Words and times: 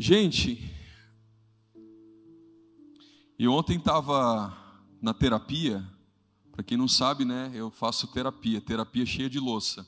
Gente, 0.00 0.72
e 3.36 3.48
ontem 3.48 3.78
estava 3.78 4.56
na 5.02 5.12
terapia, 5.12 5.84
para 6.52 6.62
quem 6.62 6.78
não 6.78 6.86
sabe, 6.86 7.24
né, 7.24 7.50
eu 7.52 7.68
faço 7.68 8.06
terapia, 8.06 8.60
terapia 8.60 9.04
cheia 9.04 9.28
de 9.28 9.40
louça. 9.40 9.84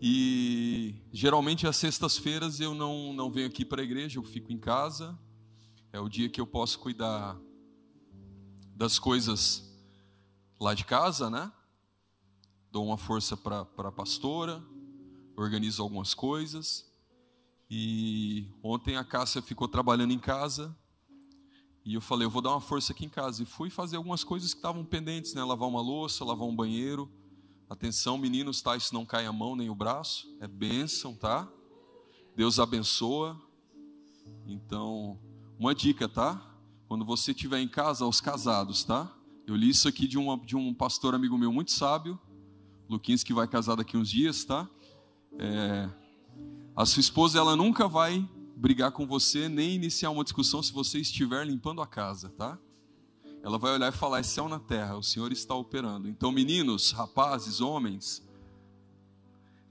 E 0.00 0.96
geralmente 1.12 1.68
às 1.68 1.76
sextas-feiras 1.76 2.58
eu 2.58 2.74
não, 2.74 3.12
não 3.12 3.30
venho 3.30 3.46
aqui 3.46 3.64
para 3.64 3.80
a 3.80 3.84
igreja, 3.84 4.18
eu 4.18 4.24
fico 4.24 4.52
em 4.52 4.58
casa. 4.58 5.16
É 5.92 6.00
o 6.00 6.08
dia 6.08 6.28
que 6.28 6.40
eu 6.40 6.46
posso 6.48 6.80
cuidar 6.80 7.40
das 8.74 8.98
coisas 8.98 9.72
lá 10.60 10.74
de 10.74 10.84
casa, 10.84 11.30
né? 11.30 11.52
Dou 12.72 12.84
uma 12.84 12.98
força 12.98 13.36
para 13.36 13.60
a 13.60 13.92
pastora, 13.92 14.60
organizo 15.36 15.80
algumas 15.80 16.12
coisas. 16.12 16.89
E 17.70 18.48
ontem 18.64 18.96
a 18.96 19.04
Cássia 19.04 19.40
ficou 19.40 19.68
trabalhando 19.68 20.12
em 20.12 20.18
casa. 20.18 20.76
E 21.84 21.94
eu 21.94 22.00
falei, 22.00 22.26
eu 22.26 22.30
vou 22.30 22.42
dar 22.42 22.50
uma 22.50 22.60
força 22.60 22.92
aqui 22.92 23.04
em 23.04 23.08
casa. 23.08 23.44
E 23.44 23.46
fui 23.46 23.70
fazer 23.70 23.96
algumas 23.96 24.24
coisas 24.24 24.52
que 24.52 24.58
estavam 24.58 24.84
pendentes, 24.84 25.34
né? 25.34 25.44
Lavar 25.44 25.68
uma 25.68 25.80
louça, 25.80 26.24
lavar 26.24 26.48
um 26.48 26.54
banheiro. 26.54 27.08
Atenção, 27.68 28.18
meninos, 28.18 28.60
tá? 28.60 28.76
Isso 28.76 28.92
não 28.92 29.06
cai 29.06 29.24
a 29.24 29.32
mão 29.32 29.54
nem 29.54 29.70
o 29.70 29.74
braço. 29.74 30.26
É 30.40 30.48
bênção, 30.48 31.14
tá? 31.14 31.48
Deus 32.34 32.58
abençoa. 32.58 33.40
Então, 34.46 35.16
uma 35.56 35.72
dica, 35.72 36.08
tá? 36.08 36.44
Quando 36.88 37.04
você 37.04 37.30
estiver 37.30 37.60
em 37.60 37.68
casa, 37.68 38.04
aos 38.04 38.20
casados, 38.20 38.82
tá? 38.82 39.14
Eu 39.46 39.54
li 39.54 39.68
isso 39.68 39.86
aqui 39.86 40.08
de, 40.08 40.18
uma, 40.18 40.36
de 40.38 40.56
um 40.56 40.74
pastor 40.74 41.14
amigo 41.14 41.38
meu 41.38 41.52
muito 41.52 41.70
sábio, 41.70 42.18
Luquins, 42.88 43.22
que 43.22 43.32
vai 43.32 43.46
casar 43.46 43.76
daqui 43.76 43.96
uns 43.96 44.10
dias, 44.10 44.44
tá? 44.44 44.68
É, 45.38 45.88
a 46.76 46.86
sua 46.86 47.00
esposa 47.00 47.38
ela 47.38 47.56
nunca 47.56 47.88
vai 47.88 48.28
brigar 48.56 48.92
com 48.92 49.06
você 49.06 49.48
nem 49.48 49.74
iniciar 49.74 50.10
uma 50.10 50.22
discussão 50.22 50.62
se 50.62 50.72
você 50.72 50.98
estiver 50.98 51.46
limpando 51.46 51.80
a 51.80 51.86
casa, 51.86 52.28
tá? 52.30 52.58
Ela 53.42 53.58
vai 53.58 53.72
olhar 53.72 53.88
e 53.88 53.96
falar: 53.96 54.18
é 54.18 54.22
céu 54.22 54.48
na 54.48 54.58
terra, 54.58 54.96
o 54.96 55.02
Senhor 55.02 55.32
está 55.32 55.54
operando. 55.54 56.08
Então, 56.08 56.30
meninos, 56.30 56.92
rapazes, 56.92 57.60
homens, 57.60 58.26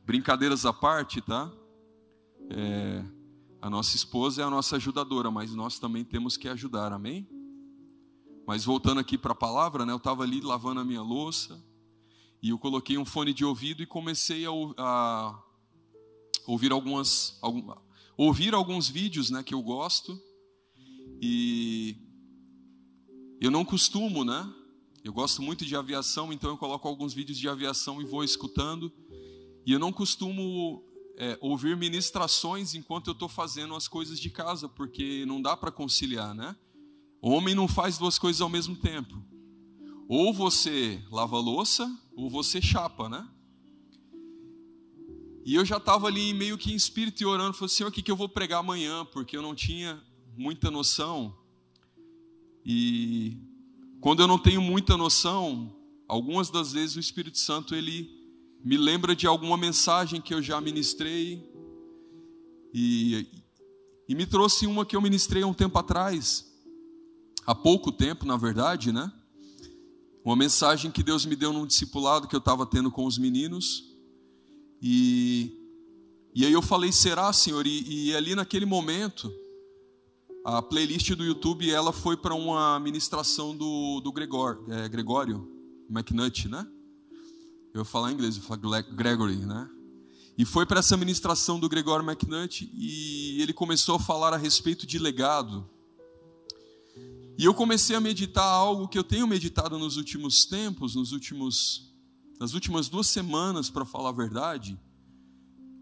brincadeiras 0.05 0.66
à 0.66 0.73
parte, 0.73 1.22
tá? 1.22 1.52
É, 2.50 3.05
a 3.61 3.70
nossa 3.70 3.95
esposa 3.95 4.42
é 4.42 4.45
a 4.45 4.50
nossa 4.50 4.77
ajudadora, 4.77 5.30
mas 5.30 5.53
nós 5.53 5.77
também 5.77 6.03
temos 6.03 6.36
que 6.36 6.47
ajudar, 6.47 6.92
amém? 6.92 7.27
Mas 8.47 8.66
voltando 8.66 9.00
aqui 9.00 9.17
para 9.17 9.33
a 9.33 9.36
palavra, 9.36 9.86
né? 9.86 9.94
Eu 9.94 9.97
estava 9.97 10.23
ali 10.23 10.42
lavando 10.42 10.80
a 10.80 10.83
minha 10.83 11.03
louça 11.03 11.64
e 12.42 12.50
eu 12.50 12.58
coloquei 12.58 12.97
um 12.97 13.05
fone 13.05 13.33
de 13.33 13.45
ouvido 13.45 13.83
e 13.83 13.86
comecei 13.86 14.45
a, 14.47 14.50
a 14.77 15.39
ouvir 16.50 16.72
algumas 16.72 17.38
algum, 17.42 17.73
ouvir 18.17 18.53
alguns 18.55 18.89
vídeos, 18.89 19.30
né, 19.30 19.44
que 19.44 19.53
eu 19.53 19.61
gosto. 19.61 20.19
E 21.22 21.97
eu 23.39 23.52
não 23.52 23.64
costumo, 23.64 24.26
né? 24.26 24.52
Eu 25.04 25.14
gosto 25.14 25.42
muito 25.42 25.65
de 25.65 25.76
aviação, 25.76 26.33
então 26.33 26.49
eu 26.49 26.58
coloco 26.58 26.88
alguns 26.88 27.14
vídeos 27.14 27.38
de 27.38 27.48
aviação 27.48 28.02
e 28.02 28.05
vou 28.05 28.23
escutando. 28.23 28.92
E 29.65 29.71
eu 29.71 29.80
não 29.80 29.93
costumo 29.93 30.83
é, 31.17 31.38
ouvir 31.39 31.77
ministrações 31.77 32.73
enquanto 32.73 33.08
eu 33.08 33.14
estou 33.14 33.30
fazendo 33.30 33.76
as 33.76 33.88
coisas 33.88 34.20
de 34.20 34.30
casa, 34.30 34.67
porque 34.67 35.26
não 35.26 35.42
dá 35.42 35.55
para 35.55 35.71
conciliar, 35.71 36.33
né? 36.33 36.55
O 37.21 37.30
homem 37.32 37.54
não 37.54 37.67
faz 37.67 37.98
duas 37.98 38.17
coisas 38.17 38.42
ao 38.42 38.49
mesmo 38.49 38.76
tempo. 38.76 39.23
Ou 40.08 40.33
você 40.33 41.02
lava 41.11 41.38
louça, 41.38 41.89
ou 42.15 42.30
você 42.30 42.61
chapa, 42.61 43.08
né? 43.08 43.30
E 45.45 45.55
eu 45.55 45.66
já 45.66 45.77
estava 45.77 46.08
ali 46.08 46.33
meio 46.33 46.58
que 46.58 46.72
em 46.72 46.76
espírito 46.76 47.22
e 47.22 47.26
orando, 47.26 47.54
falei, 47.54 47.70
Senhor, 47.70 47.89
o 47.89 47.92
que, 47.92 48.02
que 48.02 48.11
eu 48.11 48.16
vou 48.16 48.30
pregar 48.30 48.60
amanhã? 48.60 49.05
Porque 49.05 49.36
eu 49.36 49.42
não 49.42 49.55
tinha 49.55 50.02
muita 50.38 50.70
noção. 50.70 51.36
E 52.66 53.38
quando 54.02 54.22
eu 54.22 54.27
não 54.27 54.38
tenho 54.38 54.61
muita 54.61 54.95
noção, 54.95 55.76
algumas 56.08 56.50
das 56.50 56.73
vezes 56.73 56.95
o 56.95 57.00
Espírito 57.00 57.38
Santo 57.38 57.73
ele 57.73 58.10
me 58.64 58.77
lembra 58.77 59.16
de 59.16 59.26
alguma 59.26 59.58
mensagem 59.58 60.22
que 60.22 60.33
eu 60.33 60.42
já 60.42 60.60
ministrei 60.60 61.50
e, 62.73 63.27
e 64.08 64.16
me 64.16 64.26
trouxe 64.26 64.67
uma 64.67 64.86
que 64.86 64.95
eu 64.95 65.02
ministrei 65.02 65.44
há 65.44 65.48
um 65.48 65.54
tempo 65.54 65.77
atrás, 65.77 66.45
há 67.45 67.56
pouco 67.56 67.92
tempo, 67.92 68.26
na 68.26 68.38
verdade, 68.38 68.92
né? 68.92 69.11
Uma 70.23 70.36
mensagem 70.36 70.92
que 70.92 71.02
Deus 71.02 71.26
me 71.26 71.36
deu 71.36 71.52
num 71.52 71.66
discipulado 71.66 72.27
que 72.27 72.36
eu 72.36 72.39
estava 72.39 72.66
tendo 72.66 72.92
com 72.92 73.06
os 73.06 73.17
meninos. 73.17 73.89
E, 74.82 75.58
e 76.34 76.45
aí 76.45 76.54
eu 76.54 76.62
falei, 76.62 76.92
será, 76.92 77.32
Senhor? 77.34 77.66
E, 77.67 78.08
e 78.08 78.16
ali 78.16 78.36
naquele 78.36 78.66
momento, 78.66 79.32
a 80.45 80.62
playlist 80.62 81.12
do 81.16 81.23
YouTube 81.23 81.70
ela 81.70 81.92
foi 81.92 82.16
para 82.16 82.34
uma 82.34 82.80
ministração 82.80 83.56
do, 83.56 84.00
do 84.02 84.12
Gregor, 84.12 84.64
é, 84.70 84.88
Gregório 84.88 85.48
McNutt, 85.89 86.48
né? 86.48 86.66
Eu 87.73 87.86
falar 87.86 88.12
em 88.12 88.14
inglês, 88.16 88.36
eu 88.36 88.44
falo 88.44 88.62
Gregory, 88.95 89.38
né? 89.38 89.70
E 90.38 90.45
foi 90.45 90.66
para 90.66 90.80
essa 90.80 90.95
ministração 90.95 91.60
do 91.60 91.68
Gregório 91.68 92.10
McNutt 92.10 92.70
e 92.73 93.42
ele 93.42 93.52
começou 93.52 93.95
a 93.95 94.00
falar 94.00 94.34
a 94.34 94.38
respeito 94.38 94.88
de 94.88 94.98
legado. 94.98 95.70
E 97.38 97.44
eu 97.44 97.54
comecei 97.54 97.95
a 97.95 98.00
meditar 98.00 98.45
algo 98.45 98.88
que 98.88 98.98
eu 98.98 99.04
tenho 99.04 99.28
meditado 99.28 99.78
nos 99.78 99.98
últimos 99.98 100.45
tempos, 100.45 100.95
nos 100.95 101.12
últimos 101.12 101.89
nas 102.39 102.54
últimas 102.54 102.88
duas 102.88 103.08
semanas, 103.08 103.70
para 103.70 103.83
falar 103.83 104.10
a 104.10 104.14
verdade, 104.14 104.80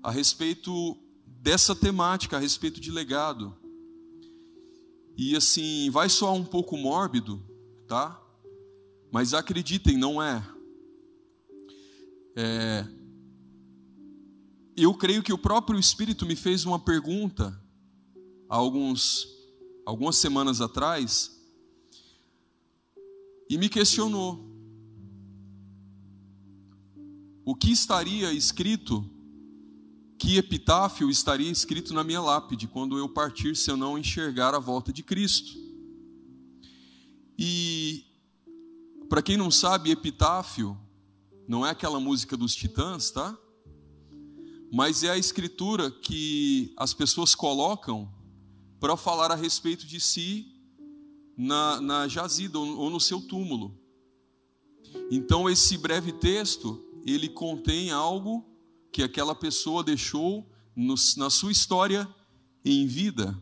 a 0.01 0.09
respeito 0.09 0.97
dessa 1.25 1.75
temática, 1.75 2.35
a 2.35 2.40
respeito 2.40 2.81
de 2.81 2.90
legado. 2.90 3.56
E 5.16 5.35
assim, 5.35 5.90
vai 5.91 6.09
soar 6.09 6.34
um 6.34 6.44
pouco 6.44 6.75
mórbido, 6.75 7.45
tá? 7.88 8.19
Mas 9.12 9.35
acreditem, 9.35 9.97
não 9.97 10.22
é. 10.22 10.44
é. 12.35 12.88
Eu 14.75 14.94
creio 14.95 15.22
que 15.22 15.34
o 15.34 15.38
próprio 15.38 15.79
Espírito 15.79 16.25
me 16.25 16.35
fez 16.35 16.66
uma 16.66 16.79
pergunta 16.79 17.59
há 18.50 18.56
alguns, 18.56 19.28
algumas 19.85 20.18
semanas 20.18 20.59
atrás 20.59 21.39
e 23.50 23.57
me 23.57 23.69
questionou 23.69 24.47
o 27.47 27.56
que 27.56 27.72
estaria 27.72 28.34
escrito, 28.34 29.09
que 30.19 30.35
epitáfio 30.35 31.09
estaria 31.09 31.50
escrito 31.50 31.94
na 31.94 32.03
minha 32.03 32.19
lápide 32.19 32.68
quando 32.68 32.97
eu 32.97 33.08
partir 33.08 33.56
se 33.56 33.72
eu 33.72 33.78
não 33.78 33.97
enxergar 33.97 34.53
a 34.53 34.59
volta 34.59 34.91
de 34.91 35.02
Cristo. 35.02 35.57
E 37.40 38.03
para 39.07 39.22
quem 39.22 39.38
não 39.38 39.50
sabe, 39.50 39.91
epitáfio 39.91 40.78
não 41.47 41.66
é 41.66 41.69
aquela 41.69 42.02
música 42.02 42.36
dos 42.36 42.53
Titãs, 42.53 43.12
tá? 43.12 43.34
Mas 44.69 45.03
é 45.03 45.12
a 45.12 45.18
escritura 45.18 45.90
que 45.90 46.74
as 46.75 46.94
pessoas 46.94 47.33
colocam 47.33 48.13
para 48.77 48.98
falar 48.98 49.31
a 49.31 49.36
respeito 49.36 49.88
de 49.88 50.01
si 50.01 50.54
na, 51.38 51.80
na 51.80 52.07
jazida 52.10 52.60
ou 52.60 52.89
no 52.89 53.00
seu 53.00 53.21
túmulo. 53.21 53.80
Então, 55.10 55.50
esse 55.50 55.77
breve 55.77 56.12
texto 56.12 56.83
ele 57.05 57.29
contém 57.29 57.91
algo 57.91 58.45
que 58.91 59.03
aquela 59.03 59.35
pessoa 59.35 59.83
deixou 59.83 60.49
no, 60.75 60.95
na 61.17 61.29
sua 61.29 61.51
história 61.51 62.07
em 62.63 62.85
vida. 62.85 63.38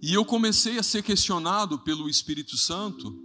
E 0.00 0.12
eu 0.12 0.24
comecei 0.24 0.78
a 0.78 0.82
ser 0.82 1.02
questionado 1.02 1.78
pelo 1.78 2.08
Espírito 2.08 2.56
Santo 2.56 3.24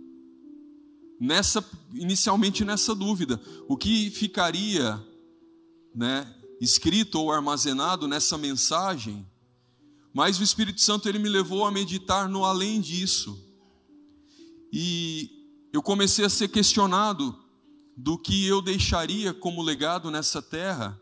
nessa 1.19 1.63
inicialmente 1.94 2.63
nessa 2.63 2.95
dúvida, 2.95 3.41
o 3.67 3.75
que 3.75 4.09
ficaria, 4.09 5.03
né, 5.94 6.33
escrito 6.61 7.19
ou 7.19 7.31
armazenado 7.31 8.07
nessa 8.07 8.38
mensagem? 8.38 9.27
Mas 10.13 10.39
o 10.39 10.44
Espírito 10.44 10.81
Santo 10.81 11.09
ele 11.09 11.19
me 11.19 11.29
levou 11.29 11.65
a 11.65 11.71
meditar 11.71 12.29
no 12.29 12.45
além 12.45 12.79
disso. 12.79 13.38
E 14.71 15.29
eu 15.73 15.81
comecei 15.81 16.25
a 16.25 16.29
ser 16.29 16.47
questionado 16.47 17.38
do 18.01 18.18
que 18.18 18.48
eu 18.48 18.62
deixaria 18.62 19.34
como 19.34 19.62
legado 19.62 20.10
nessa 20.10 20.42
terra 20.42 21.00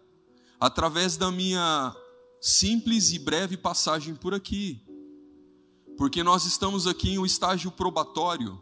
através 0.60 1.16
da 1.16 1.32
minha 1.32 1.96
simples 2.42 3.12
e 3.12 3.20
breve 3.20 3.56
passagem 3.56 4.16
por 4.16 4.34
aqui. 4.34 4.82
Porque 5.96 6.24
nós 6.24 6.46
estamos 6.46 6.88
aqui 6.88 7.12
em 7.12 7.20
um 7.20 7.26
estágio 7.26 7.70
probatório. 7.70 8.60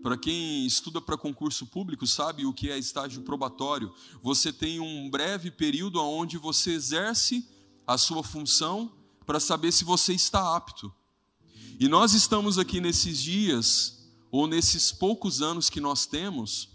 Para 0.00 0.16
quem 0.16 0.64
estuda 0.64 1.00
para 1.00 1.16
concurso 1.16 1.66
público 1.66 2.06
sabe 2.06 2.46
o 2.46 2.54
que 2.54 2.70
é 2.70 2.78
estágio 2.78 3.22
probatório. 3.22 3.92
Você 4.22 4.52
tem 4.52 4.78
um 4.78 5.10
breve 5.10 5.50
período 5.50 6.00
onde 6.00 6.38
você 6.38 6.70
exerce 6.70 7.44
a 7.84 7.98
sua 7.98 8.22
função 8.22 8.92
para 9.26 9.40
saber 9.40 9.72
se 9.72 9.82
você 9.82 10.12
está 10.12 10.56
apto. 10.56 10.94
E 11.80 11.88
nós 11.88 12.14
estamos 12.14 12.56
aqui 12.56 12.80
nesses 12.80 13.20
dias, 13.20 14.08
ou 14.30 14.46
nesses 14.46 14.92
poucos 14.92 15.42
anos 15.42 15.68
que 15.68 15.80
nós 15.80 16.06
temos, 16.06 16.69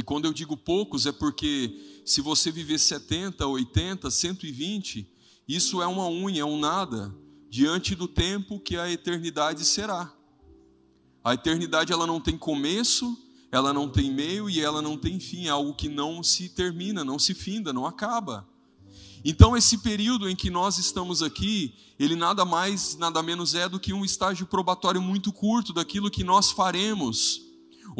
e 0.00 0.02
quando 0.02 0.24
eu 0.24 0.32
digo 0.32 0.56
poucos 0.56 1.04
é 1.04 1.12
porque 1.12 1.78
se 2.06 2.22
você 2.22 2.50
viver 2.50 2.78
70, 2.78 3.46
80, 3.46 4.10
120, 4.10 5.06
isso 5.46 5.82
é 5.82 5.86
uma 5.86 6.08
unha, 6.08 6.40
é 6.40 6.44
um 6.44 6.58
nada 6.58 7.14
diante 7.50 7.94
do 7.94 8.08
tempo 8.08 8.58
que 8.58 8.78
a 8.78 8.90
eternidade 8.90 9.62
será. 9.62 10.10
A 11.22 11.34
eternidade 11.34 11.92
ela 11.92 12.06
não 12.06 12.18
tem 12.18 12.38
começo, 12.38 13.14
ela 13.52 13.74
não 13.74 13.90
tem 13.90 14.10
meio 14.10 14.48
e 14.48 14.58
ela 14.62 14.80
não 14.80 14.96
tem 14.96 15.20
fim, 15.20 15.48
é 15.48 15.50
algo 15.50 15.74
que 15.74 15.90
não 15.90 16.22
se 16.22 16.48
termina, 16.48 17.04
não 17.04 17.18
se 17.18 17.34
finda, 17.34 17.70
não 17.70 17.84
acaba. 17.84 18.48
Então 19.22 19.54
esse 19.54 19.76
período 19.76 20.30
em 20.30 20.34
que 20.34 20.48
nós 20.48 20.78
estamos 20.78 21.22
aqui, 21.22 21.74
ele 21.98 22.16
nada 22.16 22.46
mais, 22.46 22.96
nada 22.96 23.22
menos 23.22 23.54
é 23.54 23.68
do 23.68 23.78
que 23.78 23.92
um 23.92 24.02
estágio 24.02 24.46
probatório 24.46 25.02
muito 25.02 25.30
curto 25.30 25.74
daquilo 25.74 26.10
que 26.10 26.24
nós 26.24 26.50
faremos 26.50 27.49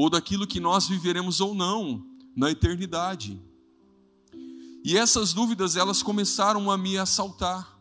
ou 0.01 0.09
daquilo 0.09 0.47
que 0.47 0.59
nós 0.59 0.89
viveremos 0.89 1.43
ou 1.43 1.55
não 1.55 2.03
na 2.35 2.51
eternidade. 2.51 3.39
E 4.83 4.97
essas 4.97 5.35
dúvidas 5.35 5.77
elas 5.77 6.03
começaram 6.03 6.71
a 6.71 6.79
me 6.79 6.97
assaltar 6.97 7.79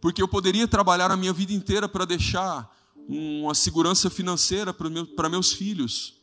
porque 0.00 0.22
eu 0.22 0.28
poderia 0.28 0.68
trabalhar 0.68 1.10
a 1.10 1.16
minha 1.16 1.32
vida 1.32 1.52
inteira 1.52 1.88
para 1.88 2.04
deixar 2.04 2.70
uma 3.08 3.54
segurança 3.54 4.08
financeira 4.08 4.72
para, 4.72 4.88
meu, 4.88 5.04
para 5.04 5.28
meus 5.28 5.52
filhos, 5.52 6.14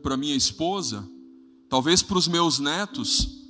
para 0.00 0.16
minha 0.16 0.36
esposa, 0.36 1.08
talvez 1.68 2.00
para 2.00 2.18
os 2.18 2.28
meus 2.28 2.60
netos. 2.60 3.46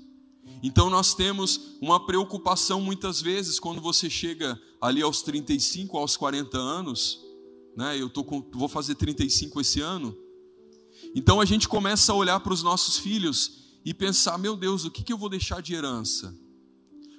Então 0.62 0.88
nós 0.88 1.14
temos 1.14 1.76
uma 1.80 2.04
preocupação 2.04 2.80
muitas 2.80 3.20
vezes 3.20 3.60
quando 3.60 3.82
você 3.82 4.08
chega 4.08 4.58
ali 4.80 5.02
aos 5.02 5.20
35, 5.20 5.98
aos 5.98 6.16
40 6.16 6.56
anos, 6.56 7.20
né? 7.76 8.00
Eu 8.00 8.08
tô 8.08 8.24
com, 8.24 8.42
vou 8.52 8.68
fazer 8.68 8.94
35 8.94 9.60
esse 9.60 9.80
ano. 9.80 10.16
Então 11.14 11.40
a 11.40 11.44
gente 11.44 11.68
começa 11.68 12.12
a 12.12 12.14
olhar 12.14 12.40
para 12.40 12.52
os 12.52 12.62
nossos 12.62 12.98
filhos 12.98 13.58
e 13.84 13.94
pensar: 13.94 14.38
meu 14.38 14.56
Deus, 14.56 14.84
o 14.84 14.90
que, 14.90 15.02
que 15.02 15.12
eu 15.12 15.18
vou 15.18 15.28
deixar 15.28 15.62
de 15.62 15.74
herança? 15.74 16.34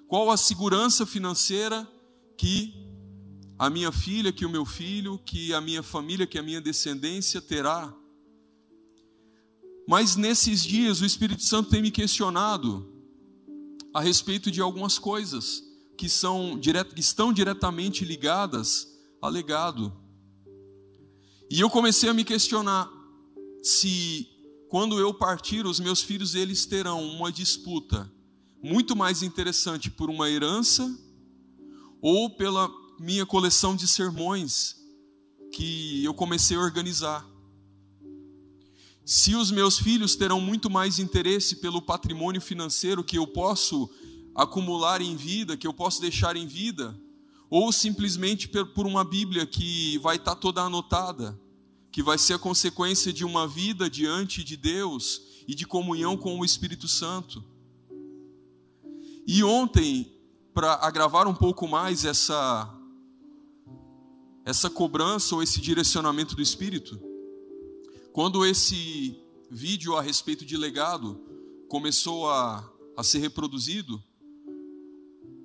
Qual 0.08 0.32
a 0.32 0.38
segurança 0.38 1.06
financeira 1.06 1.88
que 2.38 2.74
a 3.58 3.70
minha 3.70 3.92
filha, 3.92 4.32
que 4.32 4.46
o 4.46 4.50
meu 4.50 4.66
filho, 4.66 5.20
que 5.20 5.54
a 5.54 5.62
minha 5.62 5.84
família, 5.84 6.26
que 6.26 6.40
a 6.40 6.44
minha 6.44 6.62
descendência 6.62 7.42
terá? 7.42 7.94
Mas 9.88 10.16
nesses 10.16 10.64
dias 10.64 11.02
o 11.02 11.06
Espírito 11.06 11.44
Santo 11.44 11.70
tem 11.70 11.82
me 11.82 11.92
questionado 11.92 12.88
a 13.94 14.00
respeito 14.00 14.52
de 14.52 14.62
algumas 14.62 15.00
coisas 15.00 15.64
que, 15.98 16.08
são, 16.08 16.60
que 16.60 17.00
estão 17.00 17.34
diretamente 17.34 18.06
ligadas 18.06 18.88
a 19.22 19.28
legado. 19.28 19.92
E 21.50 21.60
eu 21.60 21.70
comecei 21.70 22.08
a 22.08 22.14
me 22.14 22.24
questionar 22.24 22.90
se 23.64 24.28
quando 24.70 25.00
eu 25.00 25.14
partir, 25.14 25.66
os 25.66 25.80
meus 25.80 26.02
filhos 26.02 26.36
eles 26.36 26.66
terão 26.66 27.04
uma 27.04 27.32
disputa 27.32 28.12
muito 28.62 28.96
mais 28.96 29.24
interessante 29.24 29.90
por 29.90 30.10
uma 30.10 30.30
herança 30.30 30.88
ou 32.02 32.30
pela 32.30 32.70
minha 33.00 33.26
coleção 33.26 33.76
de 33.76 33.88
sermões 33.88 34.76
que 35.54 36.04
eu 36.04 36.14
comecei 36.14 36.56
a 36.56 36.62
organizar. 36.62 37.26
Se 39.06 39.36
os 39.36 39.50
meus 39.50 39.80
filhos 39.80 40.16
terão 40.16 40.40
muito 40.40 40.70
mais 40.70 41.00
interesse 41.00 41.56
pelo 41.56 41.82
patrimônio 41.82 42.40
financeiro 42.40 43.04
que 43.04 43.18
eu 43.18 43.26
posso 43.26 43.90
acumular 44.36 45.02
em 45.02 45.16
vida, 45.16 45.58
que 45.58 45.66
eu 45.66 45.74
posso 45.74 46.00
deixar 46.00 46.36
em 46.36 46.46
vida, 46.46 46.96
ou 47.50 47.72
simplesmente 47.72 48.48
por 48.48 48.86
uma 48.86 49.04
Bíblia 49.04 49.48
que 49.48 49.98
vai 49.98 50.18
estar 50.18 50.36
toda 50.36 50.62
anotada, 50.62 51.40
que 51.92 52.04
vai 52.04 52.18
ser 52.18 52.34
a 52.36 52.40
consequência 52.40 53.12
de 53.12 53.26
uma 53.26 53.48
vida 53.48 53.90
diante 53.90 54.44
de 54.44 54.56
Deus 54.56 55.22
e 55.48 55.56
de 55.56 55.66
comunhão 55.66 56.16
com 56.16 56.40
o 56.40 56.46
Espírito 56.46 56.88
Santo. 56.88 57.44
E 59.26 59.44
ontem, 59.44 60.12
para 60.54 60.76
agravar 60.76 61.28
um 61.28 61.34
pouco 61.34 61.68
mais 61.68 62.06
essa 62.06 62.76
essa 64.46 64.70
cobrança 64.70 65.36
ou 65.36 65.44
esse 65.44 65.62
direcionamento 65.62 66.36
do 66.36 66.42
espírito, 66.42 67.00
quando 68.12 68.44
esse 68.44 69.16
vídeo 69.52 69.96
a 69.96 70.02
respeito 70.02 70.44
de 70.44 70.58
legado 70.58 71.22
começou 71.68 72.28
a, 72.28 72.68
a 72.98 73.04
ser 73.04 73.20
reproduzido, 73.20 74.02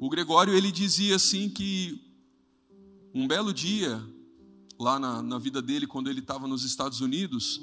o 0.00 0.08
Gregório 0.08 0.54
ele 0.54 0.72
dizia 0.72 1.16
assim 1.16 1.50
que 1.50 2.00
um 3.14 3.28
belo 3.28 3.52
dia 3.52 4.02
lá 4.78 4.98
na, 4.98 5.22
na 5.22 5.38
vida 5.38 5.62
dele 5.62 5.86
quando 5.86 6.10
ele 6.10 6.20
estava 6.20 6.46
nos 6.46 6.64
Estados 6.64 7.00
Unidos, 7.00 7.60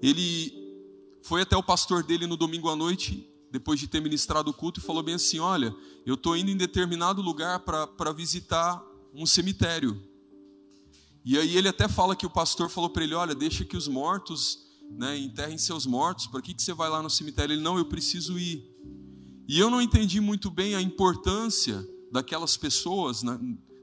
ele 0.00 0.52
foi 1.22 1.42
até 1.42 1.56
o 1.56 1.62
pastor 1.62 2.02
dele 2.02 2.26
no 2.26 2.36
domingo 2.36 2.68
à 2.68 2.76
noite 2.76 3.30
depois 3.54 3.78
de 3.78 3.86
ter 3.86 4.02
ministrado 4.02 4.50
o 4.50 4.52
culto, 4.52 4.80
e 4.80 4.82
falou 4.82 5.00
bem 5.00 5.14
assim: 5.14 5.38
Olha, 5.38 5.72
eu 6.04 6.14
estou 6.14 6.36
indo 6.36 6.50
em 6.50 6.56
determinado 6.56 7.22
lugar 7.22 7.60
para 7.60 8.12
visitar 8.12 8.84
um 9.14 9.24
cemitério. 9.24 10.02
E 11.24 11.38
aí 11.38 11.56
ele 11.56 11.68
até 11.68 11.86
fala 11.86 12.16
que 12.16 12.26
o 12.26 12.30
pastor 12.30 12.68
falou 12.68 12.90
para 12.90 13.04
ele: 13.04 13.14
Olha, 13.14 13.32
deixa 13.32 13.64
que 13.64 13.76
os 13.76 13.86
mortos 13.86 14.58
né, 14.90 15.16
enterrem 15.16 15.56
seus 15.56 15.86
mortos, 15.86 16.26
para 16.26 16.42
que, 16.42 16.52
que 16.52 16.64
você 16.64 16.74
vai 16.74 16.90
lá 16.90 17.00
no 17.00 17.08
cemitério? 17.08 17.54
Ele: 17.54 17.62
Não, 17.62 17.78
eu 17.78 17.84
preciso 17.84 18.36
ir. 18.36 18.68
E 19.46 19.60
eu 19.60 19.70
não 19.70 19.80
entendi 19.80 20.20
muito 20.20 20.50
bem 20.50 20.74
a 20.74 20.82
importância 20.82 21.86
daquelas 22.10 22.56
pessoas 22.56 23.22
né, 23.22 23.38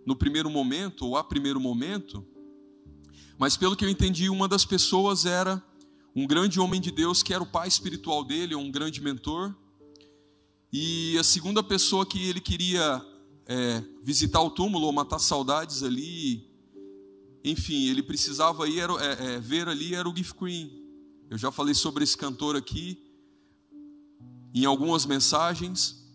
no 0.06 0.16
primeiro 0.16 0.50
momento, 0.50 1.06
ou 1.06 1.18
a 1.18 1.24
primeiro 1.24 1.60
momento, 1.60 2.26
mas 3.38 3.58
pelo 3.58 3.76
que 3.76 3.84
eu 3.84 3.90
entendi, 3.90 4.30
uma 4.30 4.48
das 4.48 4.66
pessoas 4.66 5.26
era 5.26 5.64
um 6.16 6.28
grande 6.28 6.60
homem 6.60 6.80
de 6.80 6.92
Deus 6.92 7.24
que 7.24 7.34
era 7.34 7.42
o 7.42 7.46
pai 7.46 7.68
espiritual 7.68 8.24
dele, 8.24 8.54
um 8.54 8.70
grande 8.70 9.02
mentor, 9.02 9.56
e 10.72 11.18
a 11.18 11.24
segunda 11.24 11.64
pessoa 11.64 12.06
que 12.06 12.28
ele 12.28 12.40
queria 12.40 13.04
é, 13.48 13.84
visitar 14.04 14.42
o 14.42 14.52
túmulo 14.52 14.86
ou 14.86 14.94
matar 14.94 15.20
saudades 15.20 15.84
ali, 15.84 16.50
enfim, 17.44 17.88
ele 17.90 18.04
precisava 18.04 18.70
ir, 18.70 18.80
era, 18.80 18.94
é, 18.94 19.36
é, 19.36 19.40
ver 19.40 19.68
ali 19.68 19.96
era 19.96 20.08
o 20.08 20.16
Gift 20.16 20.36
Queen. 20.36 20.72
Eu 21.30 21.38
já 21.38 21.52
falei 21.52 21.74
sobre 21.74 22.04
esse 22.04 22.16
cantor 22.16 22.56
aqui 22.56 23.02
em 24.54 24.66
algumas 24.66 25.06
mensagens, 25.06 26.06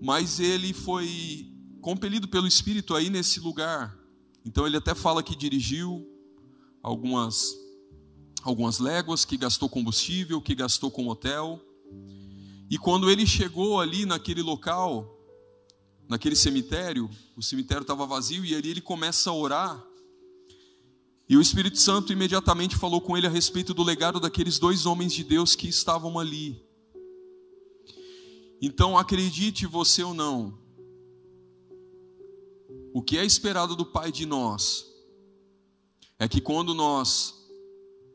mas 0.00 0.40
ele 0.40 0.72
foi 0.72 1.49
compelido 1.80 2.28
pelo 2.28 2.46
Espírito 2.46 2.94
aí 2.94 3.10
nesse 3.10 3.40
lugar. 3.40 3.98
Então 4.44 4.66
ele 4.66 4.76
até 4.76 4.94
fala 4.94 5.22
que 5.22 5.34
dirigiu 5.34 6.06
algumas 6.82 7.54
algumas 8.42 8.78
léguas, 8.78 9.24
que 9.24 9.36
gastou 9.36 9.68
combustível, 9.68 10.40
que 10.40 10.54
gastou 10.54 10.90
com 10.90 11.08
hotel. 11.08 11.60
E 12.70 12.78
quando 12.78 13.10
ele 13.10 13.26
chegou 13.26 13.80
ali 13.80 14.06
naquele 14.06 14.42
local, 14.42 15.18
naquele 16.08 16.36
cemitério, 16.36 17.10
o 17.36 17.42
cemitério 17.42 17.82
estava 17.82 18.06
vazio 18.06 18.44
e 18.44 18.54
ali 18.54 18.70
ele 18.70 18.80
começa 18.80 19.28
a 19.30 19.34
orar. 19.34 19.84
E 21.28 21.36
o 21.36 21.40
Espírito 21.40 21.78
Santo 21.78 22.12
imediatamente 22.12 22.76
falou 22.76 23.00
com 23.00 23.16
ele 23.16 23.26
a 23.26 23.30
respeito 23.30 23.72
do 23.72 23.82
legado 23.82 24.18
daqueles 24.18 24.58
dois 24.58 24.86
homens 24.86 25.12
de 25.12 25.22
Deus 25.22 25.54
que 25.54 25.68
estavam 25.68 26.18
ali. 26.18 26.60
Então, 28.60 28.98
acredite 28.98 29.66
você 29.66 30.02
ou 30.02 30.12
não, 30.12 30.58
o 32.92 33.02
que 33.02 33.18
é 33.18 33.24
esperado 33.24 33.76
do 33.76 33.86
Pai 33.86 34.10
de 34.10 34.26
nós 34.26 34.86
é 36.18 36.28
que 36.28 36.40
quando 36.40 36.74
nós 36.74 37.34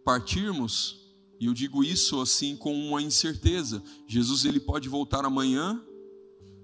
partirmos, 0.06 0.98
e 1.40 1.48
eu 1.48 1.54
digo 1.54 1.84
isso 1.84 2.22
assim 2.22 2.56
com 2.56 2.74
uma 2.74 3.02
incerteza. 3.02 3.84
Jesus 4.08 4.46
ele 4.46 4.60
pode 4.60 4.88
voltar 4.88 5.26
amanhã, 5.26 5.84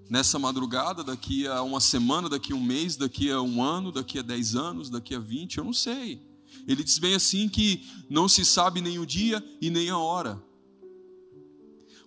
nessa 0.08 0.38
madrugada, 0.38 1.04
daqui 1.04 1.48
a 1.48 1.64
uma 1.64 1.80
semana, 1.80 2.30
daqui 2.30 2.54
a 2.54 2.56
um 2.56 2.62
mês, 2.62 2.96
daqui 2.96 3.32
a 3.32 3.42
um 3.42 3.64
ano, 3.64 3.92
daqui 3.92 4.20
a 4.20 4.22
dez 4.22 4.56
anos, 4.56 4.90
daqui 4.90 5.16
a 5.16 5.20
vinte, 5.20 5.58
eu 5.58 5.64
não 5.64 5.74
sei. 5.74 6.22
Ele 6.68 6.84
diz 6.84 7.00
bem 7.00 7.16
assim 7.16 7.50
que 7.50 7.82
não 8.10 8.30
se 8.30 8.46
sabe 8.46 8.82
nem 8.82 9.00
o 9.00 9.06
dia 9.06 9.44
e 9.60 9.70
nem 9.70 9.90
a 9.90 9.98
hora. 9.98 10.42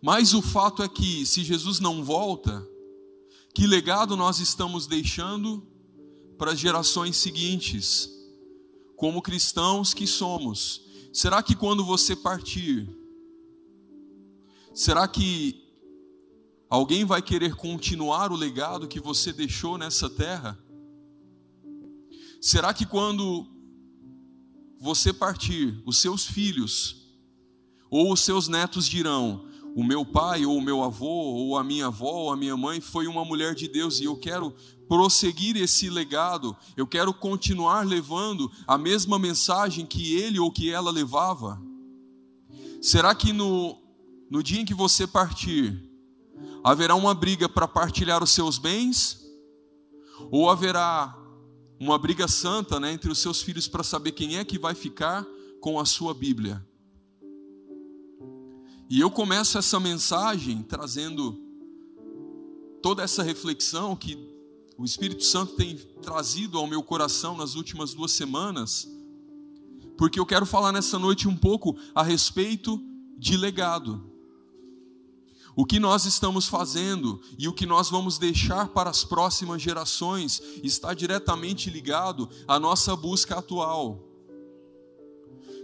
Mas 0.02 0.34
o 0.34 0.42
fato 0.42 0.82
é 0.82 0.88
que 0.88 1.24
se 1.24 1.42
Jesus 1.42 1.80
não 1.80 2.04
volta, 2.04 2.64
que 3.54 3.66
legado 3.66 4.16
nós 4.16 4.38
estamos 4.38 4.86
deixando 4.86 5.66
para 6.38 6.52
as 6.52 6.58
gerações 6.58 7.16
seguintes, 7.16 8.10
como 8.96 9.22
cristãos 9.22 9.94
que 9.94 10.06
somos? 10.06 10.82
Será 11.12 11.42
que 11.42 11.54
quando 11.54 11.84
você 11.84 12.14
partir, 12.16 12.88
será 14.72 15.06
que 15.06 15.64
Alguém 16.74 17.04
vai 17.04 17.22
querer 17.22 17.54
continuar 17.54 18.32
o 18.32 18.36
legado 18.36 18.88
que 18.88 18.98
você 18.98 19.32
deixou 19.32 19.78
nessa 19.78 20.10
terra? 20.10 20.58
Será 22.40 22.74
que 22.74 22.84
quando 22.84 23.46
você 24.80 25.12
partir, 25.12 25.80
os 25.86 25.98
seus 25.98 26.26
filhos 26.26 26.96
ou 27.88 28.12
os 28.12 28.22
seus 28.22 28.48
netos 28.48 28.88
dirão: 28.88 29.46
o 29.76 29.84
meu 29.84 30.04
pai 30.04 30.44
ou 30.44 30.56
o 30.56 30.60
meu 30.60 30.82
avô 30.82 31.06
ou 31.06 31.56
a 31.56 31.62
minha 31.62 31.86
avó 31.86 32.10
ou 32.10 32.32
a 32.32 32.36
minha 32.36 32.56
mãe 32.56 32.80
foi 32.80 33.06
uma 33.06 33.24
mulher 33.24 33.54
de 33.54 33.68
Deus 33.68 34.00
e 34.00 34.04
eu 34.06 34.16
quero 34.16 34.52
prosseguir 34.88 35.56
esse 35.56 35.88
legado, 35.88 36.56
eu 36.76 36.86
quero 36.86 37.12
continuar 37.12 37.86
levando 37.86 38.50
a 38.66 38.76
mesma 38.76 39.18
mensagem 39.18 39.86
que 39.86 40.14
ele 40.14 40.38
ou 40.38 40.50
que 40.50 40.70
ela 40.70 40.90
levava? 40.90 41.60
Será 42.80 43.14
que 43.14 43.32
no, 43.32 43.80
no 44.30 44.42
dia 44.42 44.60
em 44.60 44.64
que 44.64 44.74
você 44.74 45.06
partir, 45.06 45.90
haverá 46.62 46.94
uma 46.94 47.14
briga 47.14 47.48
para 47.48 47.66
partilhar 47.66 48.22
os 48.22 48.30
seus 48.30 48.58
bens? 48.58 49.24
Ou 50.30 50.50
haverá 50.50 51.16
uma 51.80 51.98
briga 51.98 52.28
santa 52.28 52.78
né, 52.78 52.92
entre 52.92 53.10
os 53.10 53.18
seus 53.18 53.42
filhos 53.42 53.66
para 53.66 53.82
saber 53.82 54.12
quem 54.12 54.36
é 54.36 54.44
que 54.44 54.58
vai 54.58 54.74
ficar 54.74 55.24
com 55.60 55.80
a 55.80 55.84
sua 55.84 56.14
Bíblia? 56.14 56.64
E 58.88 59.00
eu 59.00 59.10
começo 59.10 59.56
essa 59.56 59.80
mensagem 59.80 60.62
trazendo 60.62 61.38
toda 62.82 63.02
essa 63.02 63.22
reflexão 63.22 63.96
que 63.96 64.33
o 64.76 64.84
Espírito 64.84 65.24
Santo 65.24 65.54
tem 65.54 65.76
trazido 66.02 66.58
ao 66.58 66.66
meu 66.66 66.82
coração 66.82 67.36
nas 67.36 67.54
últimas 67.54 67.94
duas 67.94 68.12
semanas, 68.12 68.88
porque 69.96 70.18
eu 70.18 70.26
quero 70.26 70.44
falar 70.44 70.72
nessa 70.72 70.98
noite 70.98 71.28
um 71.28 71.36
pouco 71.36 71.76
a 71.94 72.02
respeito 72.02 72.80
de 73.16 73.36
legado. 73.36 74.12
O 75.56 75.64
que 75.64 75.78
nós 75.78 76.04
estamos 76.04 76.48
fazendo 76.48 77.20
e 77.38 77.46
o 77.46 77.52
que 77.52 77.64
nós 77.64 77.88
vamos 77.88 78.18
deixar 78.18 78.68
para 78.68 78.90
as 78.90 79.04
próximas 79.04 79.62
gerações 79.62 80.42
está 80.64 80.92
diretamente 80.92 81.70
ligado 81.70 82.28
à 82.48 82.58
nossa 82.58 82.96
busca 82.96 83.38
atual 83.38 84.13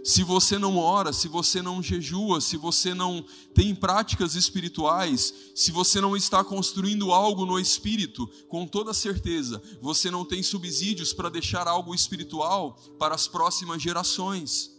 se 0.03 0.23
você 0.23 0.57
não 0.57 0.77
ora, 0.77 1.13
se 1.13 1.27
você 1.27 1.61
não 1.61 1.81
jejua, 1.81 2.41
se 2.41 2.57
você 2.57 2.93
não 2.93 3.23
tem 3.53 3.75
práticas 3.75 4.35
espirituais, 4.35 5.33
se 5.55 5.71
você 5.71 6.01
não 6.01 6.17
está 6.17 6.43
construindo 6.43 7.11
algo 7.11 7.45
no 7.45 7.59
espírito, 7.59 8.27
com 8.47 8.65
toda 8.65 8.93
certeza, 8.93 9.61
você 9.79 10.09
não 10.09 10.25
tem 10.25 10.41
subsídios 10.41 11.13
para 11.13 11.29
deixar 11.29 11.67
algo 11.67 11.93
espiritual 11.93 12.73
para 12.97 13.13
as 13.13 13.27
próximas 13.27 13.81
gerações. 13.81 14.71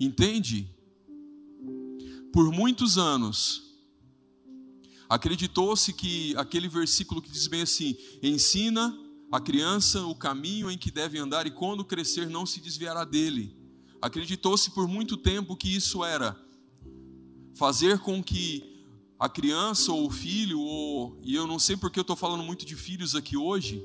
Entende? 0.00 0.68
Por 2.32 2.52
muitos 2.52 2.98
anos, 2.98 3.62
acreditou-se 5.08 5.92
que 5.92 6.36
aquele 6.36 6.68
versículo 6.68 7.22
que 7.22 7.30
diz 7.30 7.46
bem 7.46 7.62
assim: 7.62 7.96
ensina 8.22 8.96
a 9.30 9.40
criança 9.40 10.04
o 10.06 10.14
caminho 10.14 10.70
em 10.70 10.78
que 10.78 10.90
deve 10.90 11.18
andar 11.18 11.46
e 11.46 11.50
quando 11.50 11.84
crescer 11.84 12.28
não 12.28 12.46
se 12.46 12.60
desviará 12.60 13.04
dele. 13.04 13.56
Acreditou-se 14.00 14.70
por 14.70 14.88
muito 14.88 15.16
tempo 15.16 15.56
que 15.56 15.74
isso 15.74 16.04
era 16.04 16.38
fazer 17.54 17.98
com 17.98 18.22
que 18.22 18.78
a 19.18 19.28
criança 19.28 19.92
ou 19.92 20.06
o 20.06 20.10
filho, 20.10 20.60
ou, 20.60 21.18
e 21.22 21.34
eu 21.34 21.46
não 21.46 21.58
sei 21.58 21.76
porque 21.76 21.98
eu 21.98 22.02
estou 22.02 22.14
falando 22.14 22.44
muito 22.44 22.64
de 22.64 22.76
filhos 22.76 23.16
aqui 23.16 23.36
hoje, 23.36 23.84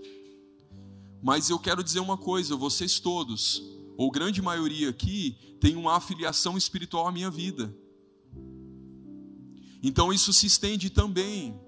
mas 1.22 1.50
eu 1.50 1.58
quero 1.58 1.84
dizer 1.84 2.00
uma 2.00 2.18
coisa: 2.18 2.56
vocês 2.56 3.00
todos, 3.00 3.64
ou 3.98 4.12
grande 4.12 4.42
maioria 4.42 4.90
aqui, 4.90 5.36
tem 5.60 5.76
uma 5.76 5.96
afiliação 5.96 6.56
espiritual 6.58 7.08
à 7.08 7.12
minha 7.12 7.32
vida. 7.32 7.76
Então 9.82 10.14
isso 10.14 10.32
se 10.32 10.46
estende 10.46 10.90
também. 10.90 11.60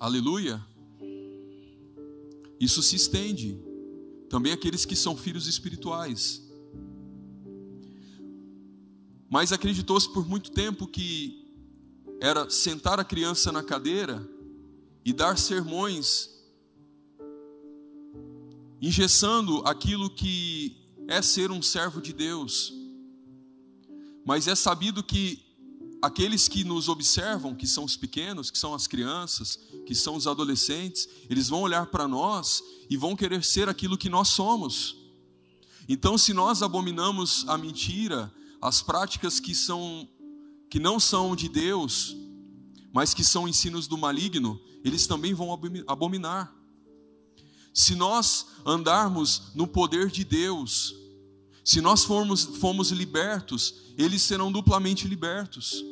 Aleluia. 0.00 0.73
Isso 2.64 2.82
se 2.82 2.96
estende 2.96 3.60
também 4.30 4.50
àqueles 4.50 4.86
que 4.86 4.96
são 4.96 5.14
filhos 5.14 5.46
espirituais. 5.46 6.42
Mas 9.28 9.52
acreditou-se 9.52 10.10
por 10.10 10.26
muito 10.26 10.50
tempo 10.50 10.86
que 10.86 11.44
era 12.22 12.48
sentar 12.48 12.98
a 12.98 13.04
criança 13.04 13.52
na 13.52 13.62
cadeira 13.62 14.26
e 15.04 15.12
dar 15.12 15.36
sermões, 15.36 16.30
engessando 18.80 19.60
aquilo 19.66 20.08
que 20.08 20.74
é 21.06 21.20
ser 21.20 21.50
um 21.50 21.60
servo 21.60 22.00
de 22.00 22.14
Deus. 22.14 22.72
Mas 24.24 24.48
é 24.48 24.54
sabido 24.54 25.02
que 25.02 25.43
aqueles 26.04 26.48
que 26.48 26.64
nos 26.64 26.90
observam, 26.90 27.54
que 27.54 27.66
são 27.66 27.82
os 27.82 27.96
pequenos, 27.96 28.50
que 28.50 28.58
são 28.58 28.74
as 28.74 28.86
crianças, 28.86 29.58
que 29.86 29.94
são 29.94 30.16
os 30.16 30.26
adolescentes, 30.26 31.08
eles 31.30 31.48
vão 31.48 31.62
olhar 31.62 31.86
para 31.86 32.06
nós 32.06 32.62
e 32.90 32.96
vão 32.96 33.16
querer 33.16 33.42
ser 33.42 33.70
aquilo 33.70 33.96
que 33.96 34.10
nós 34.10 34.28
somos. 34.28 34.94
Então, 35.88 36.18
se 36.18 36.34
nós 36.34 36.62
abominamos 36.62 37.46
a 37.48 37.56
mentira, 37.56 38.30
as 38.60 38.82
práticas 38.82 39.40
que 39.40 39.54
são 39.54 40.06
que 40.68 40.78
não 40.78 41.00
são 41.00 41.34
de 41.34 41.48
Deus, 41.48 42.14
mas 42.92 43.14
que 43.14 43.24
são 43.24 43.48
ensinos 43.48 43.86
do 43.86 43.96
maligno, 43.96 44.60
eles 44.84 45.06
também 45.06 45.32
vão 45.32 45.58
abominar. 45.86 46.54
Se 47.72 47.94
nós 47.94 48.48
andarmos 48.66 49.54
no 49.54 49.66
poder 49.66 50.10
de 50.10 50.22
Deus, 50.22 50.94
se 51.64 51.80
nós 51.80 52.04
formos, 52.04 52.44
formos 52.44 52.90
libertos, 52.90 53.74
eles 53.96 54.20
serão 54.22 54.52
duplamente 54.52 55.08
libertos. 55.08 55.82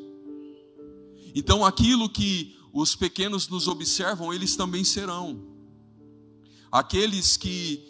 Então, 1.34 1.64
aquilo 1.64 2.10
que 2.10 2.54
os 2.72 2.94
pequenos 2.94 3.48
nos 3.48 3.66
observam, 3.66 4.32
eles 4.34 4.54
também 4.54 4.84
serão. 4.84 5.42
Aqueles 6.70 7.38
que 7.38 7.82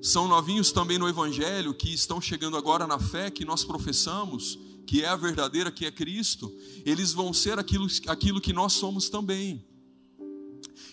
são 0.00 0.26
novinhos 0.26 0.72
também 0.72 0.98
no 0.98 1.08
Evangelho, 1.08 1.72
que 1.72 1.94
estão 1.94 2.20
chegando 2.20 2.56
agora 2.56 2.88
na 2.88 2.98
fé 2.98 3.30
que 3.30 3.44
nós 3.44 3.64
professamos, 3.64 4.58
que 4.84 5.02
é 5.02 5.08
a 5.08 5.14
verdadeira, 5.14 5.70
que 5.70 5.86
é 5.86 5.92
Cristo, 5.92 6.52
eles 6.84 7.12
vão 7.12 7.32
ser 7.32 7.56
aquilo, 7.56 7.86
aquilo 8.08 8.40
que 8.40 8.52
nós 8.52 8.72
somos 8.72 9.08
também. 9.08 9.64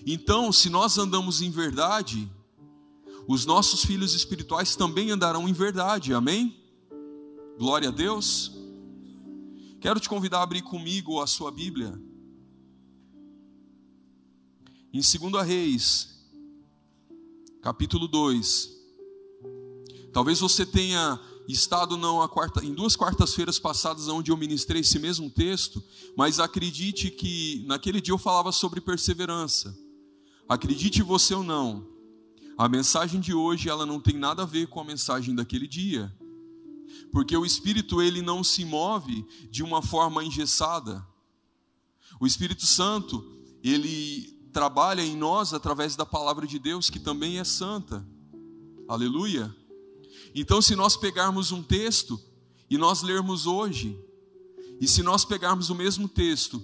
Então, 0.06 0.52
se 0.52 0.70
nós 0.70 0.98
andamos 1.00 1.42
em 1.42 1.50
verdade, 1.50 2.30
os 3.30 3.46
nossos 3.46 3.86
filhos 3.86 4.16
espirituais 4.16 4.76
também 4.76 5.12
andarão 5.12 5.48
em 5.48 5.54
verdade, 5.54 6.16
amém? 6.16 6.60
Glória 7.60 7.90
a 7.90 7.92
Deus. 7.92 8.52
Quero 9.80 10.00
te 10.00 10.10
convidar 10.10 10.40
a 10.40 10.42
abrir 10.42 10.64
comigo 10.64 11.22
a 11.22 11.28
sua 11.28 11.52
Bíblia. 11.52 11.94
Em 14.92 15.00
2 15.00 15.46
Reis, 15.46 16.28
capítulo 17.62 18.08
2. 18.08 18.72
Talvez 20.12 20.40
você 20.40 20.66
tenha 20.66 21.20
estado 21.48 21.98
não 21.98 22.28
quarta, 22.28 22.66
em 22.66 22.74
duas 22.74 22.96
quartas-feiras 22.96 23.60
passadas 23.60 24.08
onde 24.08 24.32
eu 24.32 24.38
ministrei 24.38 24.82
esse 24.82 24.98
mesmo 24.98 25.30
texto, 25.30 25.84
mas 26.18 26.40
acredite 26.40 27.12
que 27.12 27.64
naquele 27.68 28.02
dia 28.02 28.12
eu 28.12 28.18
falava 28.18 28.52
sobre 28.52 28.82
perseverança. 28.82 29.78
Acredite 30.48 31.04
você 31.04 31.36
ou 31.36 31.44
não, 31.44 31.99
a 32.60 32.70
mensagem 32.70 33.20
de 33.20 33.34
hoje 33.34 33.70
ela 33.70 33.88
não 33.88 34.00
tem 34.00 34.18
nada 34.18 34.44
a 34.44 34.46
ver 34.46 34.68
com 34.68 34.80
a 34.80 34.84
mensagem 34.84 35.34
daquele 35.34 35.68
dia 35.68 36.16
porque 37.12 37.36
o 37.36 37.46
Espírito 37.46 38.02
ele 38.02 38.22
não 38.22 38.44
se 38.44 38.64
move 38.64 39.26
de 39.50 39.64
uma 39.64 39.82
forma 39.82 40.24
engessada. 40.24 41.06
O 42.20 42.28
Espírito 42.28 42.66
Santo, 42.66 43.26
ele 43.64 44.38
trabalha 44.52 45.02
em 45.02 45.16
nós 45.16 45.54
através 45.54 45.96
da 45.96 46.06
palavra 46.06 46.46
de 46.46 46.60
Deus, 46.60 46.90
que 46.90 47.00
também 47.00 47.40
é 47.40 47.44
santa. 47.44 48.06
Aleluia. 48.88 49.56
Então, 50.34 50.62
se 50.62 50.76
nós 50.76 50.96
pegarmos 50.96 51.52
um 51.52 51.64
texto 51.64 52.20
e 52.70 52.78
nós 52.78 53.02
lermos 53.02 53.48
hoje, 53.48 53.98
e 54.80 54.88
se 54.88 55.02
nós 55.02 55.26
pegarmos 55.26 55.70
o 55.70 55.76
mesmo 55.76 56.08
texto, 56.08 56.62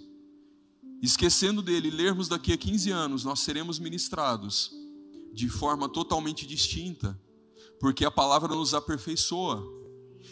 esquecendo 1.02 1.62
dele, 1.62 1.90
lermos 1.90 2.28
daqui 2.28 2.54
a 2.54 2.58
15 2.58 2.92
anos, 2.92 3.24
nós 3.24 3.40
seremos 3.40 3.80
ministrados 3.80 4.85
de 5.36 5.50
forma 5.50 5.90
totalmente 5.90 6.48
distinta, 6.48 7.20
porque 7.78 8.06
a 8.06 8.10
palavra 8.10 8.56
nos 8.56 8.74
aperfeiçoa. 8.74 9.62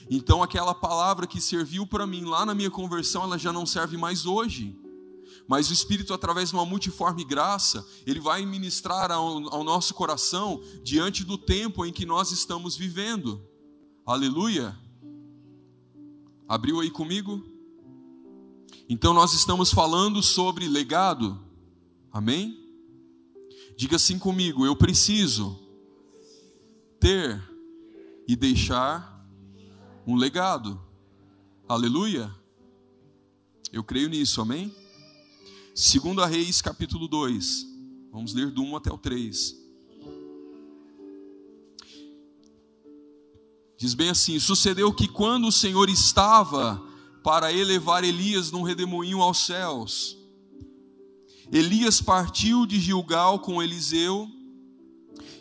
Então 0.09 0.41
aquela 0.41 0.73
palavra 0.73 1.27
que 1.27 1.41
serviu 1.41 1.85
para 1.85 2.07
mim 2.07 2.23
lá 2.23 2.45
na 2.45 2.55
minha 2.55 2.71
conversão, 2.71 3.23
ela 3.23 3.37
já 3.37 3.51
não 3.51 3.65
serve 3.65 3.97
mais 3.97 4.25
hoje. 4.25 4.79
Mas 5.45 5.69
o 5.69 5.73
Espírito, 5.73 6.13
através 6.13 6.49
de 6.49 6.55
uma 6.55 6.65
multiforme 6.65 7.25
graça, 7.25 7.85
ele 8.05 8.21
vai 8.21 8.45
ministrar 8.45 9.11
ao, 9.11 9.53
ao 9.53 9.63
nosso 9.63 9.93
coração 9.93 10.61
diante 10.81 11.25
do 11.25 11.37
tempo 11.37 11.85
em 11.85 11.91
que 11.91 12.05
nós 12.05 12.31
estamos 12.31 12.77
vivendo. 12.77 13.45
Aleluia. 14.05 14.77
Abriu 16.47 16.79
aí 16.79 16.89
comigo? 16.89 17.43
Então 18.87 19.13
nós 19.13 19.33
estamos 19.33 19.69
falando 19.69 20.23
sobre 20.23 20.65
legado. 20.67 21.37
Amém? 22.11 22.62
Diga 23.75 23.95
assim 23.95 24.19
comigo: 24.19 24.65
eu 24.65 24.75
preciso 24.75 25.59
ter 26.99 27.41
e 28.27 28.35
deixar 28.35 29.27
um 30.05 30.15
legado. 30.15 30.81
Aleluia. 31.67 32.33
Eu 33.71 33.83
creio 33.83 34.09
nisso, 34.09 34.41
amém? 34.41 34.73
Segunda 35.73 36.25
Reis, 36.25 36.61
capítulo 36.61 37.07
2. 37.07 37.65
Vamos 38.11 38.33
ler 38.33 38.51
do 38.51 38.61
1 38.61 38.75
até 38.77 38.91
o 38.91 38.97
3. 38.97 39.55
Diz 43.75 43.93
bem 43.95 44.09
assim: 44.09 44.39
Sucedeu 44.39 44.93
que 44.93 45.07
quando 45.07 45.47
o 45.47 45.51
Senhor 45.51 45.89
estava 45.89 46.81
para 47.23 47.51
elevar 47.51 48.03
Elias 48.03 48.51
num 48.51 48.61
redemoinho 48.61 49.21
aos 49.21 49.45
céus, 49.45 50.17
Elias 51.53 52.01
partiu 52.01 52.65
de 52.65 52.79
Gilgal 52.79 53.37
com 53.37 53.61
Eliseu 53.61 54.27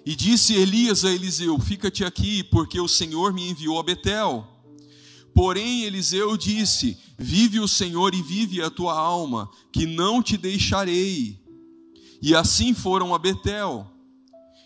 e 0.05 0.15
disse 0.15 0.53
Elias 0.53 1.07
a 1.07 1.11
Eliseu: 1.11 1.59
Fica-te 1.59 2.05
aqui, 2.05 2.45
porque 2.45 2.79
o 2.79 2.87
Senhor 2.87 3.33
me 3.33 3.49
enviou 3.49 3.81
a 3.81 3.83
Betel. 3.83 4.47
Porém, 5.35 5.85
Eliseu 5.85 6.37
disse: 6.37 6.99
Vive 7.19 7.61
o 7.61 7.67
Senhor 7.67 8.15
e 8.15 8.21
vive 8.21 8.61
a 8.61 8.69
tua 8.69 8.93
alma, 8.93 9.51
que 9.73 9.87
não 9.87 10.23
te 10.23 10.37
deixarei. 10.37 11.41
E 12.21 12.35
assim 12.35 12.75
foram 12.75 13.15
a 13.15 13.19
Betel. 13.19 13.91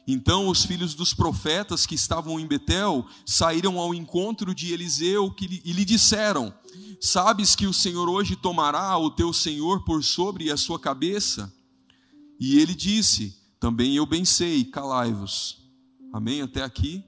Então 0.07 0.49
os 0.49 0.65
filhos 0.65 0.95
dos 0.95 1.13
profetas 1.13 1.85
que 1.85 1.97
estavam 1.97 2.39
em 2.39 2.47
Betel 2.47 3.05
saíram 3.25 3.79
ao 3.81 3.93
encontro 3.93 4.55
de 4.55 4.73
Eliseu 4.73 5.35
e 5.41 5.73
lhe 5.73 5.85
disseram: 5.85 6.55
Sabes 7.01 7.57
que 7.57 7.67
o 7.67 7.73
Senhor 7.73 8.09
hoje 8.09 8.37
tomará 8.37 8.97
o 8.97 9.11
teu 9.11 9.33
senhor 9.33 9.85
por 9.85 10.05
sobre 10.05 10.51
a 10.51 10.57
sua 10.57 10.79
cabeça? 10.79 11.53
E 12.39 12.61
ele 12.61 12.75
disse: 12.75 13.37
Também 13.59 13.97
eu 13.97 14.07
bem 14.07 14.25
sei, 14.25 14.65
calai-vos. 14.65 15.59
Amém? 16.13 16.41
Até 16.41 16.63
aqui. 16.63 17.05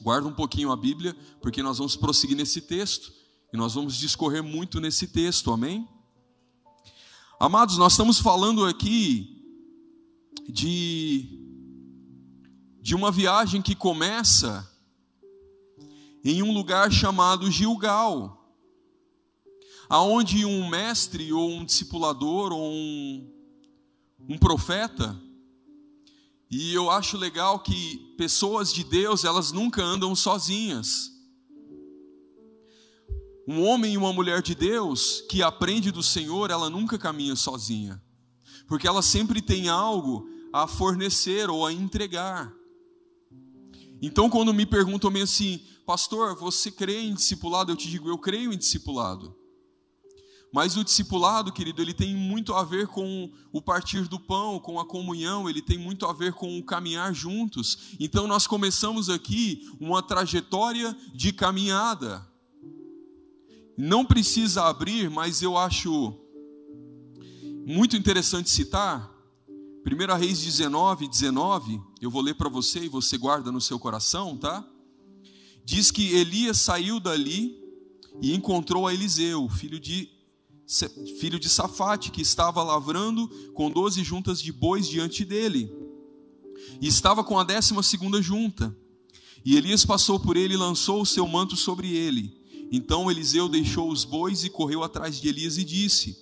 Guarda 0.00 0.28
um 0.28 0.34
pouquinho 0.34 0.70
a 0.70 0.76
Bíblia, 0.76 1.16
porque 1.40 1.62
nós 1.62 1.78
vamos 1.78 1.96
prosseguir 1.96 2.36
nesse 2.36 2.60
texto 2.60 3.12
e 3.52 3.56
nós 3.56 3.74
vamos 3.74 3.96
discorrer 3.96 4.44
muito 4.44 4.78
nesse 4.78 5.08
texto, 5.08 5.50
amém? 5.50 5.88
Amados, 7.40 7.78
nós 7.78 7.92
estamos 7.92 8.18
falando 8.18 8.64
aqui 8.64 9.42
de 10.48 11.37
de 12.88 12.94
uma 12.94 13.10
viagem 13.10 13.60
que 13.60 13.74
começa 13.74 14.66
em 16.24 16.42
um 16.42 16.54
lugar 16.54 16.90
chamado 16.90 17.50
Gilgal, 17.50 18.50
aonde 19.90 20.46
um 20.46 20.66
mestre 20.66 21.30
ou 21.30 21.50
um 21.50 21.66
discipulador 21.66 22.50
ou 22.50 22.72
um, 22.72 23.30
um 24.26 24.38
profeta 24.38 25.20
e 26.50 26.72
eu 26.72 26.90
acho 26.90 27.18
legal 27.18 27.60
que 27.60 28.14
pessoas 28.16 28.72
de 28.72 28.82
Deus, 28.82 29.22
elas 29.22 29.52
nunca 29.52 29.84
andam 29.84 30.14
sozinhas. 30.16 31.12
Um 33.46 33.62
homem 33.66 33.92
e 33.92 33.98
uma 33.98 34.14
mulher 34.14 34.40
de 34.40 34.54
Deus 34.54 35.22
que 35.28 35.42
aprende 35.42 35.92
do 35.92 36.02
Senhor, 36.02 36.50
ela 36.50 36.70
nunca 36.70 36.98
caminha 36.98 37.36
sozinha. 37.36 38.02
Porque 38.66 38.88
ela 38.88 39.02
sempre 39.02 39.42
tem 39.42 39.68
algo 39.68 40.26
a 40.50 40.66
fornecer 40.66 41.50
ou 41.50 41.66
a 41.66 41.70
entregar. 41.70 42.57
Então, 44.00 44.30
quando 44.30 44.54
me 44.54 44.64
perguntam 44.64 45.10
assim, 45.22 45.60
pastor, 45.84 46.36
você 46.36 46.70
crê 46.70 47.00
em 47.00 47.14
discipulado? 47.14 47.72
Eu 47.72 47.76
te 47.76 47.88
digo, 47.88 48.08
eu 48.08 48.18
creio 48.18 48.52
em 48.52 48.58
discipulado. 48.58 49.36
Mas 50.52 50.76
o 50.76 50.84
discipulado, 50.84 51.52
querido, 51.52 51.82
ele 51.82 51.92
tem 51.92 52.14
muito 52.14 52.54
a 52.54 52.64
ver 52.64 52.86
com 52.86 53.30
o 53.52 53.60
partir 53.60 54.08
do 54.08 54.18
pão, 54.18 54.58
com 54.58 54.80
a 54.80 54.86
comunhão, 54.86 55.48
ele 55.48 55.60
tem 55.60 55.76
muito 55.76 56.06
a 56.06 56.12
ver 56.12 56.32
com 56.32 56.58
o 56.58 56.64
caminhar 56.64 57.12
juntos. 57.12 57.94
Então 58.00 58.26
nós 58.26 58.46
começamos 58.46 59.10
aqui 59.10 59.60
uma 59.78 60.02
trajetória 60.02 60.96
de 61.14 61.32
caminhada. 61.32 62.26
Não 63.76 64.04
precisa 64.04 64.64
abrir, 64.64 65.10
mas 65.10 65.42
eu 65.42 65.56
acho 65.56 66.18
muito 67.66 67.94
interessante 67.96 68.48
citar 68.48 69.12
1 69.86 70.16
Reis 70.18 70.40
19, 70.40 71.08
19, 71.08 71.80
eu 72.04 72.10
vou 72.10 72.22
ler 72.22 72.34
para 72.34 72.48
você 72.48 72.80
e 72.84 72.88
você 72.88 73.16
guarda 73.18 73.50
no 73.50 73.60
seu 73.60 73.78
coração, 73.78 74.36
tá? 74.36 74.66
Diz 75.64 75.90
que 75.90 76.14
Elias 76.14 76.58
saiu 76.58 76.98
dali 76.98 77.58
e 78.22 78.34
encontrou 78.34 78.86
a 78.86 78.94
Eliseu, 78.94 79.48
filho 79.48 79.78
de 79.78 80.08
filho 81.18 81.38
de 81.38 81.48
Safate, 81.48 82.10
que 82.10 82.20
estava 82.20 82.62
lavrando 82.62 83.26
com 83.54 83.70
doze 83.70 84.04
juntas 84.04 84.40
de 84.40 84.52
bois 84.52 84.86
diante 84.86 85.24
dele. 85.24 85.72
E 86.80 86.86
estava 86.86 87.24
com 87.24 87.38
a 87.38 87.44
décima 87.44 87.82
segunda 87.82 88.20
junta. 88.20 88.76
E 89.44 89.56
Elias 89.56 89.86
passou 89.86 90.20
por 90.20 90.36
ele 90.36 90.54
e 90.54 90.58
lançou 90.58 91.00
o 91.00 91.06
seu 91.06 91.26
manto 91.26 91.56
sobre 91.56 91.96
ele. 91.96 92.36
Então 92.70 93.10
Eliseu 93.10 93.48
deixou 93.48 93.90
os 93.90 94.04
bois 94.04 94.44
e 94.44 94.50
correu 94.50 94.82
atrás 94.82 95.18
de 95.18 95.28
Elias 95.28 95.56
e 95.56 95.64
disse: 95.64 96.16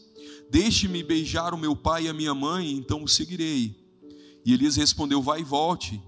Deixe-me 0.50 1.02
beijar 1.02 1.52
o 1.52 1.58
meu 1.58 1.74
pai 1.74 2.04
e 2.04 2.08
a 2.08 2.14
minha 2.14 2.34
mãe, 2.34 2.70
então 2.70 3.02
o 3.02 3.08
seguirei. 3.08 3.85
E 4.46 4.54
Elias 4.54 4.76
respondeu: 4.76 5.20
Vai 5.20 5.40
e 5.40 5.44
volte, 5.44 6.00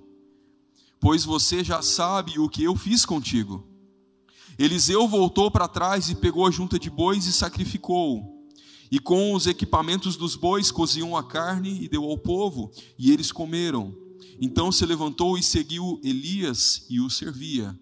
pois 1.00 1.24
você 1.24 1.64
já 1.64 1.82
sabe 1.82 2.38
o 2.38 2.48
que 2.48 2.62
eu 2.62 2.76
fiz 2.76 3.04
contigo. 3.04 3.66
Eliseu 4.56 5.08
voltou 5.08 5.50
para 5.50 5.66
trás 5.66 6.08
e 6.08 6.14
pegou 6.14 6.46
a 6.46 6.50
junta 6.50 6.78
de 6.78 6.88
bois 6.88 7.26
e 7.26 7.32
sacrificou. 7.32 8.46
E 8.90 9.00
com 9.00 9.34
os 9.34 9.48
equipamentos 9.48 10.16
dos 10.16 10.36
bois 10.36 10.70
coziam 10.70 11.16
a 11.16 11.22
carne 11.22 11.82
e 11.82 11.88
deu 11.88 12.04
ao 12.04 12.16
povo, 12.16 12.70
e 12.96 13.10
eles 13.10 13.32
comeram. 13.32 13.94
Então 14.40 14.70
se 14.70 14.86
levantou 14.86 15.36
e 15.36 15.42
seguiu 15.42 16.00
Elias 16.02 16.86
e 16.88 17.00
o 17.00 17.10
servia. 17.10 17.78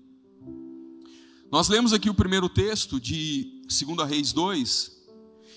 Nós 1.53 1.69
lemos 1.69 1.92
aqui 1.92 2.09
o 2.09 2.14
primeiro 2.14 2.49
texto 2.49 2.99
de 2.99 3.62
2 3.69 4.09
Reis 4.09 4.33
2, 4.33 4.97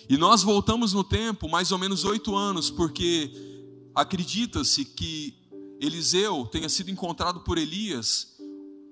e 0.10 0.18
nós 0.18 0.44
voltamos 0.44 0.92
no 0.92 1.06
tempo 1.06 1.50
mais 1.50 1.72
ou 1.72 1.78
menos 1.78 2.04
oito 2.04 2.36
anos, 2.36 2.70
porque 2.70 3.59
acredita-se 4.00 4.86
que 4.86 5.34
Eliseu 5.80 6.46
tenha 6.46 6.70
sido 6.70 6.90
encontrado 6.90 7.42
por 7.42 7.58
Elias 7.58 8.38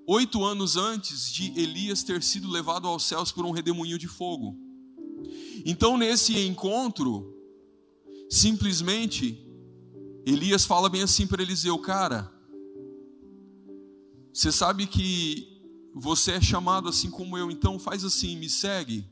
oito 0.06 0.44
anos 0.44 0.76
antes 0.76 1.30
de 1.30 1.58
Elias 1.58 2.02
ter 2.02 2.22
sido 2.22 2.48
levado 2.48 2.86
aos 2.88 3.04
céus 3.04 3.30
por 3.32 3.44
um 3.44 3.50
redemoinho 3.50 3.98
de 3.98 4.08
fogo. 4.08 4.56
Então, 5.64 5.98
nesse 5.98 6.38
encontro, 6.46 7.34
simplesmente, 8.30 9.46
Elias 10.26 10.64
fala 10.64 10.88
bem 10.88 11.02
assim 11.02 11.26
para 11.26 11.42
Eliseu: 11.42 11.78
Cara, 11.78 12.30
você 14.32 14.52
sabe 14.52 14.86
que 14.86 15.60
você 15.94 16.32
é 16.32 16.40
chamado 16.40 16.88
assim 16.88 17.10
como 17.10 17.36
eu, 17.36 17.50
então 17.50 17.78
faz 17.78 18.04
assim, 18.04 18.36
me 18.36 18.48
segue. 18.48 19.06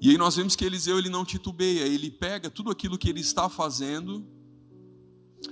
E 0.00 0.10
aí 0.10 0.18
nós 0.18 0.36
vemos 0.36 0.54
que 0.54 0.64
Eliseu 0.64 0.98
ele 0.98 1.08
não 1.08 1.24
titubeia, 1.24 1.82
ele 1.82 2.10
pega 2.10 2.48
tudo 2.48 2.70
aquilo 2.70 2.98
que 2.98 3.08
ele 3.08 3.20
está 3.20 3.48
fazendo. 3.48 4.37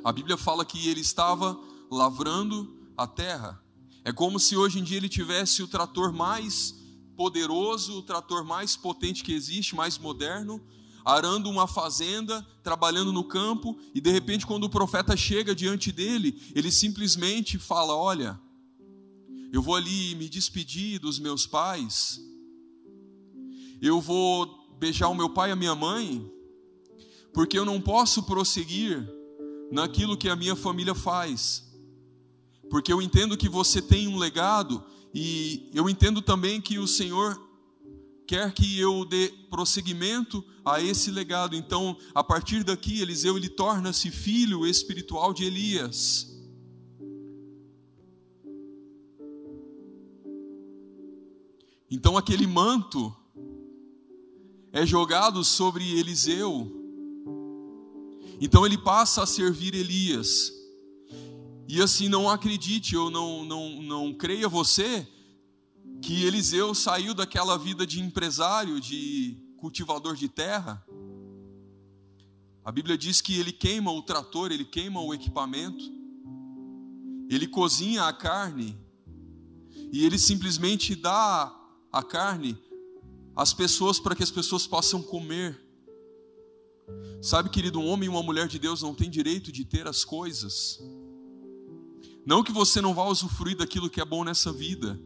A 0.02 0.12
Bíblia 0.12 0.36
fala 0.36 0.64
que 0.64 0.88
ele 0.88 1.00
estava 1.00 1.58
lavrando 1.90 2.76
a 2.96 3.06
terra. 3.06 3.62
É 4.04 4.12
como 4.12 4.38
se 4.38 4.56
hoje 4.56 4.78
em 4.78 4.82
dia 4.82 4.96
ele 4.96 5.08
tivesse 5.08 5.62
o 5.62 5.68
trator 5.68 6.12
mais 6.12 6.74
poderoso, 7.16 7.98
o 7.98 8.02
trator 8.02 8.44
mais 8.44 8.76
potente 8.76 9.24
que 9.24 9.32
existe, 9.32 9.74
mais 9.74 9.98
moderno, 9.98 10.60
arando 11.04 11.48
uma 11.48 11.66
fazenda, 11.66 12.46
trabalhando 12.62 13.12
no 13.12 13.24
campo, 13.24 13.78
e 13.94 14.00
de 14.00 14.10
repente, 14.10 14.46
quando 14.46 14.64
o 14.64 14.70
profeta 14.70 15.16
chega 15.16 15.54
diante 15.54 15.90
dele, 15.90 16.40
ele 16.54 16.70
simplesmente 16.70 17.58
fala: 17.58 17.96
Olha, 17.96 18.38
eu 19.52 19.62
vou 19.62 19.76
ali 19.76 20.14
me 20.16 20.28
despedir 20.28 20.98
dos 20.98 21.18
meus 21.18 21.46
pais, 21.46 22.20
eu 23.80 24.00
vou 24.00 24.68
beijar 24.78 25.08
o 25.08 25.14
meu 25.14 25.30
pai 25.30 25.50
e 25.50 25.52
a 25.52 25.56
minha 25.56 25.74
mãe, 25.74 26.30
porque 27.32 27.58
eu 27.58 27.64
não 27.64 27.80
posso 27.80 28.22
prosseguir 28.24 29.15
naquilo 29.70 30.16
que 30.16 30.28
a 30.28 30.36
minha 30.36 30.56
família 30.56 30.94
faz 30.94 31.66
porque 32.68 32.92
eu 32.92 33.00
entendo 33.00 33.36
que 33.36 33.48
você 33.48 33.80
tem 33.80 34.08
um 34.08 34.16
legado 34.16 34.82
e 35.14 35.70
eu 35.72 35.88
entendo 35.88 36.20
também 36.20 36.60
que 36.60 36.78
o 36.78 36.86
Senhor 36.86 37.40
quer 38.26 38.52
que 38.52 38.78
eu 38.78 39.04
dê 39.04 39.32
prosseguimento 39.48 40.44
a 40.64 40.80
esse 40.82 41.10
legado. 41.10 41.54
Então, 41.54 41.96
a 42.14 42.24
partir 42.24 42.64
daqui, 42.64 43.00
Eliseu 43.00 43.36
ele 43.36 43.48
torna-se 43.48 44.10
filho 44.10 44.66
espiritual 44.66 45.32
de 45.32 45.44
Elias. 45.44 46.32
Então, 51.88 52.16
aquele 52.16 52.48
manto 52.48 53.14
é 54.72 54.84
jogado 54.84 55.44
sobre 55.44 55.98
Eliseu. 55.98 56.85
Então, 58.40 58.66
ele 58.66 58.78
passa 58.78 59.22
a 59.22 59.26
servir 59.26 59.74
Elias. 59.74 60.52
E 61.68 61.82
assim, 61.82 62.08
não 62.08 62.30
acredite 62.30 62.96
ou 62.96 63.10
não, 63.10 63.44
não, 63.44 63.82
não 63.82 64.14
creia 64.14 64.48
você 64.48 65.06
que 66.00 66.24
Eliseu 66.24 66.74
saiu 66.74 67.14
daquela 67.14 67.58
vida 67.58 67.86
de 67.86 68.00
empresário, 68.00 68.80
de 68.80 69.36
cultivador 69.56 70.14
de 70.14 70.28
terra. 70.28 70.84
A 72.64 72.70
Bíblia 72.70 72.96
diz 72.96 73.20
que 73.20 73.38
ele 73.38 73.52
queima 73.52 73.90
o 73.90 74.02
trator, 74.02 74.52
ele 74.52 74.64
queima 74.64 75.00
o 75.00 75.12
equipamento, 75.12 75.84
ele 77.28 77.48
cozinha 77.48 78.04
a 78.04 78.12
carne 78.12 78.78
e 79.92 80.04
ele 80.04 80.18
simplesmente 80.18 80.94
dá 80.94 81.52
a 81.92 82.02
carne 82.02 82.58
as 83.34 83.52
pessoas 83.52 83.98
para 83.98 84.14
que 84.14 84.22
as 84.22 84.30
pessoas 84.30 84.66
possam 84.66 85.02
comer. 85.02 85.60
Sabe, 87.22 87.50
querido, 87.50 87.80
um 87.80 87.86
homem 87.86 88.06
e 88.06 88.08
uma 88.08 88.22
mulher 88.22 88.46
de 88.46 88.58
Deus 88.58 88.82
não 88.82 88.94
têm 88.94 89.10
direito 89.10 89.50
de 89.50 89.64
ter 89.64 89.88
as 89.88 90.04
coisas. 90.04 90.80
Não 92.24 92.42
que 92.42 92.52
você 92.52 92.80
não 92.80 92.94
vá 92.94 93.04
usufruir 93.04 93.56
daquilo 93.56 93.90
que 93.90 94.00
é 94.00 94.04
bom 94.04 94.22
nessa 94.22 94.52
vida. 94.52 95.00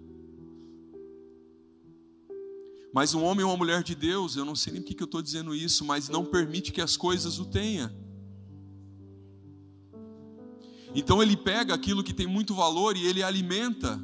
Mas 2.92 3.14
um 3.14 3.22
homem 3.22 3.44
ou 3.44 3.50
uma 3.50 3.56
mulher 3.56 3.82
de 3.82 3.94
Deus, 3.94 4.36
eu 4.36 4.44
não 4.44 4.56
sei 4.56 4.72
nem 4.72 4.82
por 4.82 4.94
que 4.94 5.02
eu 5.02 5.04
estou 5.04 5.22
dizendo 5.22 5.54
isso, 5.54 5.84
mas 5.84 6.08
não 6.08 6.24
permite 6.24 6.72
que 6.72 6.80
as 6.80 6.96
coisas 6.96 7.38
o 7.38 7.44
tenha. 7.44 7.94
Então 10.94 11.22
ele 11.22 11.36
pega 11.36 11.72
aquilo 11.72 12.02
que 12.02 12.12
tem 12.12 12.26
muito 12.26 12.52
valor 12.54 12.96
e 12.96 13.06
ele 13.06 13.22
alimenta 13.22 14.02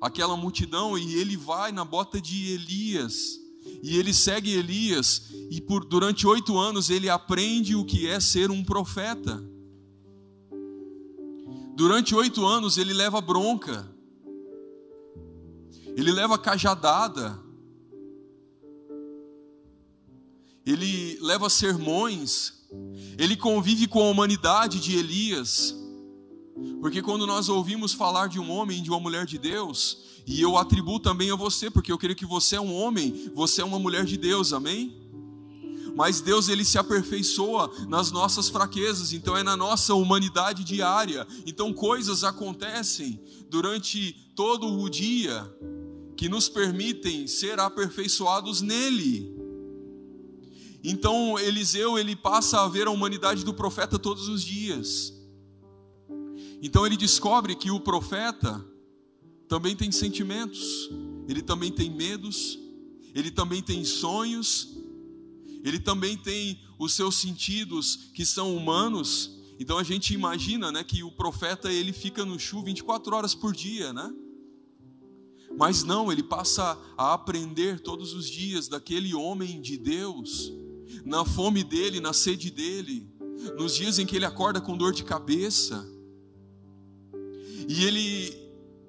aquela 0.00 0.36
multidão 0.36 0.96
e 0.96 1.14
ele 1.16 1.36
vai 1.36 1.70
na 1.70 1.84
bota 1.84 2.20
de 2.20 2.50
Elias 2.50 3.43
e 3.84 3.98
ele 3.98 4.14
segue 4.14 4.50
Elias 4.50 5.30
e 5.50 5.60
por 5.60 5.84
durante 5.84 6.26
oito 6.26 6.56
anos 6.56 6.88
ele 6.88 7.10
aprende 7.10 7.76
o 7.76 7.84
que 7.84 8.08
é 8.08 8.18
ser 8.18 8.50
um 8.50 8.64
profeta. 8.64 9.44
Durante 11.76 12.14
oito 12.14 12.46
anos 12.46 12.78
ele 12.78 12.94
leva 12.94 13.20
bronca, 13.20 13.86
ele 15.94 16.10
leva 16.10 16.38
cajadada, 16.38 17.38
ele 20.64 21.18
leva 21.20 21.50
sermões, 21.50 22.66
ele 23.18 23.36
convive 23.36 23.86
com 23.86 24.00
a 24.00 24.08
humanidade 24.08 24.80
de 24.80 24.96
Elias. 24.96 25.76
Porque 26.80 27.02
quando 27.02 27.26
nós 27.26 27.48
ouvimos 27.48 27.92
falar 27.92 28.28
de 28.28 28.38
um 28.38 28.50
homem, 28.50 28.82
de 28.82 28.90
uma 28.90 29.00
mulher 29.00 29.26
de 29.26 29.38
Deus, 29.38 29.98
e 30.26 30.40
eu 30.40 30.56
atribuo 30.56 31.00
também 31.00 31.30
a 31.30 31.36
você, 31.36 31.70
porque 31.70 31.90
eu 31.90 31.98
creio 31.98 32.16
que 32.16 32.26
você 32.26 32.56
é 32.56 32.60
um 32.60 32.74
homem, 32.74 33.30
você 33.34 33.60
é 33.60 33.64
uma 33.64 33.78
mulher 33.78 34.04
de 34.04 34.16
Deus, 34.16 34.52
amém? 34.52 35.04
Mas 35.94 36.20
Deus 36.20 36.48
ele 36.48 36.64
se 36.64 36.76
aperfeiçoa 36.76 37.70
nas 37.88 38.10
nossas 38.10 38.48
fraquezas, 38.48 39.12
então 39.12 39.36
é 39.36 39.42
na 39.42 39.56
nossa 39.56 39.94
humanidade 39.94 40.64
diária. 40.64 41.26
Então 41.46 41.72
coisas 41.72 42.24
acontecem 42.24 43.20
durante 43.48 44.12
todo 44.34 44.66
o 44.66 44.90
dia 44.90 45.48
que 46.16 46.28
nos 46.28 46.48
permitem 46.48 47.26
ser 47.26 47.60
aperfeiçoados 47.60 48.60
nele. 48.60 49.32
Então 50.82 51.38
Eliseu 51.38 51.96
ele 51.96 52.16
passa 52.16 52.62
a 52.62 52.68
ver 52.68 52.88
a 52.88 52.90
humanidade 52.90 53.44
do 53.44 53.54
profeta 53.54 53.98
todos 53.98 54.28
os 54.28 54.42
dias. 54.42 55.13
Então 56.64 56.86
ele 56.86 56.96
descobre 56.96 57.54
que 57.54 57.70
o 57.70 57.78
profeta 57.78 58.66
também 59.46 59.76
tem 59.76 59.92
sentimentos, 59.92 60.88
ele 61.28 61.42
também 61.42 61.70
tem 61.70 61.90
medos, 61.90 62.58
ele 63.14 63.30
também 63.30 63.62
tem 63.62 63.84
sonhos, 63.84 64.74
ele 65.62 65.78
também 65.78 66.16
tem 66.16 66.58
os 66.78 66.94
seus 66.94 67.16
sentidos 67.16 68.08
que 68.14 68.24
são 68.24 68.56
humanos. 68.56 69.38
Então 69.60 69.76
a 69.76 69.82
gente 69.82 70.14
imagina, 70.14 70.72
né, 70.72 70.82
que 70.82 71.02
o 71.02 71.12
profeta 71.12 71.70
ele 71.70 71.92
fica 71.92 72.24
no 72.24 72.38
chu 72.38 72.62
24 72.62 73.14
horas 73.14 73.34
por 73.34 73.52
dia, 73.52 73.92
né? 73.92 74.10
Mas 75.58 75.84
não, 75.84 76.10
ele 76.10 76.22
passa 76.22 76.80
a 76.96 77.12
aprender 77.12 77.78
todos 77.78 78.14
os 78.14 78.26
dias 78.26 78.68
daquele 78.68 79.14
homem 79.14 79.60
de 79.60 79.76
Deus, 79.76 80.50
na 81.04 81.26
fome 81.26 81.62
dele, 81.62 82.00
na 82.00 82.14
sede 82.14 82.50
dele, 82.50 83.06
nos 83.58 83.74
dias 83.76 83.98
em 83.98 84.06
que 84.06 84.16
ele 84.16 84.24
acorda 84.24 84.62
com 84.62 84.74
dor 84.74 84.94
de 84.94 85.04
cabeça, 85.04 85.92
e 87.68 87.84
ele 87.84 88.44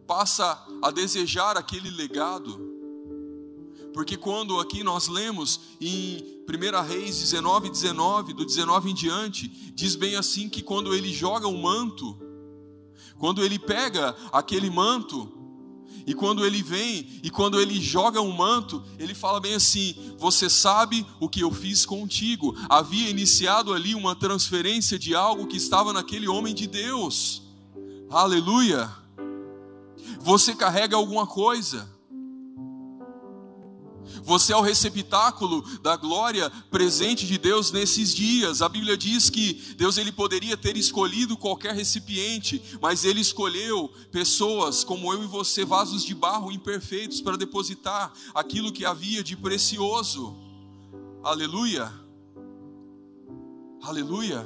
passa 0.08 0.64
a 0.82 0.92
desejar 0.92 1.58
aquele 1.58 1.90
legado. 1.90 2.74
Porque 3.94 4.18
quando 4.18 4.60
aqui 4.60 4.84
nós 4.84 5.08
lemos 5.08 5.60
em 5.80 6.44
1 6.48 6.82
Reis 6.86 7.18
19, 7.20 7.70
19, 7.70 8.34
do 8.34 8.46
19 8.46 8.92
em 8.92 8.94
diante, 8.94 9.48
diz 9.74 9.96
bem 9.96 10.16
assim 10.16 10.50
que 10.50 10.62
quando 10.62 10.94
ele 10.94 11.14
joga 11.14 11.48
o 11.48 11.58
manto, 11.58 12.18
quando 13.18 13.44
ele 13.44 13.58
pega 13.58 14.16
aquele 14.32 14.70
manto, 14.70 15.32
e 16.08 16.14
quando 16.14 16.46
ele 16.46 16.62
vem 16.62 17.20
e 17.24 17.32
quando 17.32 17.60
ele 17.60 17.82
joga 17.82 18.22
um 18.22 18.32
manto, 18.32 18.84
ele 19.00 19.16
fala 19.16 19.40
bem 19.40 19.56
assim: 19.56 19.96
Você 20.20 20.50
sabe 20.50 21.06
o 21.20 21.28
que 21.28 21.40
eu 21.40 21.52
fiz 21.52 21.86
contigo. 21.86 22.56
Havia 22.70 23.10
iniciado 23.10 23.74
ali 23.74 23.96
uma 23.96 24.16
transferência 24.16 25.00
de 25.00 25.16
algo 25.16 25.48
que 25.48 25.58
estava 25.58 25.92
naquele 25.92 26.28
homem 26.28 26.54
de 26.54 26.68
Deus. 26.68 27.45
Aleluia. 28.10 28.90
Você 30.20 30.56
carrega 30.56 30.96
alguma 30.96 31.26
coisa. 31.26 31.94
Você 34.24 34.54
é 34.54 34.58
o 34.58 34.62
receptáculo 34.62 35.62
da 35.80 35.96
glória 35.96 36.50
presente 36.72 37.28
de 37.28 37.38
Deus 37.38 37.72
nesses 37.72 38.14
dias. 38.14 38.62
A 38.62 38.70
Bíblia 38.70 38.98
diz 38.98 39.30
que 39.30 39.54
Deus 39.78 39.98
ele 39.98 40.12
poderia 40.12 40.56
ter 40.56 40.78
escolhido 40.78 41.38
qualquer 41.38 41.74
recipiente, 41.74 42.62
mas 42.82 43.04
ele 43.04 43.22
escolheu 43.22 43.92
pessoas 44.12 44.84
como 44.84 45.12
eu 45.12 45.24
e 45.24 45.28
você, 45.28 45.66
vasos 45.66 46.04
de 46.04 46.14
barro 46.14 46.52
imperfeitos 46.52 47.22
para 47.22 47.38
depositar 47.38 48.14
aquilo 48.34 48.72
que 48.72 48.86
havia 48.86 49.24
de 49.24 49.36
precioso. 49.36 50.36
Aleluia. 51.24 51.92
Aleluia. 53.82 54.46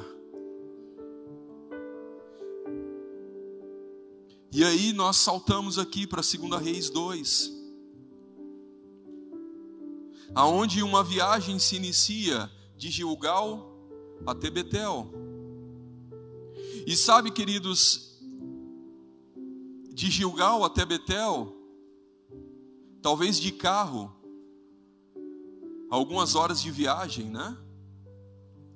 E 4.52 4.64
aí 4.64 4.94
nós 4.94 5.18
saltamos 5.18 5.78
aqui 5.78 6.08
para 6.08 6.22
2 6.22 6.60
Reis 6.60 6.90
2, 6.90 7.54
aonde 10.34 10.82
uma 10.82 11.04
viagem 11.04 11.60
se 11.60 11.76
inicia 11.76 12.50
de 12.76 12.90
Gilgal 12.90 13.78
até 14.26 14.50
Betel. 14.50 15.08
E 16.88 16.96
sabe, 16.96 17.30
queridos, 17.30 18.20
de 19.94 20.10
Gilgal 20.10 20.64
até 20.64 20.84
Betel, 20.84 21.56
talvez 23.04 23.40
de 23.40 23.52
carro, 23.52 24.12
algumas 25.92 26.34
horas 26.34 26.60
de 26.60 26.72
viagem, 26.72 27.30
né? 27.30 27.56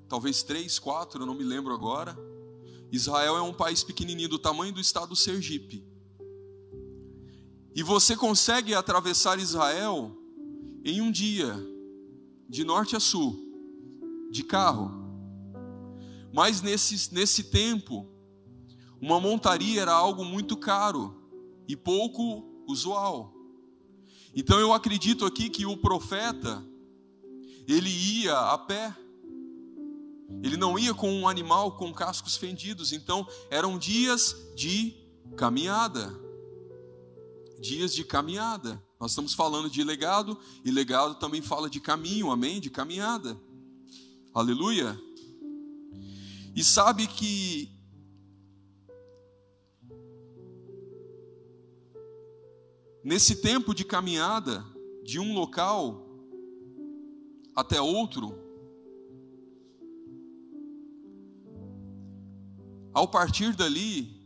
Talvez 0.08 0.44
três, 0.44 0.78
quatro, 0.78 1.24
eu 1.24 1.26
não 1.26 1.34
me 1.34 1.44
lembro 1.44 1.74
agora. 1.74 2.16
Israel 2.96 3.36
é 3.36 3.42
um 3.42 3.52
país 3.52 3.84
pequenininho 3.84 4.30
do 4.30 4.38
tamanho 4.38 4.72
do 4.72 4.80
estado 4.80 5.10
do 5.10 5.16
Sergipe. 5.16 5.84
E 7.76 7.82
você 7.82 8.16
consegue 8.16 8.76
atravessar 8.76 9.40
Israel 9.40 10.16
em 10.86 11.02
um 11.02 11.12
dia, 11.12 11.56
de 12.48 12.64
norte 12.64 12.96
a 12.96 13.00
sul, 13.00 13.36
de 14.30 14.44
carro. 14.44 14.92
Mas 16.32 16.62
nesse, 16.62 17.12
nesse 17.12 17.46
tempo, 17.46 18.08
uma 19.02 19.20
montaria 19.20 19.82
era 19.82 19.92
algo 19.92 20.24
muito 20.24 20.56
caro 20.56 21.16
e 21.68 21.76
pouco 21.76 22.64
usual. 22.68 23.34
Então 24.36 24.60
eu 24.60 24.72
acredito 24.72 25.26
aqui 25.26 25.50
que 25.50 25.66
o 25.66 25.76
profeta, 25.76 26.64
ele 27.68 27.90
ia 27.90 28.38
a 28.38 28.58
pé. 28.60 28.96
Ele 30.42 30.58
não 30.58 30.78
ia 30.80 30.94
com 30.94 31.12
um 31.12 31.28
animal 31.28 31.78
com 31.78 31.94
cascos 31.94 32.36
fendidos, 32.36 32.92
então 32.92 33.28
eram 33.50 33.78
dias 33.78 34.36
de 34.56 34.96
caminhada. 35.36 36.14
Dias 37.60 37.94
de 37.94 38.04
caminhada. 38.04 38.82
Nós 39.00 39.12
estamos 39.12 39.34
falando 39.34 39.70
de 39.70 39.84
legado, 39.84 40.38
e 40.64 40.72
legado 40.72 41.16
também 41.16 41.42
fala 41.42 41.70
de 41.70 41.80
caminho, 41.80 42.32
amém? 42.32 42.60
De 42.60 42.70
caminhada. 42.70 43.38
Aleluia. 44.34 45.00
E 46.56 46.64
sabe 46.64 47.08
que 47.08 47.70
nesse 53.04 53.42
tempo 53.42 53.74
de 53.74 53.84
caminhada 53.84 54.66
de 55.04 55.20
um 55.20 55.34
local 55.34 56.08
até 57.56 57.82
outro, 57.82 58.43
Ao 62.94 63.08
partir 63.08 63.56
dali, 63.56 64.22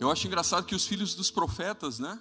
eu 0.00 0.10
acho 0.10 0.26
engraçado 0.26 0.66
que 0.66 0.74
os 0.74 0.84
filhos 0.84 1.14
dos 1.14 1.30
profetas, 1.30 2.00
né? 2.00 2.20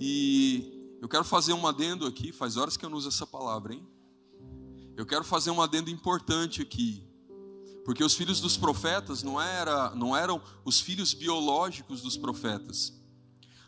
E 0.00 0.96
eu 1.00 1.08
quero 1.08 1.22
fazer 1.22 1.52
um 1.52 1.66
adendo 1.66 2.04
aqui, 2.04 2.32
faz 2.32 2.56
horas 2.56 2.76
que 2.76 2.84
eu 2.84 2.90
não 2.90 2.98
uso 2.98 3.08
essa 3.08 3.26
palavra, 3.26 3.74
hein? 3.74 3.86
Eu 4.96 5.06
quero 5.06 5.22
fazer 5.22 5.50
um 5.50 5.62
adendo 5.62 5.88
importante 5.88 6.60
aqui. 6.60 7.06
Porque 7.84 8.02
os 8.02 8.14
filhos 8.14 8.40
dos 8.40 8.56
profetas 8.56 9.22
não, 9.22 9.40
era, 9.40 9.94
não 9.94 10.16
eram 10.16 10.42
os 10.64 10.80
filhos 10.80 11.14
biológicos 11.14 12.02
dos 12.02 12.16
profetas. 12.16 12.92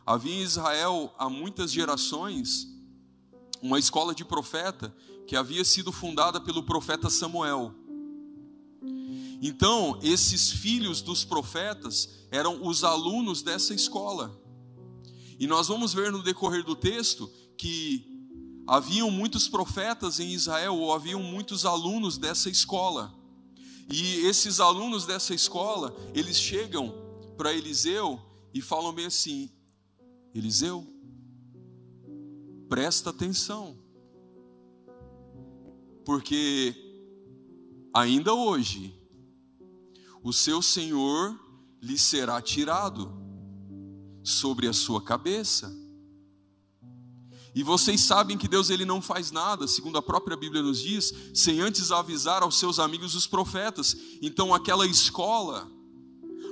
Havia 0.04 0.34
em 0.34 0.42
Israel, 0.42 1.14
há 1.16 1.30
muitas 1.30 1.70
gerações, 1.70 2.66
uma 3.62 3.78
escola 3.78 4.12
de 4.12 4.24
profeta 4.24 4.92
que 5.28 5.36
havia 5.36 5.64
sido 5.64 5.92
fundada 5.92 6.40
pelo 6.40 6.64
profeta 6.64 7.08
Samuel. 7.08 7.72
Então, 9.40 9.98
esses 10.02 10.50
filhos 10.50 11.00
dos 11.00 11.24
profetas 11.24 12.26
eram 12.30 12.66
os 12.66 12.82
alunos 12.82 13.42
dessa 13.42 13.72
escola. 13.72 14.40
E 15.38 15.46
nós 15.46 15.68
vamos 15.68 15.94
ver 15.94 16.10
no 16.10 16.22
decorrer 16.22 16.64
do 16.64 16.74
texto 16.74 17.30
que 17.56 18.04
haviam 18.66 19.10
muitos 19.10 19.48
profetas 19.48 20.18
em 20.18 20.32
Israel, 20.32 20.76
ou 20.76 20.92
haviam 20.92 21.22
muitos 21.22 21.64
alunos 21.64 22.18
dessa 22.18 22.50
escola. 22.50 23.14
E 23.90 24.26
esses 24.26 24.60
alunos 24.60 25.06
dessa 25.06 25.32
escola, 25.32 25.96
eles 26.12 26.36
chegam 26.36 26.92
para 27.36 27.54
Eliseu 27.54 28.20
e 28.52 28.60
falam 28.60 28.92
bem 28.92 29.06
assim: 29.06 29.48
Eliseu, 30.34 30.86
presta 32.68 33.10
atenção, 33.10 33.78
porque 36.04 36.74
ainda 37.94 38.34
hoje 38.34 38.97
o 40.28 40.32
seu 40.32 40.60
Senhor 40.60 41.40
lhe 41.80 41.98
será 41.98 42.42
tirado 42.42 43.10
sobre 44.22 44.68
a 44.68 44.74
sua 44.74 45.00
cabeça. 45.00 45.74
E 47.54 47.62
vocês 47.62 48.02
sabem 48.02 48.36
que 48.36 48.46
Deus 48.46 48.68
ele 48.68 48.84
não 48.84 49.00
faz 49.00 49.30
nada, 49.30 49.66
segundo 49.66 49.96
a 49.96 50.02
própria 50.02 50.36
Bíblia 50.36 50.60
nos 50.60 50.82
diz, 50.82 51.14
sem 51.32 51.60
antes 51.60 51.90
avisar 51.90 52.42
aos 52.42 52.58
seus 52.58 52.78
amigos 52.78 53.14
os 53.14 53.26
profetas. 53.26 53.96
Então 54.20 54.54
aquela 54.54 54.86
escola, 54.86 55.66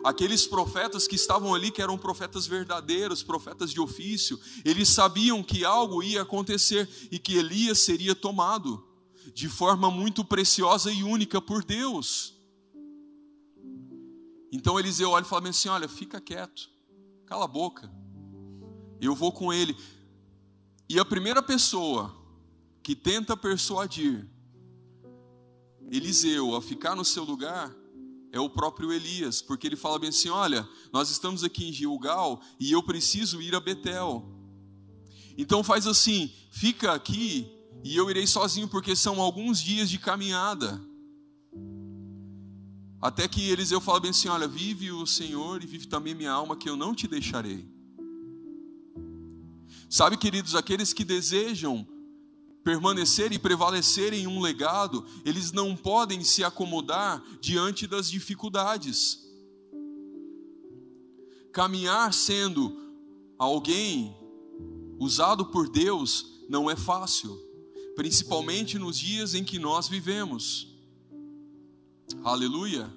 aqueles 0.02 0.46
profetas 0.46 1.06
que 1.06 1.14
estavam 1.14 1.54
ali, 1.54 1.70
que 1.70 1.82
eram 1.82 1.98
profetas 1.98 2.46
verdadeiros, 2.46 3.22
profetas 3.22 3.70
de 3.70 3.78
ofício, 3.78 4.40
eles 4.64 4.88
sabiam 4.88 5.42
que 5.42 5.66
algo 5.66 6.02
ia 6.02 6.22
acontecer 6.22 6.88
e 7.10 7.18
que 7.18 7.36
Elias 7.36 7.80
seria 7.80 8.14
tomado 8.14 8.82
de 9.34 9.50
forma 9.50 9.90
muito 9.90 10.24
preciosa 10.24 10.90
e 10.90 11.04
única 11.04 11.42
por 11.42 11.62
Deus. 11.62 12.35
Então 14.52 14.78
Eliseu 14.78 15.10
olha 15.10 15.24
e 15.24 15.28
fala 15.28 15.48
assim: 15.48 15.68
Olha, 15.68 15.88
fica 15.88 16.20
quieto, 16.20 16.70
cala 17.26 17.44
a 17.44 17.48
boca, 17.48 17.92
eu 19.00 19.14
vou 19.14 19.32
com 19.32 19.52
ele. 19.52 19.76
E 20.88 20.98
a 20.98 21.04
primeira 21.04 21.42
pessoa 21.42 22.14
que 22.82 22.94
tenta 22.94 23.36
persuadir 23.36 24.28
Eliseu 25.90 26.54
a 26.54 26.62
ficar 26.62 26.94
no 26.94 27.04
seu 27.04 27.24
lugar 27.24 27.74
é 28.32 28.40
o 28.40 28.50
próprio 28.50 28.92
Elias, 28.92 29.40
porque 29.40 29.66
ele 29.66 29.76
fala 29.76 29.98
bem 29.98 30.10
assim: 30.10 30.28
Olha, 30.28 30.68
nós 30.92 31.10
estamos 31.10 31.44
aqui 31.44 31.68
em 31.68 31.72
Gilgal 31.72 32.40
e 32.58 32.72
eu 32.72 32.82
preciso 32.82 33.40
ir 33.40 33.54
a 33.54 33.60
Betel. 33.60 34.24
Então 35.36 35.62
faz 35.62 35.86
assim: 35.86 36.32
fica 36.50 36.92
aqui 36.92 37.50
e 37.84 37.96
eu 37.96 38.10
irei 38.10 38.26
sozinho, 38.26 38.68
porque 38.68 38.96
são 38.96 39.20
alguns 39.20 39.60
dias 39.60 39.88
de 39.88 39.98
caminhada. 39.98 40.80
Até 43.06 43.28
que 43.28 43.50
Eliseu 43.50 43.80
fala 43.80 44.00
bem 44.00 44.10
assim: 44.10 44.26
Olha, 44.26 44.48
vive 44.48 44.90
o 44.90 45.06
Senhor 45.06 45.62
e 45.62 45.66
vive 45.66 45.86
também 45.86 46.12
minha 46.12 46.32
alma, 46.32 46.56
que 46.56 46.68
eu 46.68 46.76
não 46.76 46.92
te 46.92 47.06
deixarei. 47.06 47.64
Sabe, 49.88 50.16
queridos, 50.16 50.56
aqueles 50.56 50.92
que 50.92 51.04
desejam 51.04 51.86
permanecer 52.64 53.32
e 53.32 53.38
prevalecer 53.38 54.12
em 54.12 54.26
um 54.26 54.40
legado, 54.40 55.06
eles 55.24 55.52
não 55.52 55.76
podem 55.76 56.24
se 56.24 56.42
acomodar 56.42 57.22
diante 57.40 57.86
das 57.86 58.10
dificuldades. 58.10 59.20
Caminhar 61.52 62.12
sendo 62.12 62.76
alguém 63.38 64.16
usado 64.98 65.46
por 65.46 65.68
Deus 65.68 66.44
não 66.48 66.68
é 66.68 66.74
fácil, 66.74 67.38
principalmente 67.94 68.80
nos 68.80 68.98
dias 68.98 69.32
em 69.32 69.44
que 69.44 69.60
nós 69.60 69.86
vivemos. 69.86 70.75
Aleluia. 72.22 72.88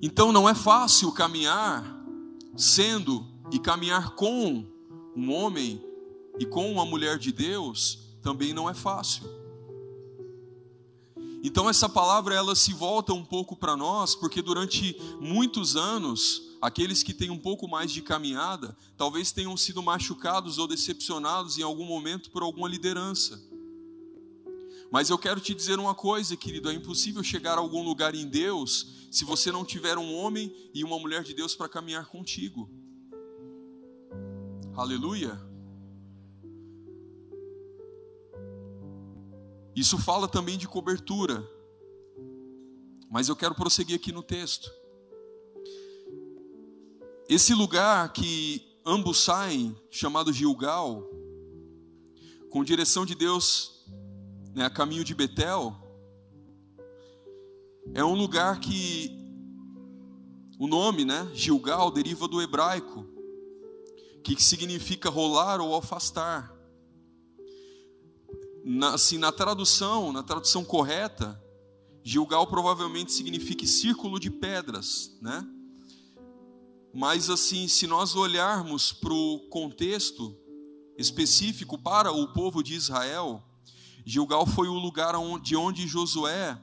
Então 0.00 0.32
não 0.32 0.48
é 0.48 0.54
fácil 0.54 1.12
caminhar 1.12 1.96
sendo 2.56 3.26
e 3.52 3.58
caminhar 3.58 4.14
com 4.14 4.66
um 5.14 5.32
homem 5.32 5.82
e 6.38 6.46
com 6.46 6.70
uma 6.72 6.84
mulher 6.84 7.18
de 7.18 7.32
Deus 7.32 8.07
também 8.22 8.52
não 8.52 8.68
é 8.68 8.74
fácil. 8.74 9.24
Então 11.42 11.70
essa 11.70 11.88
palavra 11.88 12.34
ela 12.34 12.54
se 12.56 12.72
volta 12.72 13.12
um 13.12 13.24
pouco 13.24 13.56
para 13.56 13.76
nós, 13.76 14.14
porque 14.14 14.42
durante 14.42 14.96
muitos 15.20 15.76
anos, 15.76 16.56
aqueles 16.60 17.02
que 17.02 17.14
têm 17.14 17.30
um 17.30 17.38
pouco 17.38 17.68
mais 17.68 17.92
de 17.92 18.02
caminhada, 18.02 18.76
talvez 18.96 19.30
tenham 19.30 19.56
sido 19.56 19.82
machucados 19.82 20.58
ou 20.58 20.66
decepcionados 20.66 21.56
em 21.56 21.62
algum 21.62 21.84
momento 21.84 22.30
por 22.30 22.42
alguma 22.42 22.68
liderança. 22.68 23.40
Mas 24.90 25.10
eu 25.10 25.18
quero 25.18 25.40
te 25.40 25.54
dizer 25.54 25.78
uma 25.78 25.94
coisa, 25.94 26.36
querido: 26.36 26.70
é 26.70 26.74
impossível 26.74 27.22
chegar 27.22 27.56
a 27.56 27.60
algum 27.60 27.84
lugar 27.84 28.14
em 28.14 28.26
Deus 28.26 29.08
se 29.10 29.24
você 29.24 29.52
não 29.52 29.64
tiver 29.64 29.96
um 29.96 30.14
homem 30.14 30.52
e 30.74 30.82
uma 30.82 30.98
mulher 30.98 31.22
de 31.22 31.34
Deus 31.34 31.54
para 31.54 31.68
caminhar 31.68 32.06
contigo. 32.06 32.68
Aleluia. 34.74 35.47
Isso 39.78 39.96
fala 39.96 40.26
também 40.26 40.58
de 40.58 40.66
cobertura. 40.66 41.48
Mas 43.08 43.28
eu 43.28 43.36
quero 43.36 43.54
prosseguir 43.54 43.94
aqui 43.94 44.10
no 44.10 44.24
texto. 44.24 44.68
Esse 47.28 47.54
lugar 47.54 48.12
que 48.12 48.60
ambos 48.84 49.22
saem, 49.22 49.80
chamado 49.88 50.32
Gilgal, 50.32 51.08
com 52.50 52.64
direção 52.64 53.06
de 53.06 53.14
Deus 53.14 53.86
né, 54.52 54.64
a 54.64 54.70
caminho 54.70 55.04
de 55.04 55.14
Betel, 55.14 55.72
é 57.94 58.02
um 58.02 58.14
lugar 58.14 58.58
que 58.58 59.16
o 60.58 60.66
nome, 60.66 61.04
né, 61.04 61.30
Gilgal, 61.32 61.92
deriva 61.92 62.26
do 62.26 62.42
hebraico, 62.42 63.06
que 64.24 64.42
significa 64.42 65.08
rolar 65.08 65.60
ou 65.60 65.76
afastar. 65.76 66.57
Na, 68.64 68.94
assim, 68.94 69.18
na 69.18 69.32
tradução, 69.32 70.12
na 70.12 70.22
tradução 70.22 70.64
correta, 70.64 71.42
Gilgal 72.02 72.46
provavelmente 72.46 73.12
significa 73.12 73.66
círculo 73.66 74.18
de 74.18 74.30
pedras, 74.30 75.16
né? 75.20 75.46
Mas 76.92 77.28
assim, 77.28 77.68
se 77.68 77.86
nós 77.86 78.16
olharmos 78.16 78.92
para 78.92 79.12
o 79.12 79.40
contexto 79.50 80.36
específico 80.96 81.78
para 81.78 82.10
o 82.10 82.32
povo 82.32 82.62
de 82.62 82.74
Israel, 82.74 83.42
Gilgal 84.04 84.46
foi 84.46 84.68
o 84.68 84.78
lugar 84.78 85.14
de 85.42 85.54
onde 85.54 85.86
Josué 85.86 86.58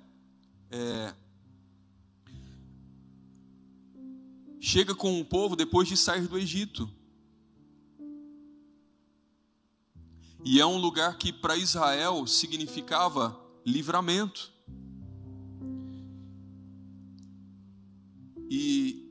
é, 0.72 1.14
chega 4.60 4.96
com 4.96 5.22
o 5.22 5.26
povo 5.26 5.56
depois 5.56 5.88
de 5.88 5.96
sair 5.96 6.28
do 6.28 6.38
Egito. 6.38 6.90
E 10.44 10.60
é 10.60 10.66
um 10.66 10.78
lugar 10.78 11.18
que 11.18 11.32
para 11.34 11.56
Israel 11.56 12.28
significava 12.28 13.40
livramento. 13.66 14.52
E 18.50 19.10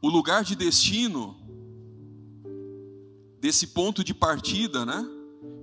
o 0.00 0.08
lugar 0.08 0.44
de 0.44 0.54
destino 0.54 1.36
desse 3.40 3.68
ponto 3.68 4.04
de 4.04 4.14
partida, 4.14 4.86
né? 4.86 5.04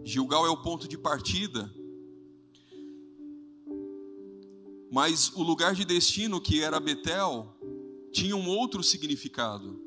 Gilgal 0.03 0.45
é 0.45 0.49
o 0.49 0.61
ponto 0.61 0.87
de 0.87 0.97
partida. 0.97 1.71
Mas 4.91 5.31
o 5.35 5.43
lugar 5.43 5.75
de 5.75 5.85
destino, 5.85 6.41
que 6.41 6.61
era 6.61 6.79
Betel, 6.79 7.55
tinha 8.11 8.35
um 8.35 8.47
outro 8.47 8.81
significado. 8.83 9.86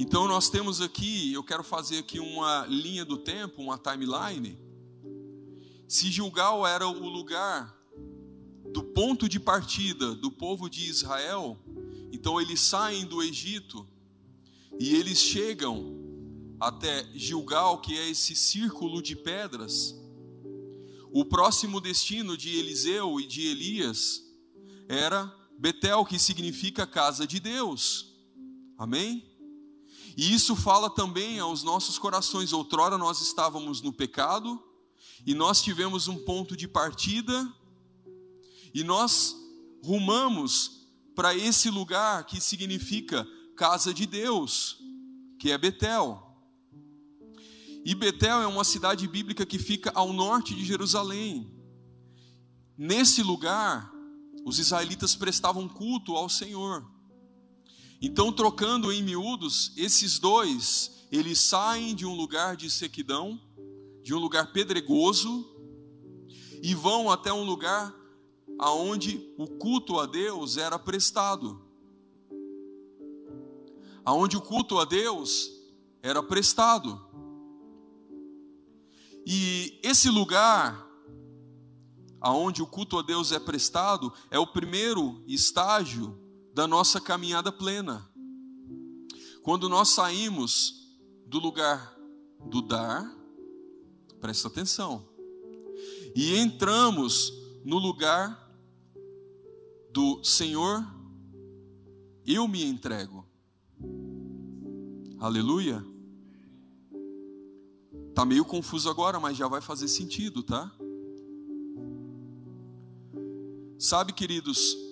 Então 0.00 0.28
nós 0.28 0.48
temos 0.48 0.80
aqui, 0.80 1.32
eu 1.32 1.42
quero 1.42 1.64
fazer 1.64 1.98
aqui 1.98 2.20
uma 2.20 2.64
linha 2.66 3.04
do 3.04 3.16
tempo, 3.16 3.60
uma 3.60 3.76
timeline. 3.76 4.56
Se 5.88 6.08
Gilgal 6.08 6.64
era 6.64 6.86
o 6.86 7.08
lugar 7.08 7.76
do 8.72 8.84
ponto 8.84 9.28
de 9.28 9.40
partida 9.40 10.14
do 10.14 10.30
povo 10.30 10.70
de 10.70 10.88
Israel, 10.88 11.58
então 12.12 12.40
eles 12.40 12.60
saem 12.60 13.06
do 13.06 13.20
Egito 13.20 13.88
e 14.78 14.94
eles 14.94 15.18
chegam 15.18 15.98
até 16.60 17.04
Gilgal, 17.12 17.80
que 17.80 17.98
é 17.98 18.08
esse 18.08 18.36
círculo 18.36 19.02
de 19.02 19.16
pedras, 19.16 19.96
o 21.10 21.24
próximo 21.24 21.80
destino 21.80 22.36
de 22.36 22.56
Eliseu 22.56 23.18
e 23.18 23.26
de 23.26 23.48
Elias 23.48 24.22
era 24.88 25.26
Betel, 25.58 26.04
que 26.04 26.20
significa 26.20 26.86
casa 26.86 27.26
de 27.26 27.40
Deus. 27.40 28.14
Amém? 28.78 29.27
E 30.18 30.34
isso 30.34 30.56
fala 30.56 30.90
também 30.90 31.38
aos 31.38 31.62
nossos 31.62 31.96
corações. 31.96 32.52
Outrora 32.52 32.98
nós 32.98 33.20
estávamos 33.20 33.80
no 33.80 33.92
pecado 33.92 34.60
e 35.24 35.32
nós 35.32 35.62
tivemos 35.62 36.08
um 36.08 36.18
ponto 36.24 36.56
de 36.56 36.66
partida 36.66 37.48
e 38.74 38.82
nós 38.82 39.36
rumamos 39.80 40.88
para 41.14 41.36
esse 41.36 41.70
lugar 41.70 42.26
que 42.26 42.40
significa 42.40 43.24
casa 43.56 43.94
de 43.94 44.06
Deus, 44.06 44.78
que 45.38 45.52
é 45.52 45.56
Betel. 45.56 46.20
E 47.84 47.94
Betel 47.94 48.40
é 48.42 48.46
uma 48.48 48.64
cidade 48.64 49.06
bíblica 49.06 49.46
que 49.46 49.56
fica 49.56 49.92
ao 49.94 50.12
norte 50.12 50.52
de 50.52 50.64
Jerusalém. 50.64 51.48
Nesse 52.76 53.22
lugar, 53.22 53.88
os 54.44 54.58
israelitas 54.58 55.14
prestavam 55.14 55.68
culto 55.68 56.16
ao 56.16 56.28
Senhor. 56.28 56.97
Então, 58.00 58.32
trocando 58.32 58.92
em 58.92 59.02
miúdos, 59.02 59.72
esses 59.76 60.18
dois, 60.18 61.06
eles 61.10 61.40
saem 61.40 61.94
de 61.94 62.06
um 62.06 62.14
lugar 62.14 62.56
de 62.56 62.70
sequidão, 62.70 63.40
de 64.02 64.14
um 64.14 64.18
lugar 64.18 64.52
pedregoso, 64.52 65.44
e 66.62 66.74
vão 66.74 67.10
até 67.10 67.32
um 67.32 67.42
lugar 67.42 67.94
aonde 68.58 69.34
o 69.36 69.46
culto 69.46 69.98
a 69.98 70.06
Deus 70.06 70.56
era 70.56 70.78
prestado. 70.78 71.60
Aonde 74.04 74.36
o 74.36 74.40
culto 74.40 74.78
a 74.78 74.84
Deus 74.84 75.50
era 76.00 76.22
prestado. 76.22 77.04
E 79.26 79.78
esse 79.82 80.08
lugar 80.08 80.86
aonde 82.20 82.62
o 82.62 82.66
culto 82.66 82.98
a 82.98 83.02
Deus 83.02 83.32
é 83.32 83.38
prestado 83.38 84.12
é 84.30 84.38
o 84.38 84.46
primeiro 84.46 85.22
estágio 85.26 86.27
da 86.58 86.66
nossa 86.66 87.00
caminhada 87.00 87.52
plena. 87.52 88.10
Quando 89.44 89.68
nós 89.68 89.90
saímos 89.90 90.98
do 91.24 91.38
lugar 91.38 91.96
do 92.50 92.60
dar, 92.60 93.16
presta 94.20 94.48
atenção, 94.48 95.08
e 96.16 96.36
entramos 96.36 97.32
no 97.64 97.78
lugar 97.78 98.52
do 99.92 100.20
Senhor, 100.24 100.84
eu 102.26 102.48
me 102.48 102.64
entrego. 102.64 103.24
Aleluia. 105.20 105.86
Tá 108.16 108.24
meio 108.24 108.44
confuso 108.44 108.90
agora, 108.90 109.20
mas 109.20 109.36
já 109.36 109.46
vai 109.46 109.60
fazer 109.60 109.86
sentido, 109.86 110.42
tá? 110.42 110.72
Sabe, 113.78 114.12
queridos, 114.12 114.87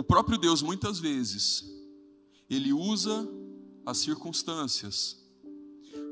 o 0.00 0.02
próprio 0.02 0.38
Deus 0.38 0.62
muitas 0.62 0.98
vezes 0.98 1.62
ele 2.48 2.72
usa 2.72 3.28
as 3.84 3.98
circunstâncias 3.98 5.22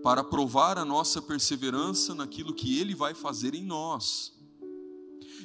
para 0.03 0.22
provar 0.22 0.77
a 0.77 0.85
nossa 0.85 1.22
perseverança 1.22 2.14
naquilo 2.14 2.53
que 2.53 2.79
ele 2.79 2.94
vai 2.94 3.14
fazer 3.14 3.55
em 3.55 3.64
nós. 3.64 4.38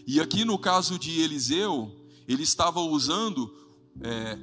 E 0.06 0.20
aqui 0.20 0.44
no 0.44 0.60
caso 0.60 1.00
de 1.00 1.22
Eliseu, 1.22 1.90
ele 2.28 2.44
estava 2.44 2.82
usando 2.82 3.50
é, 4.02 4.38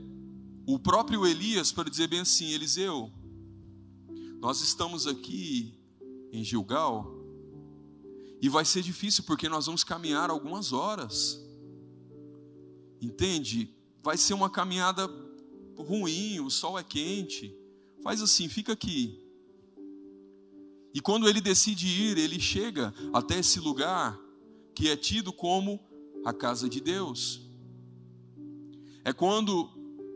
o 0.66 0.78
próprio 0.78 1.26
Elias 1.26 1.70
para 1.70 1.90
dizer 1.90 2.08
bem 2.08 2.20
assim: 2.20 2.52
Eliseu, 2.52 3.12
nós 4.40 4.62
estamos 4.62 5.06
aqui 5.06 5.78
em 6.32 6.42
Gilgal 6.42 7.06
e 8.40 8.48
vai 8.48 8.64
ser 8.64 8.80
difícil 8.80 9.24
porque 9.24 9.46
nós 9.46 9.66
vamos 9.66 9.84
caminhar 9.84 10.30
algumas 10.30 10.72
horas. 10.72 11.38
Entende? 12.98 13.78
Vai 14.02 14.16
ser 14.16 14.34
uma 14.34 14.48
caminhada 14.48 15.08
ruim, 15.76 16.40
o 16.40 16.50
sol 16.50 16.78
é 16.78 16.82
quente. 16.82 17.54
Faz 18.02 18.22
assim, 18.22 18.48
fica 18.48 18.72
aqui. 18.72 19.20
E 20.92 21.00
quando 21.00 21.28
ele 21.28 21.40
decide 21.40 21.86
ir, 21.86 22.18
ele 22.18 22.40
chega 22.40 22.92
até 23.12 23.38
esse 23.38 23.60
lugar 23.60 24.18
que 24.74 24.88
é 24.88 24.96
tido 24.96 25.32
como 25.32 25.80
a 26.24 26.32
casa 26.32 26.68
de 26.68 26.80
Deus. 26.80 27.40
É 29.04 29.12
quando 29.12 29.68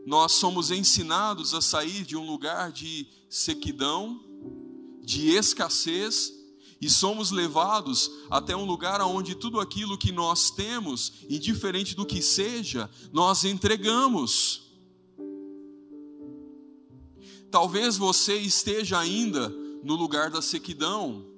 nós 0.05 0.33
somos 0.33 0.69
ensinados 0.69 1.53
a 1.53 1.61
sair 1.61 2.05
de 2.05 2.15
um 2.15 2.25
lugar 2.25 2.71
de 2.71 3.07
sequidão, 3.29 4.23
de 5.01 5.29
escassez, 5.29 6.31
e 6.81 6.89
somos 6.89 7.31
levados 7.31 8.11
até 8.29 8.55
um 8.55 8.65
lugar 8.65 9.01
onde 9.01 9.35
tudo 9.35 9.59
aquilo 9.59 9.97
que 9.97 10.11
nós 10.11 10.51
temos, 10.51 11.13
indiferente 11.29 11.95
do 11.95 12.05
que 12.05 12.21
seja, 12.21 12.89
nós 13.11 13.43
entregamos. 13.43 14.63
Talvez 17.49 17.97
você 17.97 18.35
esteja 18.35 18.99
ainda 18.99 19.49
no 19.83 19.95
lugar 19.95 20.29
da 20.29 20.41
sequidão, 20.41 21.35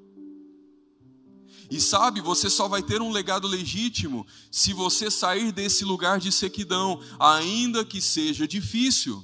e 1.70 1.82
sabe, 1.82 2.22
você 2.22 2.50
só 2.50 2.68
vai 2.68 2.82
ter 2.82 3.02
um 3.02 3.12
legado 3.12 3.48
legítimo 3.48 4.26
se 4.50 4.72
você 4.72 5.12
sair 5.12 5.52
desse 5.52 5.84
lugar 5.84 6.20
de 6.20 6.32
sequidão, 6.32 7.02
ainda 7.20 7.84
que 7.84 8.02
seja 8.02 8.48
difícil. 8.48 9.24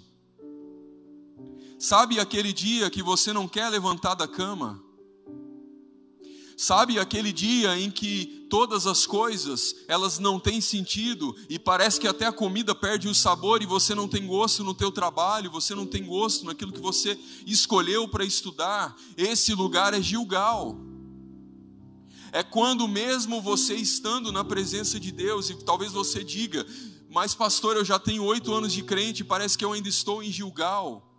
Sabe 1.80 2.20
aquele 2.20 2.52
dia 2.52 2.90
que 2.90 3.02
você 3.02 3.32
não 3.32 3.48
quer 3.48 3.70
levantar 3.70 4.16
da 4.16 4.28
cama? 4.28 4.84
Sabe 6.64 6.98
aquele 6.98 7.34
dia 7.34 7.78
em 7.78 7.92
que 7.92 8.48
todas 8.50 8.88
as 8.88 9.06
coisas, 9.06 9.76
elas 9.86 10.18
não 10.18 10.40
têm 10.40 10.62
sentido 10.62 11.36
e 11.50 11.60
parece 11.60 12.00
que 12.00 12.08
até 12.08 12.26
a 12.26 12.32
comida 12.32 12.74
perde 12.74 13.10
o 13.10 13.14
sabor 13.14 13.62
e 13.62 13.66
você 13.66 13.94
não 13.94 14.08
tem 14.08 14.26
gosto 14.26 14.64
no 14.64 14.74
teu 14.74 14.90
trabalho, 14.90 15.52
você 15.52 15.76
não 15.76 15.86
tem 15.86 16.06
gosto 16.06 16.46
naquilo 16.46 16.72
que 16.72 16.80
você 16.80 17.20
escolheu 17.46 18.08
para 18.08 18.24
estudar? 18.24 18.96
Esse 19.18 19.54
lugar 19.54 19.94
é 19.94 20.02
Gilgal 20.02 20.78
é 22.32 22.42
quando 22.42 22.88
mesmo 22.88 23.42
você 23.42 23.76
estando 23.76 24.32
na 24.32 24.46
presença 24.46 24.98
de 24.98 25.12
Deus, 25.12 25.50
e 25.50 25.56
talvez 25.66 25.92
você 25.92 26.24
diga, 26.24 26.66
mas 27.10 27.36
pastor, 27.36 27.76
eu 27.76 27.84
já 27.84 28.00
tenho 28.00 28.24
oito 28.24 28.54
anos 28.54 28.72
de 28.72 28.84
crente, 28.84 29.22
parece 29.22 29.58
que 29.58 29.66
eu 29.66 29.74
ainda 29.74 29.90
estou 29.90 30.24
em 30.24 30.32
Gilgal. 30.32 31.13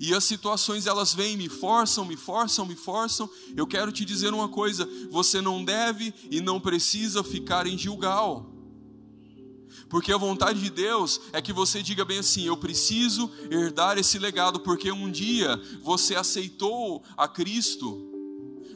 E 0.00 0.14
as 0.14 0.24
situações 0.24 0.86
elas 0.86 1.12
vêm, 1.12 1.36
me 1.36 1.48
forçam, 1.48 2.04
me 2.04 2.16
forçam, 2.16 2.64
me 2.64 2.76
forçam. 2.76 3.28
Eu 3.56 3.66
quero 3.66 3.90
te 3.90 4.04
dizer 4.04 4.32
uma 4.32 4.48
coisa: 4.48 4.88
você 5.10 5.40
não 5.40 5.64
deve 5.64 6.14
e 6.30 6.40
não 6.40 6.60
precisa 6.60 7.24
ficar 7.24 7.66
em 7.66 7.76
Gilgal. 7.76 8.58
Porque 9.88 10.12
a 10.12 10.18
vontade 10.18 10.60
de 10.60 10.70
Deus 10.70 11.20
é 11.32 11.40
que 11.40 11.52
você 11.52 11.82
diga 11.82 12.04
bem 12.04 12.18
assim: 12.18 12.44
eu 12.44 12.56
preciso 12.56 13.30
herdar 13.50 13.98
esse 13.98 14.18
legado, 14.18 14.60
porque 14.60 14.92
um 14.92 15.10
dia 15.10 15.60
você 15.82 16.14
aceitou 16.14 17.02
a 17.16 17.26
Cristo 17.26 18.07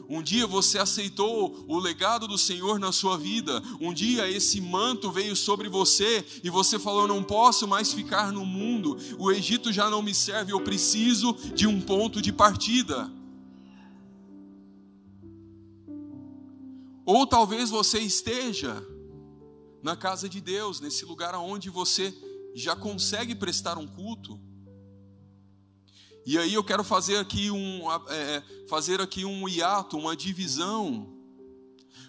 um 0.09 0.21
dia 0.21 0.45
você 0.45 0.77
aceitou 0.77 1.65
o 1.67 1.79
legado 1.79 2.27
do 2.27 2.37
Senhor 2.37 2.79
na 2.79 2.91
sua 2.91 3.17
vida. 3.17 3.61
Um 3.79 3.93
dia 3.93 4.29
esse 4.29 4.59
manto 4.59 5.11
veio 5.11 5.35
sobre 5.35 5.69
você 5.69 6.25
e 6.43 6.49
você 6.49 6.77
falou: 6.77 7.07
Não 7.07 7.23
posso 7.23 7.67
mais 7.67 7.93
ficar 7.93 8.31
no 8.31 8.45
mundo. 8.45 8.97
O 9.17 9.31
Egito 9.31 9.71
já 9.71 9.89
não 9.89 10.01
me 10.01 10.13
serve. 10.13 10.51
Eu 10.51 10.61
preciso 10.61 11.33
de 11.53 11.67
um 11.67 11.79
ponto 11.79 12.21
de 12.21 12.31
partida. 12.31 13.11
Ou 17.05 17.27
talvez 17.27 17.69
você 17.69 17.99
esteja 17.99 18.85
na 19.81 19.95
casa 19.95 20.29
de 20.29 20.39
Deus, 20.39 20.79
nesse 20.79 21.03
lugar 21.03 21.35
onde 21.35 21.69
você 21.69 22.13
já 22.55 22.75
consegue 22.75 23.35
prestar 23.35 23.77
um 23.77 23.87
culto 23.87 24.39
e 26.25 26.37
aí 26.37 26.53
eu 26.53 26.63
quero 26.63 26.83
fazer 26.83 27.17
aqui 27.17 27.51
um, 27.51 27.91
é, 27.91 28.01
é, 28.09 28.43
fazer 28.67 29.01
aqui 29.01 29.25
um 29.25 29.47
hiato, 29.47 29.97
uma 29.97 30.15
divisão, 30.15 31.13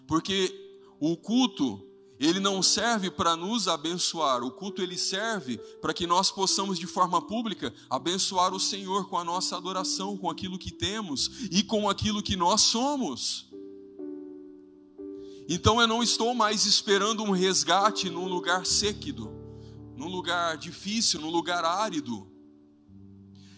porque 0.07 0.55
o 1.01 1.17
culto 1.17 1.85
ele 2.19 2.39
não 2.39 2.63
serve 2.63 3.11
para 3.11 3.37
nos 3.37 3.67
abençoar, 3.67 4.45
o 4.45 4.51
culto 4.51 4.81
ele 4.81 4.97
serve 4.97 5.59
para 5.81 5.93
que 5.93 6.07
nós 6.07 6.31
possamos 6.31 6.79
de 6.79 6.87
forma 6.87 7.21
pública 7.21 7.75
abençoar 7.91 8.55
o 8.55 8.61
Senhor 8.61 9.09
com 9.09 9.19
a 9.19 9.25
nossa 9.25 9.57
adoração, 9.57 10.17
com 10.17 10.31
aquilo 10.31 10.59
que 10.59 10.71
temos 10.71 11.49
e 11.51 11.63
com 11.63 11.89
aquilo 11.89 12.23
que 12.23 12.37
nós 12.37 12.61
somos. 12.61 13.51
Então 15.49 15.81
eu 15.81 15.87
não 15.87 16.03
estou 16.03 16.35
mais 16.35 16.65
esperando 16.65 17.23
um 17.23 17.33
resgate 17.33 18.09
num 18.09 18.29
lugar 18.29 18.65
séquido, 18.65 19.31
num 19.97 20.09
lugar 20.09 20.57
difícil, 20.57 21.21
num 21.21 21.31
lugar 21.31 21.65
árido. 21.65 22.27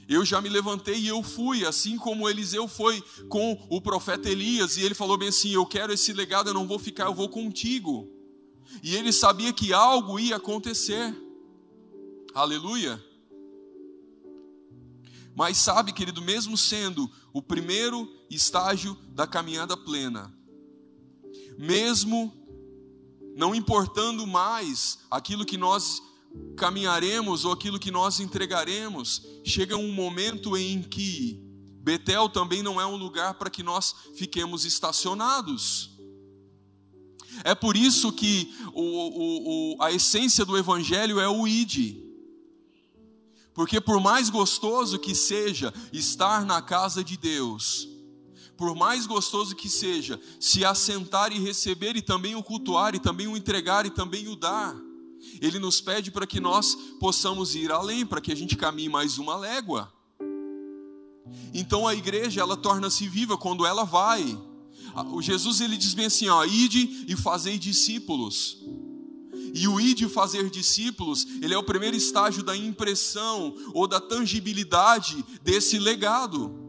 Eu 0.08 0.24
já 0.24 0.40
me 0.40 0.48
levantei 0.48 0.98
e 1.00 1.08
eu 1.08 1.22
fui, 1.22 1.64
assim 1.64 1.98
como 1.98 2.28
Eliseu 2.28 2.68
foi 2.68 3.02
com 3.28 3.66
o 3.68 3.80
profeta 3.80 4.28
Elias, 4.28 4.76
e 4.76 4.82
ele 4.82 4.94
falou 4.94 5.18
bem 5.18 5.28
assim: 5.28 5.50
Eu 5.50 5.66
quero 5.66 5.92
esse 5.92 6.12
legado, 6.12 6.48
eu 6.48 6.54
não 6.54 6.66
vou 6.66 6.78
ficar, 6.78 7.06
eu 7.06 7.14
vou 7.14 7.28
contigo. 7.28 8.08
E 8.82 8.94
ele 8.94 9.12
sabia 9.12 9.52
que 9.52 9.72
algo 9.72 10.18
ia 10.18 10.36
acontecer. 10.36 11.14
Aleluia. 12.34 13.02
Mas 15.34 15.58
sabe, 15.58 15.92
querido, 15.92 16.22
mesmo 16.22 16.56
sendo 16.56 17.10
o 17.32 17.42
primeiro 17.42 18.08
estágio 18.30 18.96
da 19.10 19.26
caminhada 19.26 19.76
plena, 19.76 20.32
mesmo 21.58 22.32
não 23.36 23.54
importando 23.54 24.26
mais 24.26 24.98
aquilo 25.10 25.44
que 25.44 25.58
nós 25.58 26.02
caminharemos 26.56 27.44
ou 27.44 27.52
aquilo 27.52 27.78
que 27.78 27.90
nós 27.90 28.18
entregaremos, 28.18 29.22
chega 29.44 29.76
um 29.76 29.92
momento 29.92 30.56
em 30.56 30.82
que 30.82 31.40
Betel 31.82 32.28
também 32.28 32.62
não 32.62 32.80
é 32.80 32.86
um 32.86 32.96
lugar 32.96 33.34
para 33.34 33.50
que 33.50 33.62
nós 33.62 33.94
fiquemos 34.16 34.64
estacionados. 34.64 35.90
É 37.44 37.54
por 37.54 37.76
isso 37.76 38.12
que 38.12 38.52
o, 38.72 38.82
o, 38.82 39.74
o, 39.76 39.82
a 39.82 39.92
essência 39.92 40.44
do 40.44 40.56
Evangelho 40.56 41.20
é 41.20 41.28
o 41.28 41.46
ide. 41.46 42.02
Porque 43.54 43.80
por 43.80 44.00
mais 44.00 44.28
gostoso 44.28 44.98
que 44.98 45.14
seja 45.14 45.72
estar 45.92 46.44
na 46.44 46.60
casa 46.60 47.04
de 47.04 47.16
Deus, 47.16 47.88
por 48.56 48.74
mais 48.74 49.06
gostoso 49.06 49.54
que 49.54 49.68
seja 49.68 50.20
se 50.40 50.64
assentar 50.64 51.32
e 51.32 51.38
receber 51.38 51.96
e 51.96 52.02
também 52.02 52.34
o 52.34 52.42
cultuar 52.42 52.94
e 52.94 52.98
também 52.98 53.26
o 53.26 53.36
entregar 53.36 53.86
e 53.86 53.90
também 53.90 54.28
o 54.28 54.36
dar, 54.36 54.74
ele 55.40 55.58
nos 55.58 55.80
pede 55.80 56.10
para 56.10 56.26
que 56.26 56.40
nós 56.40 56.74
possamos 57.00 57.54
ir 57.54 57.70
além, 57.70 58.04
para 58.04 58.20
que 58.20 58.32
a 58.32 58.36
gente 58.36 58.56
caminhe 58.56 58.88
mais 58.88 59.18
uma 59.18 59.36
légua. 59.36 59.92
Então 61.52 61.86
a 61.86 61.94
igreja 61.94 62.40
ela 62.40 62.56
torna-se 62.56 63.08
viva 63.08 63.36
quando 63.36 63.66
ela 63.66 63.84
vai. 63.84 64.38
O 65.12 65.20
Jesus 65.20 65.60
ele 65.60 65.76
diz 65.76 65.94
bem 65.94 66.06
assim, 66.06 66.28
ó, 66.28 66.44
ide 66.44 67.04
e 67.06 67.16
fazei 67.16 67.58
discípulos. 67.58 68.58
E 69.54 69.66
o 69.66 69.80
ide 69.80 70.08
fazer 70.08 70.50
discípulos, 70.50 71.26
ele 71.40 71.54
é 71.54 71.58
o 71.58 71.62
primeiro 71.62 71.96
estágio 71.96 72.42
da 72.42 72.56
impressão 72.56 73.54
ou 73.72 73.86
da 73.86 74.00
tangibilidade 74.00 75.24
desse 75.42 75.78
legado. 75.78 76.65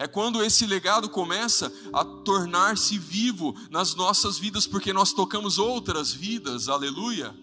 É 0.00 0.06
quando 0.06 0.40
esse 0.44 0.64
legado 0.64 1.08
começa 1.08 1.72
a 1.92 2.04
tornar-se 2.04 2.96
vivo 2.96 3.52
nas 3.68 3.96
nossas 3.96 4.38
vidas, 4.38 4.64
porque 4.64 4.92
nós 4.92 5.12
tocamos 5.12 5.58
outras 5.58 6.12
vidas, 6.12 6.68
aleluia. 6.68 7.36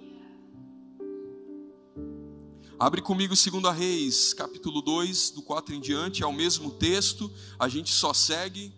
Abre 2.80 3.01
comigo 3.01 3.34
2 3.36 3.78
Reis, 3.78 4.34
capítulo 4.34 4.82
2, 4.82 5.32
do 5.32 5.41
4 5.41 5.76
em 5.76 5.82
diante, 5.82 6.24
é 6.24 6.26
o 6.26 6.32
mesmo 6.32 6.72
texto, 6.72 7.30
a 7.60 7.68
gente 7.68 7.91
só 7.91 8.14
segue. 8.14 8.74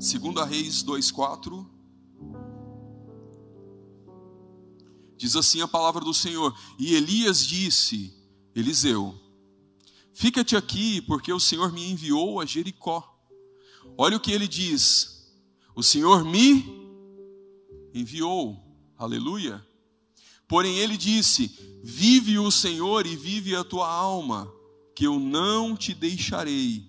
Segunda 0.00 0.44
Reis 0.46 0.82
2:4 0.82 1.66
Diz 5.22 5.36
assim 5.36 5.60
a 5.60 5.68
palavra 5.68 6.04
do 6.04 6.12
Senhor: 6.12 6.52
E 6.76 6.96
Elias 6.96 7.46
disse: 7.46 8.12
Eliseu, 8.56 9.14
fica-te 10.12 10.56
aqui, 10.56 11.00
porque 11.00 11.32
o 11.32 11.38
Senhor 11.38 11.70
me 11.70 11.88
enviou 11.88 12.40
a 12.40 12.44
Jericó. 12.44 13.08
Olha 13.96 14.16
o 14.16 14.20
que 14.20 14.32
ele 14.32 14.48
diz: 14.48 15.32
O 15.76 15.82
Senhor 15.82 16.24
me 16.24 16.66
enviou. 17.94 18.60
Aleluia. 18.98 19.64
Porém 20.48 20.78
ele 20.78 20.96
disse: 20.96 21.56
Vive 21.84 22.40
o 22.40 22.50
Senhor 22.50 23.06
e 23.06 23.14
vive 23.14 23.54
a 23.54 23.62
tua 23.62 23.88
alma, 23.88 24.52
que 24.92 25.06
eu 25.06 25.20
não 25.20 25.76
te 25.76 25.94
deixarei. 25.94 26.84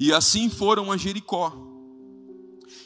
E 0.00 0.10
assim 0.10 0.48
foram 0.48 0.90
a 0.90 0.96
Jericó. 0.96 1.71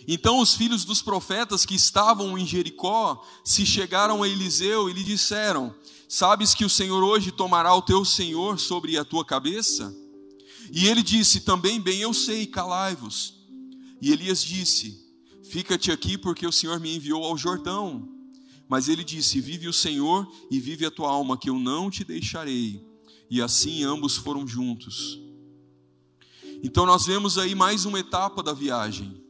Então 0.06 0.38
os 0.38 0.54
filhos 0.54 0.84
dos 0.84 1.02
profetas 1.02 1.64
que 1.64 1.74
estavam 1.74 2.38
em 2.38 2.46
Jericó 2.46 3.24
se 3.44 3.66
chegaram 3.66 4.22
a 4.22 4.28
Eliseu 4.28 4.88
e 4.88 4.92
lhe 4.92 5.02
disseram: 5.02 5.74
Sabes 6.08 6.54
que 6.54 6.64
o 6.64 6.70
Senhor 6.70 7.02
hoje 7.02 7.32
tomará 7.32 7.74
o 7.74 7.82
teu 7.82 8.04
senhor 8.04 8.60
sobre 8.60 8.96
a 8.96 9.04
tua 9.04 9.24
cabeça? 9.24 9.94
E 10.72 10.86
ele 10.86 11.02
disse: 11.02 11.40
Também 11.40 11.80
bem 11.80 12.00
eu 12.00 12.14
sei, 12.14 12.46
calai-vos. 12.46 13.34
E 14.00 14.12
Elias 14.12 14.42
disse: 14.42 15.04
Fica-te 15.50 15.90
aqui, 15.90 16.16
porque 16.16 16.46
o 16.46 16.52
Senhor 16.52 16.78
me 16.78 16.94
enviou 16.94 17.24
ao 17.24 17.36
Jordão. 17.36 18.08
Mas 18.68 18.88
ele 18.88 19.02
disse: 19.02 19.40
Vive 19.40 19.66
o 19.66 19.72
Senhor 19.72 20.30
e 20.50 20.60
vive 20.60 20.86
a 20.86 20.90
tua 20.90 21.10
alma, 21.10 21.36
que 21.36 21.50
eu 21.50 21.58
não 21.58 21.90
te 21.90 22.04
deixarei. 22.04 22.84
E 23.28 23.42
assim 23.42 23.82
ambos 23.82 24.16
foram 24.16 24.46
juntos. 24.46 25.20
Então 26.62 26.86
nós 26.86 27.06
vemos 27.06 27.38
aí 27.38 27.54
mais 27.54 27.84
uma 27.84 27.98
etapa 27.98 28.42
da 28.42 28.52
viagem. 28.52 29.25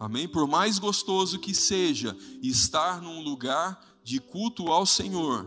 Amém? 0.00 0.26
Por 0.26 0.48
mais 0.48 0.78
gostoso 0.78 1.38
que 1.38 1.54
seja 1.54 2.16
estar 2.42 3.02
num 3.02 3.22
lugar 3.22 3.78
de 4.02 4.18
culto 4.18 4.68
ao 4.68 4.86
Senhor, 4.86 5.46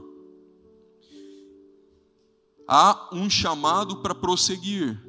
há 2.67 3.09
um 3.11 3.27
chamado 3.27 4.03
para 4.03 4.13
prosseguir. 4.13 5.03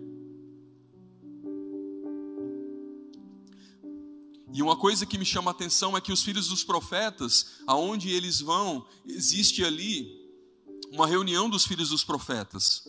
E 4.50 4.62
uma 4.62 4.76
coisa 4.76 5.04
que 5.04 5.18
me 5.18 5.26
chama 5.26 5.50
a 5.50 5.52
atenção 5.52 5.94
é 5.94 6.00
que 6.00 6.12
os 6.12 6.22
filhos 6.22 6.48
dos 6.48 6.64
profetas, 6.64 7.60
aonde 7.66 8.08
eles 8.08 8.40
vão, 8.40 8.86
existe 9.06 9.62
ali 9.62 10.24
uma 10.90 11.06
reunião 11.06 11.50
dos 11.50 11.66
filhos 11.66 11.90
dos 11.90 12.02
profetas. 12.02 12.82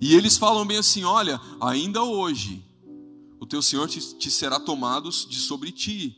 E 0.00 0.16
eles 0.16 0.36
falam 0.36 0.66
bem 0.66 0.78
assim: 0.78 1.04
olha, 1.04 1.40
ainda 1.60 2.02
hoje, 2.02 2.64
o 3.42 3.46
teu 3.46 3.60
Senhor 3.60 3.88
te, 3.88 4.00
te 4.18 4.30
será 4.30 4.60
tomado 4.60 5.10
de 5.10 5.40
sobre 5.40 5.72
ti. 5.72 6.16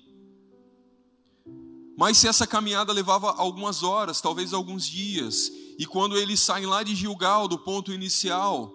Mas 1.97 2.19
se 2.19 2.29
essa 2.29 2.47
caminhada 2.47 2.93
levava 2.93 3.31
algumas 3.31 3.83
horas, 3.83 4.21
talvez 4.21 4.53
alguns 4.53 4.87
dias, 4.87 5.51
e 5.79 5.87
quando 5.87 6.19
eles 6.19 6.39
saem 6.41 6.67
lá 6.67 6.83
de 6.83 6.95
Gilgal, 6.95 7.49
do 7.49 7.59
ponto 7.59 7.95
inicial, 7.95 8.71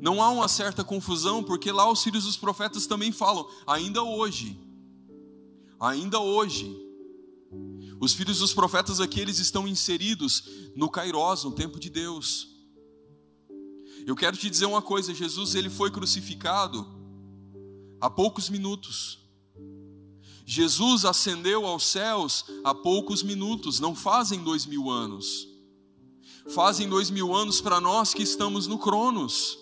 não 0.00 0.22
há 0.22 0.30
uma 0.30 0.48
certa 0.48 0.82
confusão, 0.82 1.44
porque 1.44 1.70
lá 1.70 1.86
os 1.92 2.02
filhos 2.02 2.24
dos 2.24 2.38
profetas 2.38 2.86
também 2.86 3.12
falam, 3.12 3.46
ainda 3.66 4.02
hoje, 4.02 4.58
ainda 5.78 6.18
hoje. 6.18 6.74
Os 8.00 8.14
filhos 8.14 8.38
dos 8.38 8.54
profetas 8.54 9.02
aqui, 9.02 9.20
eles 9.20 9.38
estão 9.38 9.68
inseridos 9.68 10.44
no 10.74 10.88
Kairos, 10.88 11.44
no 11.44 11.52
tempo 11.52 11.78
de 11.78 11.90
Deus. 11.90 12.48
Eu 14.06 14.16
quero 14.16 14.34
te 14.34 14.48
dizer 14.48 14.64
uma 14.64 14.80
coisa, 14.80 15.12
Jesus, 15.12 15.54
ele 15.54 15.68
foi 15.68 15.90
crucificado 15.90 16.95
há 18.06 18.10
poucos 18.10 18.48
minutos. 18.48 19.18
Jesus 20.44 21.04
ascendeu 21.04 21.66
aos 21.66 21.84
céus 21.84 22.44
há 22.62 22.72
poucos 22.72 23.20
minutos, 23.20 23.80
não 23.80 23.96
fazem 23.96 24.44
dois 24.44 24.64
mil 24.64 24.88
anos. 24.88 25.48
Fazem 26.54 26.88
dois 26.88 27.10
mil 27.10 27.34
anos 27.34 27.60
para 27.60 27.80
nós 27.80 28.14
que 28.14 28.22
estamos 28.22 28.68
no 28.68 28.78
Cronos. 28.78 29.58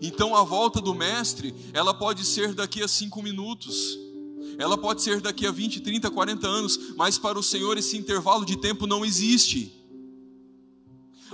Então 0.00 0.36
a 0.36 0.44
volta 0.44 0.80
do 0.80 0.94
Mestre, 0.94 1.52
ela 1.72 1.92
pode 1.92 2.24
ser 2.24 2.54
daqui 2.54 2.80
a 2.80 2.86
cinco 2.86 3.20
minutos, 3.20 3.98
ela 4.56 4.78
pode 4.78 5.02
ser 5.02 5.20
daqui 5.20 5.44
a 5.44 5.50
20, 5.50 5.80
30, 5.80 6.12
40 6.12 6.46
anos, 6.46 6.94
mas 6.96 7.18
para 7.18 7.36
o 7.36 7.42
Senhor 7.42 7.76
esse 7.76 7.96
intervalo 7.96 8.46
de 8.46 8.56
tempo 8.56 8.86
não 8.86 9.04
existe. 9.04 9.81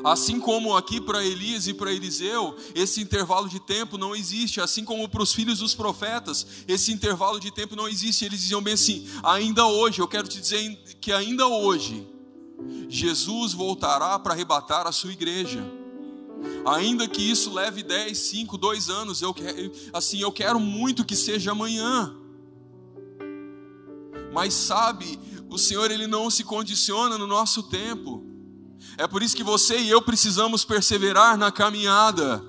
Assim 0.04 0.38
como 0.38 0.76
aqui 0.76 1.00
para 1.00 1.24
Elias 1.24 1.66
e 1.66 1.74
para 1.74 1.92
Eliseu, 1.92 2.56
esse 2.74 3.00
intervalo 3.00 3.48
de 3.48 3.58
tempo 3.58 3.98
não 3.98 4.14
existe, 4.14 4.60
assim 4.60 4.84
como 4.84 5.08
para 5.08 5.22
os 5.22 5.32
filhos 5.32 5.58
dos 5.58 5.74
profetas, 5.74 6.46
esse 6.68 6.92
intervalo 6.92 7.40
de 7.40 7.50
tempo 7.50 7.74
não 7.74 7.88
existe. 7.88 8.24
Eles 8.24 8.40
diziam 8.40 8.62
bem 8.62 8.74
assim: 8.74 9.08
ainda 9.22 9.66
hoje, 9.66 10.00
eu 10.00 10.08
quero 10.08 10.28
te 10.28 10.40
dizer 10.40 10.76
que 11.00 11.12
ainda 11.12 11.46
hoje, 11.46 12.06
Jesus 12.88 13.52
voltará 13.52 14.18
para 14.18 14.34
arrebatar 14.34 14.86
a 14.86 14.92
sua 14.92 15.12
igreja. 15.12 15.64
Ainda 16.64 17.08
que 17.08 17.22
isso 17.22 17.52
leve 17.52 17.82
10, 17.82 18.16
5, 18.16 18.56
2 18.56 18.90
anos, 18.90 19.22
eu 19.22 19.34
assim, 19.92 20.20
eu 20.20 20.30
quero 20.30 20.60
muito 20.60 21.04
que 21.04 21.16
seja 21.16 21.50
amanhã. 21.50 22.14
Mas 24.32 24.54
sabe, 24.54 25.18
o 25.50 25.58
Senhor 25.58 25.90
ele 25.90 26.06
não 26.06 26.30
se 26.30 26.44
condiciona 26.44 27.18
no 27.18 27.26
nosso 27.26 27.64
tempo. 27.64 28.27
É 28.98 29.06
por 29.06 29.22
isso 29.22 29.36
que 29.36 29.44
você 29.44 29.78
e 29.78 29.88
eu 29.88 30.02
precisamos 30.02 30.64
perseverar 30.64 31.38
na 31.38 31.52
caminhada, 31.52 32.44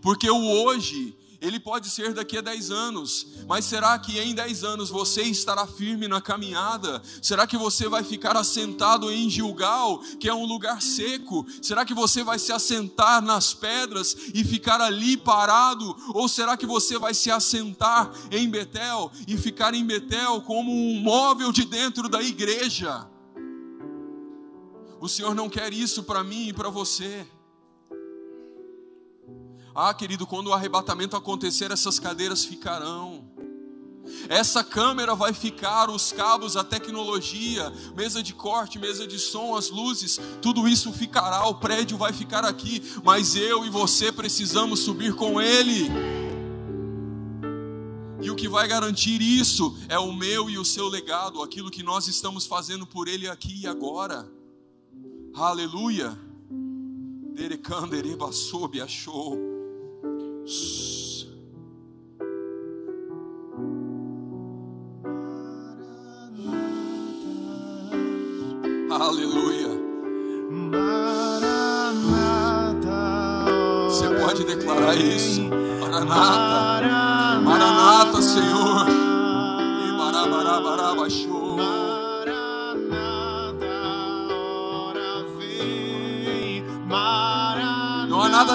porque 0.00 0.30
o 0.30 0.62
hoje, 0.62 1.16
ele 1.40 1.58
pode 1.58 1.90
ser 1.90 2.14
daqui 2.14 2.38
a 2.38 2.40
10 2.40 2.70
anos, 2.70 3.26
mas 3.48 3.64
será 3.64 3.98
que 3.98 4.20
em 4.20 4.36
10 4.36 4.62
anos 4.62 4.88
você 4.88 5.22
estará 5.22 5.66
firme 5.66 6.06
na 6.06 6.20
caminhada? 6.20 7.02
Será 7.20 7.44
que 7.44 7.56
você 7.56 7.88
vai 7.88 8.04
ficar 8.04 8.36
assentado 8.36 9.10
em 9.10 9.28
Gilgal, 9.28 9.98
que 10.20 10.28
é 10.28 10.32
um 10.32 10.46
lugar 10.46 10.80
seco? 10.80 11.44
Será 11.60 11.84
que 11.84 11.92
você 11.92 12.22
vai 12.22 12.38
se 12.38 12.52
assentar 12.52 13.20
nas 13.20 13.52
pedras 13.52 14.16
e 14.32 14.44
ficar 14.44 14.80
ali 14.80 15.16
parado? 15.16 15.96
Ou 16.14 16.28
será 16.28 16.56
que 16.56 16.66
você 16.66 17.00
vai 17.00 17.12
se 17.12 17.32
assentar 17.32 18.12
em 18.30 18.48
Betel 18.48 19.10
e 19.26 19.36
ficar 19.36 19.74
em 19.74 19.84
Betel 19.84 20.40
como 20.42 20.70
um 20.70 21.00
móvel 21.00 21.50
de 21.50 21.64
dentro 21.64 22.08
da 22.08 22.22
igreja? 22.22 23.12
O 25.04 25.08
Senhor 25.08 25.34
não 25.34 25.50
quer 25.50 25.70
isso 25.74 26.02
para 26.04 26.24
mim 26.24 26.48
e 26.48 26.52
para 26.54 26.70
você. 26.70 27.26
Ah, 29.74 29.92
querido, 29.92 30.26
quando 30.26 30.46
o 30.46 30.54
arrebatamento 30.54 31.14
acontecer, 31.14 31.70
essas 31.70 31.98
cadeiras 31.98 32.42
ficarão. 32.42 33.30
Essa 34.30 34.64
câmera 34.64 35.14
vai 35.14 35.34
ficar, 35.34 35.90
os 35.90 36.10
cabos, 36.10 36.56
a 36.56 36.64
tecnologia, 36.64 37.70
mesa 37.94 38.22
de 38.22 38.32
corte, 38.32 38.78
mesa 38.78 39.06
de 39.06 39.18
som, 39.18 39.54
as 39.54 39.68
luzes, 39.68 40.18
tudo 40.40 40.66
isso 40.66 40.90
ficará, 40.90 41.46
o 41.48 41.56
prédio 41.56 41.98
vai 41.98 42.14
ficar 42.14 42.42
aqui, 42.42 42.82
mas 43.04 43.36
eu 43.36 43.66
e 43.66 43.68
você 43.68 44.10
precisamos 44.10 44.80
subir 44.80 45.14
com 45.14 45.38
Ele. 45.38 45.86
E 48.22 48.30
o 48.30 48.34
que 48.34 48.48
vai 48.48 48.66
garantir 48.66 49.20
isso 49.20 49.76
é 49.86 49.98
o 49.98 50.14
meu 50.14 50.48
e 50.48 50.56
o 50.56 50.64
seu 50.64 50.88
legado, 50.88 51.42
aquilo 51.42 51.70
que 51.70 51.82
nós 51.82 52.08
estamos 52.08 52.46
fazendo 52.46 52.86
por 52.86 53.06
Ele 53.06 53.28
aqui 53.28 53.64
e 53.64 53.66
agora. 53.66 54.26
Aleluia. 55.36 56.16
Derecandereba 57.34 58.30
soube, 58.30 58.80
achou. 58.80 59.36
Aleluia. 68.88 69.70
Maranata. 70.50 72.04
Você 73.90 74.06
oh, 74.06 74.14
pode 74.20 74.44
declarar 74.44 74.96
isso. 74.96 75.42
Maranata. 75.80 77.40
Maranata, 77.40 78.22
Senhor. 78.22 78.86
E 78.88 79.92
bará, 79.98 80.28
bará, 80.28 80.60
bará. 80.60 80.74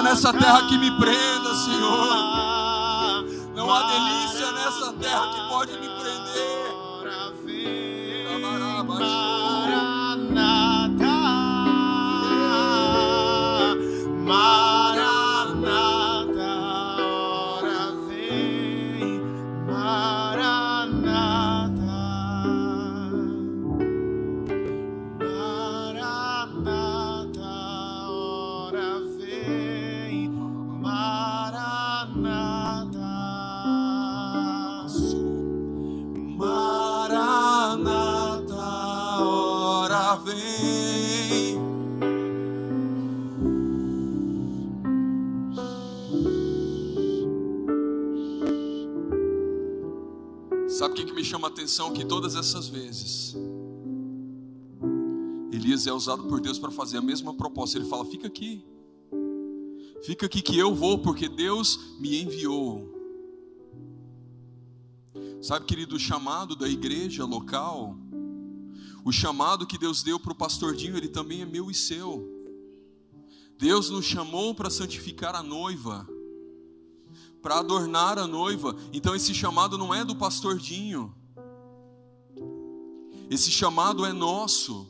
Nada 0.00 0.02
nessa 0.02 0.32
terra 0.32 0.66
que 0.66 0.78
me 0.78 0.90
prenda, 0.92 1.54
Senhor. 1.54 3.24
Não 3.54 3.72
há 3.72 3.82
delícia 3.82 4.50
nessa 4.52 4.92
terra 4.94 5.28
que 5.28 5.48
pode 5.48 5.72
me 5.72 5.88
prender. 5.88 6.10
Maranata, 8.86 9.90
atenção? 51.70 51.92
Que 51.92 52.04
todas 52.04 52.34
essas 52.34 52.66
vezes, 52.66 53.36
Elias 55.52 55.86
é 55.86 55.92
usado 55.92 56.24
por 56.24 56.40
Deus 56.40 56.58
para 56.58 56.70
fazer 56.72 56.98
a 56.98 57.02
mesma 57.02 57.32
proposta. 57.32 57.78
Ele 57.78 57.88
fala: 57.88 58.04
fica 58.04 58.26
aqui, 58.26 58.64
fica 60.02 60.26
aqui 60.26 60.42
que 60.42 60.58
eu 60.58 60.74
vou, 60.74 60.98
porque 60.98 61.28
Deus 61.28 61.96
me 62.00 62.20
enviou. 62.20 62.98
Sabe, 65.40 65.64
querido, 65.64 65.96
o 65.96 65.98
chamado 65.98 66.56
da 66.56 66.68
igreja 66.68 67.24
local, 67.24 67.96
o 69.04 69.12
chamado 69.12 69.66
que 69.66 69.78
Deus 69.78 70.02
deu 70.02 70.18
para 70.18 70.32
o 70.32 70.36
pastor 70.36 70.74
Dinho, 70.74 70.96
ele 70.96 71.08
também 71.08 71.40
é 71.40 71.46
meu 71.46 71.70
e 71.70 71.74
seu. 71.74 72.28
Deus 73.56 73.90
nos 73.90 74.04
chamou 74.04 74.54
para 74.54 74.70
santificar 74.70 75.34
a 75.34 75.42
noiva, 75.42 76.06
para 77.40 77.58
adornar 77.58 78.18
a 78.18 78.26
noiva. 78.26 78.76
Então 78.92 79.14
esse 79.14 79.32
chamado 79.34 79.78
não 79.78 79.94
é 79.94 80.04
do 80.04 80.16
pastor 80.16 80.58
Dinho. 80.58 81.14
Esse 83.30 83.48
chamado 83.48 84.04
é 84.04 84.12
nosso. 84.12 84.88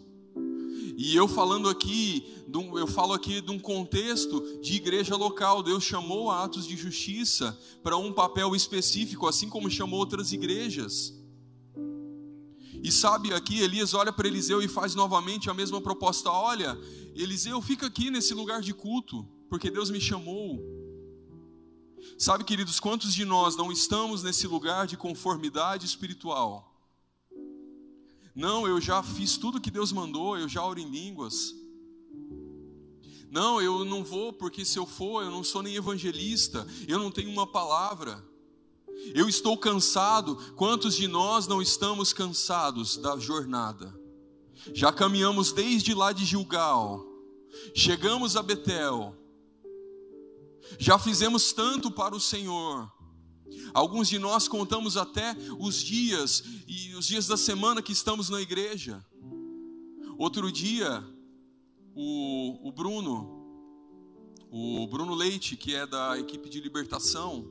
E 0.96 1.14
eu 1.14 1.28
falando 1.28 1.68
aqui, 1.68 2.24
eu 2.76 2.86
falo 2.86 3.12
aqui 3.12 3.42
de 3.42 3.50
um 3.50 3.58
contexto 3.58 4.60
de 4.62 4.76
igreja 4.76 5.14
local. 5.14 5.62
Deus 5.62 5.84
chamou 5.84 6.30
a 6.30 6.44
Atos 6.44 6.66
de 6.66 6.74
Justiça 6.74 7.58
para 7.82 7.98
um 7.98 8.12
papel 8.12 8.56
específico, 8.56 9.26
assim 9.26 9.48
como 9.50 9.70
chamou 9.70 10.00
outras 10.00 10.32
igrejas. 10.32 11.14
E 12.82 12.90
sabe, 12.90 13.34
aqui 13.34 13.60
Elias 13.60 13.92
olha 13.92 14.10
para 14.10 14.26
Eliseu 14.26 14.62
e 14.62 14.68
faz 14.68 14.94
novamente 14.94 15.50
a 15.50 15.54
mesma 15.54 15.80
proposta: 15.82 16.30
olha, 16.30 16.78
Eliseu, 17.14 17.60
fica 17.60 17.88
aqui 17.88 18.10
nesse 18.10 18.32
lugar 18.32 18.62
de 18.62 18.72
culto, 18.72 19.28
porque 19.50 19.70
Deus 19.70 19.90
me 19.90 20.00
chamou. 20.00 20.58
Sabe, 22.18 22.44
queridos, 22.44 22.80
quantos 22.80 23.12
de 23.12 23.26
nós 23.26 23.54
não 23.54 23.70
estamos 23.70 24.22
nesse 24.22 24.46
lugar 24.46 24.86
de 24.86 24.96
conformidade 24.96 25.84
espiritual? 25.84 26.69
Não, 28.34 28.66
eu 28.66 28.80
já 28.80 29.02
fiz 29.02 29.36
tudo 29.36 29.60
que 29.60 29.70
Deus 29.70 29.92
mandou, 29.92 30.38
eu 30.38 30.48
já 30.48 30.64
oro 30.64 30.78
em 30.78 30.88
línguas. 30.88 31.54
Não, 33.30 33.60
eu 33.60 33.84
não 33.84 34.02
vou, 34.02 34.32
porque 34.32 34.64
se 34.64 34.78
eu 34.78 34.86
for, 34.86 35.22
eu 35.22 35.30
não 35.30 35.44
sou 35.44 35.62
nem 35.62 35.76
evangelista, 35.76 36.66
eu 36.88 36.98
não 36.98 37.10
tenho 37.10 37.30
uma 37.30 37.46
palavra. 37.46 38.24
Eu 39.14 39.28
estou 39.28 39.56
cansado. 39.56 40.36
Quantos 40.56 40.96
de 40.96 41.06
nós 41.06 41.46
não 41.46 41.62
estamos 41.62 42.12
cansados 42.12 42.96
da 42.96 43.16
jornada? 43.18 43.98
Já 44.74 44.92
caminhamos 44.92 45.52
desde 45.52 45.94
lá 45.94 46.12
de 46.12 46.24
Gilgal, 46.24 47.06
chegamos 47.74 48.36
a 48.36 48.42
Betel, 48.42 49.16
já 50.78 50.98
fizemos 50.98 51.52
tanto 51.52 51.90
para 51.90 52.14
o 52.14 52.20
Senhor. 52.20 52.90
Alguns 53.72 54.08
de 54.08 54.18
nós 54.18 54.48
contamos 54.48 54.96
até 54.96 55.36
os 55.58 55.82
dias 55.82 56.42
e 56.66 56.94
os 56.94 57.06
dias 57.06 57.26
da 57.26 57.36
semana 57.36 57.82
que 57.82 57.92
estamos 57.92 58.28
na 58.28 58.40
igreja. 58.40 59.04
Outro 60.18 60.50
dia, 60.52 61.02
o, 61.94 62.68
o 62.68 62.72
Bruno, 62.72 63.40
o 64.50 64.86
Bruno 64.86 65.14
Leite, 65.14 65.56
que 65.56 65.74
é 65.74 65.86
da 65.86 66.18
equipe 66.18 66.48
de 66.48 66.60
libertação, 66.60 67.48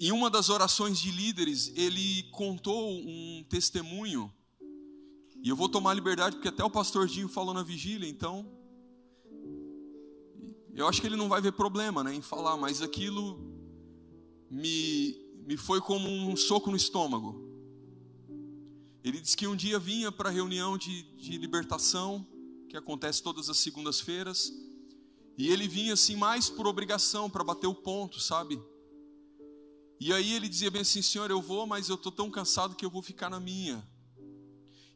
em 0.00 0.12
uma 0.12 0.30
das 0.30 0.48
orações 0.48 0.98
de 0.98 1.10
líderes, 1.10 1.72
ele 1.74 2.22
contou 2.30 2.90
um 2.90 3.44
testemunho. 3.48 4.32
E 5.42 5.48
eu 5.48 5.56
vou 5.56 5.68
tomar 5.68 5.92
liberdade, 5.92 6.36
porque 6.36 6.48
até 6.48 6.64
o 6.64 6.70
pastor 6.70 7.06
Dinho 7.06 7.28
falou 7.28 7.52
na 7.52 7.62
vigília, 7.62 8.08
então. 8.08 8.46
Eu 10.72 10.86
acho 10.86 11.00
que 11.00 11.06
ele 11.08 11.16
não 11.16 11.28
vai 11.28 11.40
ver 11.40 11.52
problema 11.52 12.04
né, 12.04 12.14
em 12.14 12.22
falar, 12.22 12.56
mas 12.56 12.80
aquilo 12.80 13.57
me, 14.50 15.16
me 15.46 15.56
foi 15.56 15.80
como 15.80 16.08
um 16.08 16.36
soco 16.36 16.70
no 16.70 16.76
estômago. 16.76 17.46
Ele 19.02 19.20
disse 19.20 19.36
que 19.36 19.46
um 19.46 19.56
dia 19.56 19.78
vinha 19.78 20.10
para 20.10 20.28
a 20.28 20.32
reunião 20.32 20.76
de, 20.76 21.02
de 21.16 21.38
libertação, 21.38 22.26
que 22.68 22.76
acontece 22.76 23.22
todas 23.22 23.48
as 23.48 23.58
segundas-feiras, 23.58 24.52
e 25.36 25.48
ele 25.48 25.68
vinha 25.68 25.94
assim 25.94 26.16
mais 26.16 26.50
por 26.50 26.66
obrigação, 26.66 27.30
para 27.30 27.44
bater 27.44 27.66
o 27.66 27.74
ponto, 27.74 28.20
sabe? 28.20 28.60
E 30.00 30.12
aí 30.12 30.32
ele 30.32 30.48
dizia 30.48 30.70
bem 30.70 30.82
assim: 30.82 31.00
Senhor, 31.00 31.30
eu 31.30 31.40
vou, 31.40 31.66
mas 31.66 31.88
eu 31.88 31.94
estou 31.94 32.12
tão 32.12 32.30
cansado 32.30 32.74
que 32.74 32.84
eu 32.84 32.90
vou 32.90 33.02
ficar 33.02 33.30
na 33.30 33.40
minha. 33.40 33.86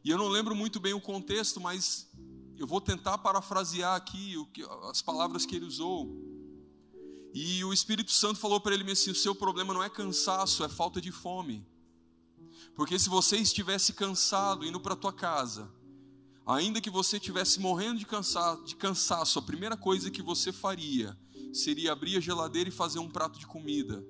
E 0.03 0.09
eu 0.09 0.17
não 0.17 0.27
lembro 0.27 0.53
muito 0.53 0.79
bem 0.79 0.93
o 0.93 1.01
contexto, 1.01 1.61
mas 1.61 2.09
eu 2.57 2.67
vou 2.67 2.81
tentar 2.81 3.17
parafrasear 3.17 3.95
aqui 3.95 4.35
as 4.89 5.01
palavras 5.01 5.45
que 5.45 5.55
ele 5.55 5.65
usou. 5.65 6.32
E 7.33 7.63
o 7.63 7.73
Espírito 7.73 8.11
Santo 8.11 8.39
falou 8.39 8.61
para 8.61 8.75
ele 8.75 8.89
assim: 8.91 9.11
o 9.11 9.15
seu 9.15 9.33
problema 9.33 9.73
não 9.73 9.83
é 9.83 9.89
cansaço, 9.89 10.63
é 10.63 10.69
falta 10.69 11.01
de 11.01 11.11
fome. 11.11 11.65
Porque 12.75 12.97
se 12.99 13.09
você 13.09 13.37
estivesse 13.37 13.93
cansado 13.93 14.65
indo 14.65 14.79
para 14.79 14.95
tua 14.95 15.11
casa, 15.11 15.71
ainda 16.45 16.79
que 16.79 16.89
você 16.89 17.17
estivesse 17.17 17.59
morrendo 17.59 17.99
de, 17.99 18.05
cansa 18.05 18.55
de 18.65 18.75
cansaço, 18.75 19.39
a 19.39 19.41
primeira 19.41 19.75
coisa 19.75 20.11
que 20.11 20.21
você 20.21 20.51
faria 20.51 21.17
seria 21.51 21.91
abrir 21.91 22.17
a 22.17 22.19
geladeira 22.19 22.69
e 22.69 22.71
fazer 22.71 22.99
um 22.99 23.09
prato 23.09 23.39
de 23.39 23.47
comida. 23.47 24.05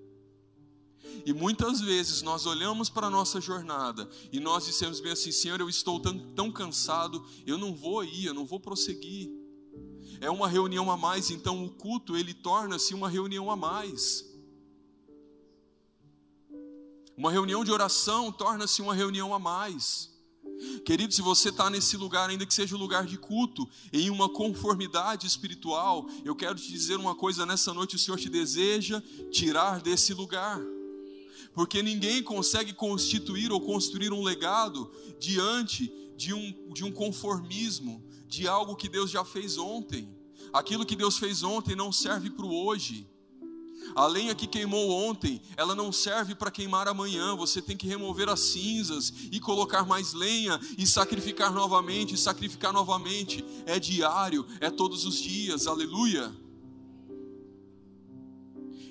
E 1.26 1.34
muitas 1.34 1.80
vezes 1.80 2.22
nós 2.22 2.46
olhamos 2.46 2.90
para 2.90 3.08
a 3.08 3.10
nossa 3.10 3.40
jornada 3.40 4.10
e 4.32 4.40
nós 4.40 4.66
dissemos 4.66 5.00
bem 5.00 5.14
assim: 5.14 5.32
Senhor, 5.32 5.60
eu 5.62 5.70
estou 5.70 6.00
tão, 6.00 6.18
tão 6.34 6.52
cansado, 6.52 7.26
eu 7.46 7.58
não 7.58 7.74
vou 7.74 8.04
ir, 8.04 8.26
eu 8.26 8.34
não 8.34 8.46
vou 8.46 8.60
prosseguir. 8.60 9.43
É 10.24 10.30
uma 10.30 10.48
reunião 10.48 10.90
a 10.90 10.96
mais, 10.96 11.30
então 11.30 11.66
o 11.66 11.70
culto 11.70 12.16
ele 12.16 12.34
torna-se 12.34 12.94
uma 12.94 13.10
reunião 13.10 13.52
a 13.52 13.58
mais. 13.58 14.24
Uma 17.18 17.30
reunião 17.30 17.62
de 17.62 17.72
oração 17.72 18.32
torna-se 18.32 18.82
uma 18.82 18.96
reunião 18.96 19.34
a 19.34 19.38
mais. 19.38 20.10
Querido, 20.86 21.14
se 21.14 21.22
você 21.22 21.50
está 21.50 21.70
nesse 21.70 21.98
lugar, 21.98 22.30
ainda 22.30 22.46
que 22.46 22.54
seja 22.54 22.74
um 22.74 22.80
lugar 22.80 23.06
de 23.06 23.18
culto, 23.18 23.70
em 23.92 24.10
uma 24.10 24.30
conformidade 24.30 25.28
espiritual, 25.28 26.08
eu 26.24 26.34
quero 26.34 26.56
te 26.56 26.72
dizer 26.72 26.96
uma 26.96 27.14
coisa 27.14 27.46
nessa 27.46 27.74
noite: 27.74 27.98
o 27.98 28.00
Senhor 28.00 28.18
te 28.18 28.30
deseja 28.30 29.04
tirar 29.30 29.82
desse 29.82 30.14
lugar 30.14 30.62
porque 31.54 31.84
ninguém 31.84 32.24
consegue 32.24 32.74
constituir 32.74 33.52
ou 33.52 33.62
construir 33.62 34.12
um 34.12 34.24
legado 34.24 34.92
diante 35.20 35.94
de 36.16 36.34
um, 36.34 36.74
de 36.74 36.84
um 36.84 36.92
conformismo, 36.92 38.04
de 38.34 38.48
algo 38.48 38.76
que 38.76 38.90
Deus 38.90 39.12
já 39.12 39.24
fez 39.24 39.60
ontem. 39.60 40.10
Aquilo 40.52 40.86
que 40.86 40.96
Deus 40.96 41.18
fez 41.20 41.44
ontem 41.44 41.76
não 41.76 41.92
serve 41.92 42.32
para 42.32 42.46
o 42.46 42.66
hoje. 42.66 43.08
A 43.96 44.08
lenha 44.08 44.34
que 44.34 44.48
queimou 44.48 44.90
ontem, 44.90 45.40
ela 45.56 45.76
não 45.76 45.92
serve 45.92 46.34
para 46.34 46.50
queimar 46.50 46.88
amanhã. 46.88 47.36
Você 47.36 47.62
tem 47.62 47.78
que 47.78 47.86
remover 47.86 48.30
as 48.30 48.40
cinzas 48.40 49.14
e 49.32 49.40
colocar 49.40 49.86
mais 49.86 50.14
lenha 50.14 50.60
e 50.78 50.88
sacrificar 50.88 51.54
novamente, 51.54 52.16
e 52.16 52.18
sacrificar 52.18 52.74
novamente. 52.74 53.46
É 53.68 53.80
diário, 53.80 54.48
é 54.60 54.72
todos 54.72 55.06
os 55.06 55.20
dias. 55.22 55.68
Aleluia. 55.68 56.36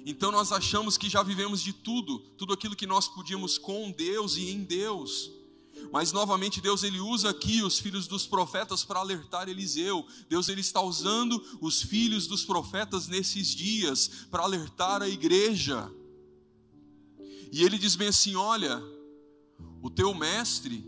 Então 0.06 0.30
nós 0.30 0.52
achamos 0.52 0.96
que 0.96 1.08
já 1.08 1.22
vivemos 1.22 1.60
de 1.60 1.72
tudo, 1.72 2.20
tudo 2.36 2.52
aquilo 2.52 2.76
que 2.76 2.86
nós 2.86 3.08
podíamos 3.08 3.58
com 3.58 3.90
Deus 3.90 4.36
e 4.36 4.50
em 4.50 4.62
Deus. 4.62 5.41
Mas 5.90 6.12
novamente 6.12 6.60
Deus 6.60 6.82
ele 6.82 7.00
usa 7.00 7.30
aqui 7.30 7.62
os 7.62 7.78
filhos 7.78 8.06
dos 8.06 8.26
profetas 8.26 8.84
para 8.84 9.00
alertar 9.00 9.48
Eliseu. 9.48 10.06
Deus 10.28 10.48
ele 10.48 10.60
está 10.60 10.80
usando 10.80 11.42
os 11.60 11.82
filhos 11.82 12.26
dos 12.26 12.44
profetas 12.44 13.08
nesses 13.08 13.48
dias 13.48 14.26
para 14.30 14.42
alertar 14.42 15.02
a 15.02 15.08
igreja. 15.08 15.90
E 17.50 17.62
ele 17.62 17.78
diz 17.78 17.96
bem 17.96 18.08
assim: 18.08 18.36
"Olha, 18.36 18.82
o 19.82 19.90
teu 19.90 20.14
mestre 20.14 20.84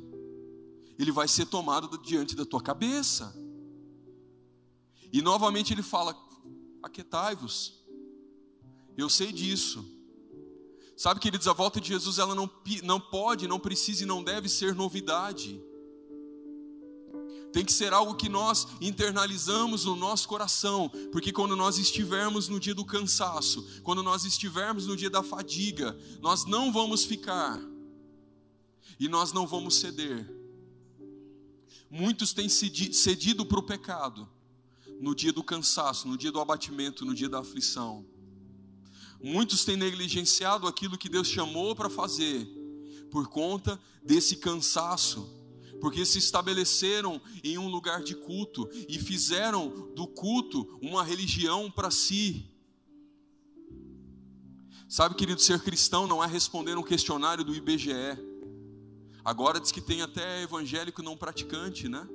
ele 0.98 1.10
vai 1.10 1.26
ser 1.26 1.46
tomado 1.46 1.98
diante 1.98 2.36
da 2.36 2.44
tua 2.44 2.62
cabeça". 2.62 3.34
E 5.12 5.22
novamente 5.22 5.72
ele 5.72 5.82
fala: 5.82 6.16
"Aquetai-vos. 6.82 7.82
Eu 8.96 9.08
sei 9.08 9.32
disso. 9.32 9.93
Sabe, 10.96 11.18
queridos, 11.18 11.48
a 11.48 11.52
volta 11.52 11.80
de 11.80 11.88
Jesus 11.88 12.18
ela 12.18 12.34
não, 12.34 12.48
não 12.82 13.00
pode, 13.00 13.48
não 13.48 13.58
precisa 13.58 14.04
e 14.04 14.06
não 14.06 14.22
deve 14.22 14.48
ser 14.48 14.74
novidade. 14.74 15.60
Tem 17.52 17.64
que 17.64 17.72
ser 17.72 17.92
algo 17.92 18.16
que 18.16 18.28
nós 18.28 18.66
internalizamos 18.80 19.84
no 19.84 19.94
nosso 19.94 20.26
coração, 20.26 20.90
porque 21.12 21.32
quando 21.32 21.54
nós 21.54 21.78
estivermos 21.78 22.48
no 22.48 22.58
dia 22.58 22.74
do 22.74 22.84
cansaço, 22.84 23.64
quando 23.82 24.02
nós 24.02 24.24
estivermos 24.24 24.86
no 24.86 24.96
dia 24.96 25.10
da 25.10 25.22
fadiga, 25.22 25.96
nós 26.20 26.44
não 26.44 26.72
vamos 26.72 27.04
ficar 27.04 27.60
e 28.98 29.08
nós 29.08 29.32
não 29.32 29.46
vamos 29.46 29.76
ceder. 29.76 30.28
Muitos 31.90 32.32
têm 32.32 32.48
cedido 32.48 33.46
para 33.46 33.58
o 33.60 33.62
pecado 33.62 34.28
no 35.00 35.14
dia 35.14 35.32
do 35.32 35.44
cansaço, 35.44 36.08
no 36.08 36.18
dia 36.18 36.32
do 36.32 36.40
abatimento, 36.40 37.04
no 37.04 37.14
dia 37.14 37.28
da 37.28 37.38
aflição. 37.38 38.04
Muitos 39.26 39.64
têm 39.64 39.74
negligenciado 39.74 40.66
aquilo 40.66 40.98
que 40.98 41.08
Deus 41.08 41.28
chamou 41.28 41.74
para 41.74 41.88
fazer, 41.88 42.46
por 43.10 43.26
conta 43.26 43.80
desse 44.04 44.36
cansaço, 44.36 45.26
porque 45.80 46.04
se 46.04 46.18
estabeleceram 46.18 47.18
em 47.42 47.56
um 47.56 47.66
lugar 47.66 48.02
de 48.02 48.14
culto 48.14 48.68
e 48.86 48.98
fizeram 48.98 49.90
do 49.94 50.06
culto 50.06 50.78
uma 50.82 51.02
religião 51.02 51.70
para 51.70 51.90
si. 51.90 52.44
Sabe, 54.86 55.14
querido, 55.14 55.40
ser 55.40 55.58
cristão 55.62 56.06
não 56.06 56.22
é 56.22 56.26
responder 56.26 56.76
um 56.76 56.82
questionário 56.82 57.42
do 57.42 57.54
IBGE. 57.54 58.18
Agora 59.24 59.58
diz 59.58 59.72
que 59.72 59.80
tem 59.80 60.02
até 60.02 60.42
evangélico 60.42 61.02
não 61.02 61.16
praticante, 61.16 61.88
né? 61.88 62.06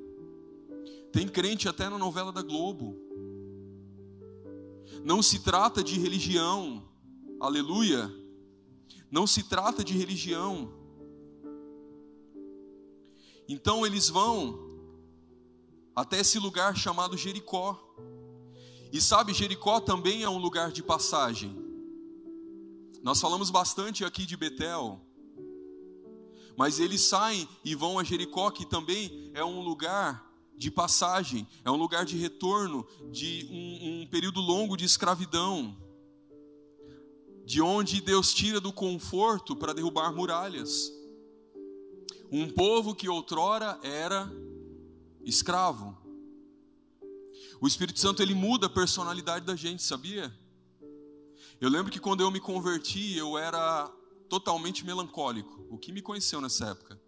Tem 1.12 1.28
crente 1.28 1.68
até 1.68 1.90
na 1.90 1.98
novela 1.98 2.32
da 2.32 2.44
Globo. 2.44 2.96
Não 5.04 5.24
se 5.24 5.40
trata 5.40 5.84
de 5.84 5.98
religião, 5.98 6.88
Aleluia. 7.40 8.14
Não 9.10 9.26
se 9.26 9.44
trata 9.44 9.82
de 9.82 9.98
religião. 9.98 10.74
Então 13.48 13.86
eles 13.86 14.10
vão 14.10 14.60
até 15.96 16.20
esse 16.20 16.38
lugar 16.38 16.76
chamado 16.76 17.16
Jericó. 17.16 17.80
E 18.92 19.00
sabe, 19.00 19.34
Jericó 19.34 19.80
também 19.80 20.24
é 20.24 20.30
um 20.30 20.38
lugar 20.38 20.72
de 20.72 20.84
passagem. 20.84 21.56
Nós 23.02 23.22
falamos 23.22 23.50
bastante 23.50 24.04
aqui 24.04 24.26
de 24.26 24.36
Betel. 24.36 25.00
Mas 26.58 26.78
eles 26.78 27.02
saem 27.02 27.48
e 27.64 27.74
vão 27.74 27.98
a 27.98 28.04
Jericó, 28.04 28.52
que 28.52 28.66
também 28.66 29.32
é 29.34 29.46
um 29.46 29.62
lugar 29.62 30.30
de 30.58 30.70
passagem, 30.70 31.48
é 31.64 31.72
um 31.72 31.78
lugar 31.78 32.04
de 32.04 32.18
retorno 32.18 32.86
de 33.10 33.48
um, 33.50 34.02
um 34.02 34.08
período 34.08 34.42
longo 34.42 34.76
de 34.76 34.84
escravidão 34.84 35.89
de 37.50 37.64
onde 37.64 38.00
Deus 38.00 38.32
tira 38.32 38.62
do 38.62 38.72
conforto 38.72 39.56
para 39.56 39.74
derrubar 39.74 40.14
muralhas. 40.14 40.94
Um 42.32 42.48
povo 42.48 42.94
que 42.94 43.10
outrora 43.10 43.80
era 43.82 44.32
escravo. 45.26 45.98
O 47.60 47.66
Espírito 47.66 48.00
Santo 48.00 48.22
ele 48.22 48.36
muda 48.36 48.68
a 48.68 48.70
personalidade 48.70 49.48
da 49.48 49.56
gente, 49.56 49.82
sabia? 49.82 50.32
Eu 51.60 51.72
lembro 51.72 51.92
que 51.92 52.00
quando 52.00 52.22
eu 52.22 52.30
me 52.30 52.40
converti, 52.40 53.18
eu 53.18 53.36
era 53.36 53.88
totalmente 54.30 54.86
melancólico. 54.86 55.66
O 55.72 55.78
que 55.80 55.92
me 55.92 56.04
conheceu 56.04 56.40
nessa 56.40 56.68
época? 56.68 57.02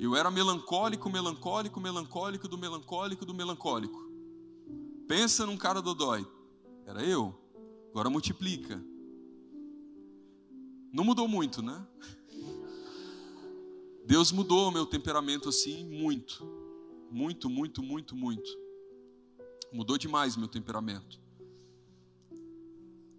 Eu 0.00 0.16
era 0.16 0.32
melancólico, 0.32 1.08
melancólico, 1.08 1.78
melancólico, 1.78 2.48
do 2.48 2.58
melancólico, 2.58 3.24
do 3.24 3.34
melancólico. 3.34 4.10
Pensa 5.06 5.46
num 5.46 5.56
cara 5.56 5.80
dodói. 5.80 6.26
Era 6.84 7.04
eu. 7.04 7.40
Agora 7.90 8.08
multiplica. 8.08 8.82
Não 10.92 11.04
mudou 11.04 11.28
muito, 11.28 11.62
né? 11.62 11.86
Deus 14.04 14.32
mudou 14.32 14.68
o 14.68 14.72
meu 14.72 14.86
temperamento 14.86 15.48
assim 15.48 15.84
muito. 15.84 16.44
Muito, 17.10 17.50
muito, 17.50 17.82
muito, 17.82 18.16
muito. 18.16 18.50
Mudou 19.72 19.98
demais 19.98 20.36
meu 20.36 20.48
temperamento. 20.48 21.20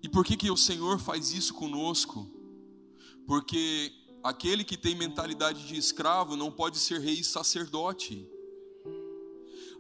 E 0.04 0.10
por 0.10 0.26
que 0.26 0.36
que 0.36 0.50
o 0.50 0.58
Senhor 0.58 1.00
faz 1.00 1.32
isso 1.32 1.54
conosco? 1.54 2.30
Porque 3.26 3.94
aquele 4.24 4.64
que 4.64 4.76
tem 4.78 4.96
mentalidade 4.96 5.68
de 5.68 5.76
escravo 5.76 6.36
não 6.36 6.52
pode 6.52 6.78
ser 6.78 7.00
rei 7.00 7.20
e 7.20 7.24
sacerdote. 7.24 8.28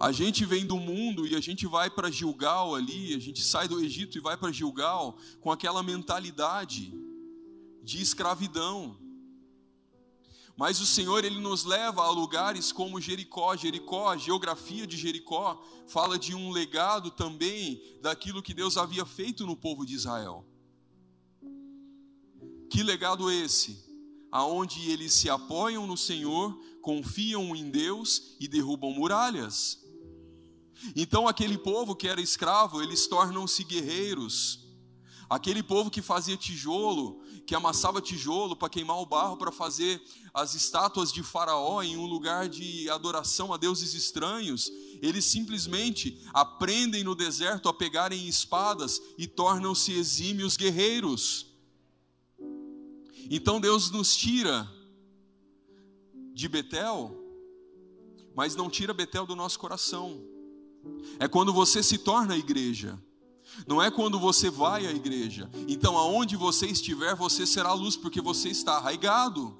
A 0.01 0.11
gente 0.11 0.45
vem 0.45 0.65
do 0.65 0.77
mundo 0.77 1.27
e 1.27 1.35
a 1.35 1.39
gente 1.39 1.67
vai 1.67 1.87
para 1.87 2.09
Gilgal 2.09 2.73
ali, 2.73 3.13
a 3.13 3.19
gente 3.19 3.43
sai 3.43 3.67
do 3.67 3.79
Egito 3.79 4.17
e 4.17 4.21
vai 4.21 4.35
para 4.35 4.51
Gilgal 4.51 5.15
com 5.39 5.51
aquela 5.51 5.83
mentalidade 5.83 6.91
de 7.83 8.01
escravidão. 8.01 8.97
Mas 10.57 10.81
o 10.81 10.87
Senhor 10.87 11.23
ele 11.23 11.39
nos 11.39 11.65
leva 11.65 12.01
a 12.01 12.09
lugares 12.09 12.71
como 12.71 12.99
Jericó. 12.99 13.55
Jericó, 13.55 14.09
a 14.09 14.17
geografia 14.17 14.87
de 14.87 14.97
Jericó 14.97 15.63
fala 15.87 16.17
de 16.17 16.33
um 16.33 16.49
legado 16.49 17.11
também 17.11 17.79
daquilo 18.01 18.41
que 18.41 18.55
Deus 18.55 18.77
havia 18.77 19.05
feito 19.05 19.45
no 19.45 19.55
povo 19.55 19.85
de 19.85 19.93
Israel. 19.93 20.43
Que 22.71 22.81
legado 22.81 23.29
esse? 23.29 23.87
Aonde 24.31 24.89
eles 24.89 25.13
se 25.13 25.29
apoiam 25.29 25.85
no 25.85 25.95
Senhor, 25.95 26.59
confiam 26.81 27.55
em 27.55 27.69
Deus 27.69 28.35
e 28.39 28.47
derrubam 28.47 28.91
muralhas. 28.91 29.80
Então 30.95 31.27
aquele 31.27 31.57
povo 31.57 31.95
que 31.95 32.07
era 32.07 32.21
escravo, 32.21 32.81
eles 32.81 33.07
tornam-se 33.07 33.63
guerreiros. 33.63 34.59
Aquele 35.29 35.63
povo 35.63 35.89
que 35.89 36.01
fazia 36.01 36.35
tijolo, 36.35 37.21
que 37.47 37.55
amassava 37.55 38.01
tijolo 38.01 38.53
para 38.53 38.69
queimar 38.69 38.99
o 38.99 39.05
barro 39.05 39.37
para 39.37 39.49
fazer 39.49 40.01
as 40.33 40.55
estátuas 40.55 41.09
de 41.09 41.23
Faraó 41.23 41.81
em 41.81 41.95
um 41.95 42.05
lugar 42.05 42.49
de 42.49 42.89
adoração 42.89 43.53
a 43.53 43.57
deuses 43.57 43.93
estranhos, 43.93 44.69
eles 45.01 45.23
simplesmente 45.23 46.21
aprendem 46.33 47.03
no 47.03 47.15
deserto 47.15 47.69
a 47.69 47.73
pegarem 47.73 48.27
espadas 48.27 49.01
e 49.17 49.25
tornam-se 49.25 49.93
exímios 49.93 50.57
guerreiros. 50.57 51.45
Então 53.29 53.61
Deus 53.61 53.89
nos 53.89 54.13
tira 54.17 54.69
de 56.33 56.49
Betel, 56.49 57.17
mas 58.35 58.53
não 58.53 58.69
tira 58.69 58.93
Betel 58.93 59.25
do 59.25 59.35
nosso 59.37 59.57
coração. 59.57 60.30
É 61.19 61.27
quando 61.27 61.53
você 61.53 61.83
se 61.83 61.97
torna 61.97 62.37
igreja. 62.37 62.99
Não 63.67 63.81
é 63.81 63.91
quando 63.91 64.19
você 64.19 64.49
vai 64.49 64.87
à 64.87 64.91
igreja. 64.91 65.49
Então, 65.67 65.97
aonde 65.97 66.35
você 66.35 66.65
estiver, 66.67 67.15
você 67.15 67.45
será 67.45 67.73
luz, 67.73 67.95
porque 67.95 68.21
você 68.21 68.49
está 68.49 68.77
arraigado. 68.77 69.57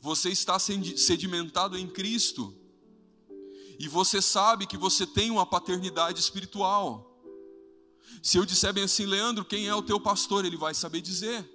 Você 0.00 0.30
está 0.30 0.58
sedimentado 0.58 1.78
em 1.78 1.86
Cristo. 1.86 2.54
E 3.78 3.88
você 3.88 4.22
sabe 4.22 4.66
que 4.66 4.76
você 4.76 5.06
tem 5.06 5.30
uma 5.30 5.44
paternidade 5.44 6.20
espiritual. 6.20 7.20
Se 8.22 8.36
eu 8.36 8.44
disser 8.44 8.72
bem 8.72 8.84
assim, 8.84 9.06
Leandro, 9.06 9.44
quem 9.44 9.68
é 9.68 9.74
o 9.74 9.82
teu 9.82 10.00
pastor? 10.00 10.44
Ele 10.44 10.56
vai 10.56 10.74
saber 10.74 11.00
dizer. 11.00 11.48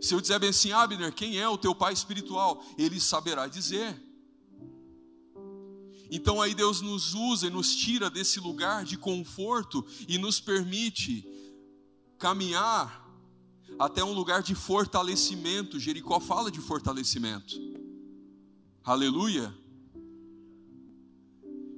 Se 0.00 0.14
eu 0.14 0.20
disser 0.20 0.40
bem 0.40 0.50
assim, 0.50 0.72
Abner, 0.72 1.12
quem 1.12 1.38
é 1.38 1.48
o 1.48 1.58
teu 1.58 1.74
pai 1.74 1.92
espiritual? 1.92 2.62
Ele 2.78 3.00
saberá 3.00 3.46
dizer. 3.46 4.00
Então 6.10 6.42
aí 6.42 6.54
Deus 6.54 6.80
nos 6.80 7.14
usa 7.14 7.46
e 7.46 7.50
nos 7.50 7.74
tira 7.74 8.10
desse 8.10 8.40
lugar 8.40 8.84
de 8.84 8.96
conforto 8.96 9.86
e 10.08 10.18
nos 10.18 10.40
permite 10.40 11.26
caminhar 12.18 13.08
até 13.78 14.02
um 14.02 14.12
lugar 14.12 14.42
de 14.42 14.54
fortalecimento. 14.54 15.78
Jericó 15.78 16.18
fala 16.18 16.50
de 16.50 16.60
fortalecimento. 16.60 17.54
Aleluia. 18.82 19.54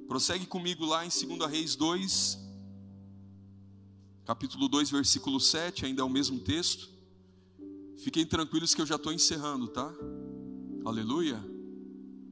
Prossegue 0.07 0.45
comigo 0.45 0.85
lá 0.85 1.05
em 1.05 1.09
2 1.09 1.49
Reis 1.49 1.75
2, 1.75 2.39
capítulo 4.25 4.67
2, 4.67 4.89
versículo 4.89 5.39
7, 5.39 5.85
ainda 5.85 6.01
é 6.01 6.05
o 6.05 6.09
mesmo 6.09 6.39
texto. 6.39 6.89
Fiquem 7.97 8.25
tranquilos 8.25 8.73
que 8.75 8.81
eu 8.81 8.85
já 8.85 8.95
estou 8.95 9.13
encerrando, 9.13 9.67
tá? 9.67 9.93
Aleluia. 10.85 11.41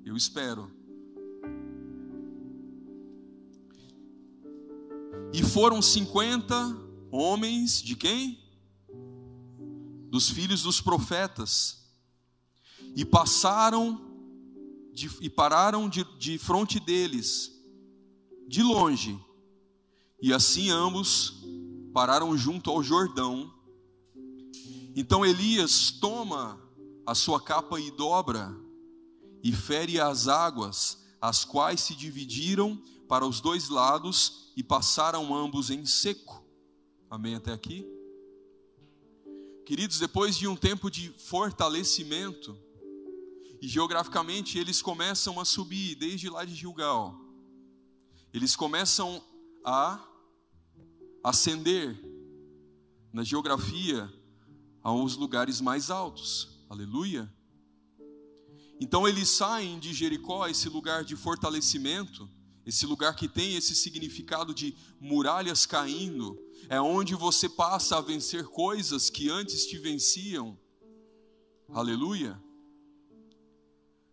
Eu 0.03 0.17
espero. 0.17 0.80
E 5.33 5.43
foram 5.43 5.81
50 5.81 6.53
homens 7.09 7.81
de 7.81 7.95
quem? 7.95 8.37
Dos 10.09 10.29
filhos 10.29 10.61
dos 10.63 10.81
profetas. 10.81 11.79
e 12.95 13.05
passaram 13.05 14.11
de, 14.93 15.09
e 15.21 15.29
pararam 15.29 15.87
de, 15.87 16.03
de 16.17 16.37
fronte 16.37 16.77
deles, 16.79 17.51
de 18.47 18.61
longe, 18.61 19.17
e 20.21 20.33
assim 20.33 20.69
ambos 20.69 21.41
pararam 21.93 22.37
junto 22.37 22.69
ao 22.69 22.83
Jordão. 22.83 23.53
Então 24.93 25.25
Elias 25.25 25.91
toma 25.91 26.61
a 27.05 27.15
sua 27.15 27.41
capa 27.41 27.79
e 27.79 27.89
dobra, 27.91 28.53
e 29.41 29.53
fere 29.53 29.99
as 29.99 30.27
águas, 30.27 31.01
as 31.21 31.45
quais 31.45 31.79
se 31.79 31.95
dividiram 31.95 32.77
para 33.11 33.27
os 33.27 33.41
dois 33.41 33.67
lados 33.67 34.53
e 34.55 34.63
passaram 34.63 35.35
ambos 35.35 35.69
em 35.69 35.85
seco. 35.85 36.41
Amém 37.09 37.35
até 37.35 37.51
aqui? 37.51 37.85
Queridos, 39.65 39.99
depois 39.99 40.37
de 40.37 40.47
um 40.47 40.55
tempo 40.55 40.89
de 40.89 41.09
fortalecimento, 41.17 42.57
e 43.61 43.67
geograficamente 43.67 44.57
eles 44.57 44.81
começam 44.81 45.41
a 45.41 45.43
subir 45.43 45.95
desde 45.95 46.29
lá 46.29 46.45
de 46.45 46.55
Gilgal. 46.55 47.19
Eles 48.33 48.55
começam 48.55 49.21
a 49.65 50.01
ascender 51.21 52.01
na 53.11 53.25
geografia 53.25 54.09
aos 54.81 55.17
lugares 55.17 55.59
mais 55.59 55.91
altos. 55.91 56.63
Aleluia. 56.69 57.29
Então 58.79 59.05
eles 59.05 59.27
saem 59.27 59.79
de 59.79 59.93
Jericó, 59.93 60.47
esse 60.47 60.69
lugar 60.69 61.03
de 61.03 61.17
fortalecimento, 61.17 62.29
esse 62.65 62.85
lugar 62.85 63.15
que 63.15 63.27
tem 63.27 63.55
esse 63.55 63.75
significado 63.75 64.53
de 64.53 64.75
muralhas 64.99 65.65
caindo, 65.65 66.39
é 66.69 66.79
onde 66.79 67.15
você 67.15 67.49
passa 67.49 67.97
a 67.97 68.01
vencer 68.01 68.45
coisas 68.45 69.09
que 69.09 69.29
antes 69.29 69.65
te 69.65 69.77
venciam. 69.77 70.57
Aleluia. 71.69 72.41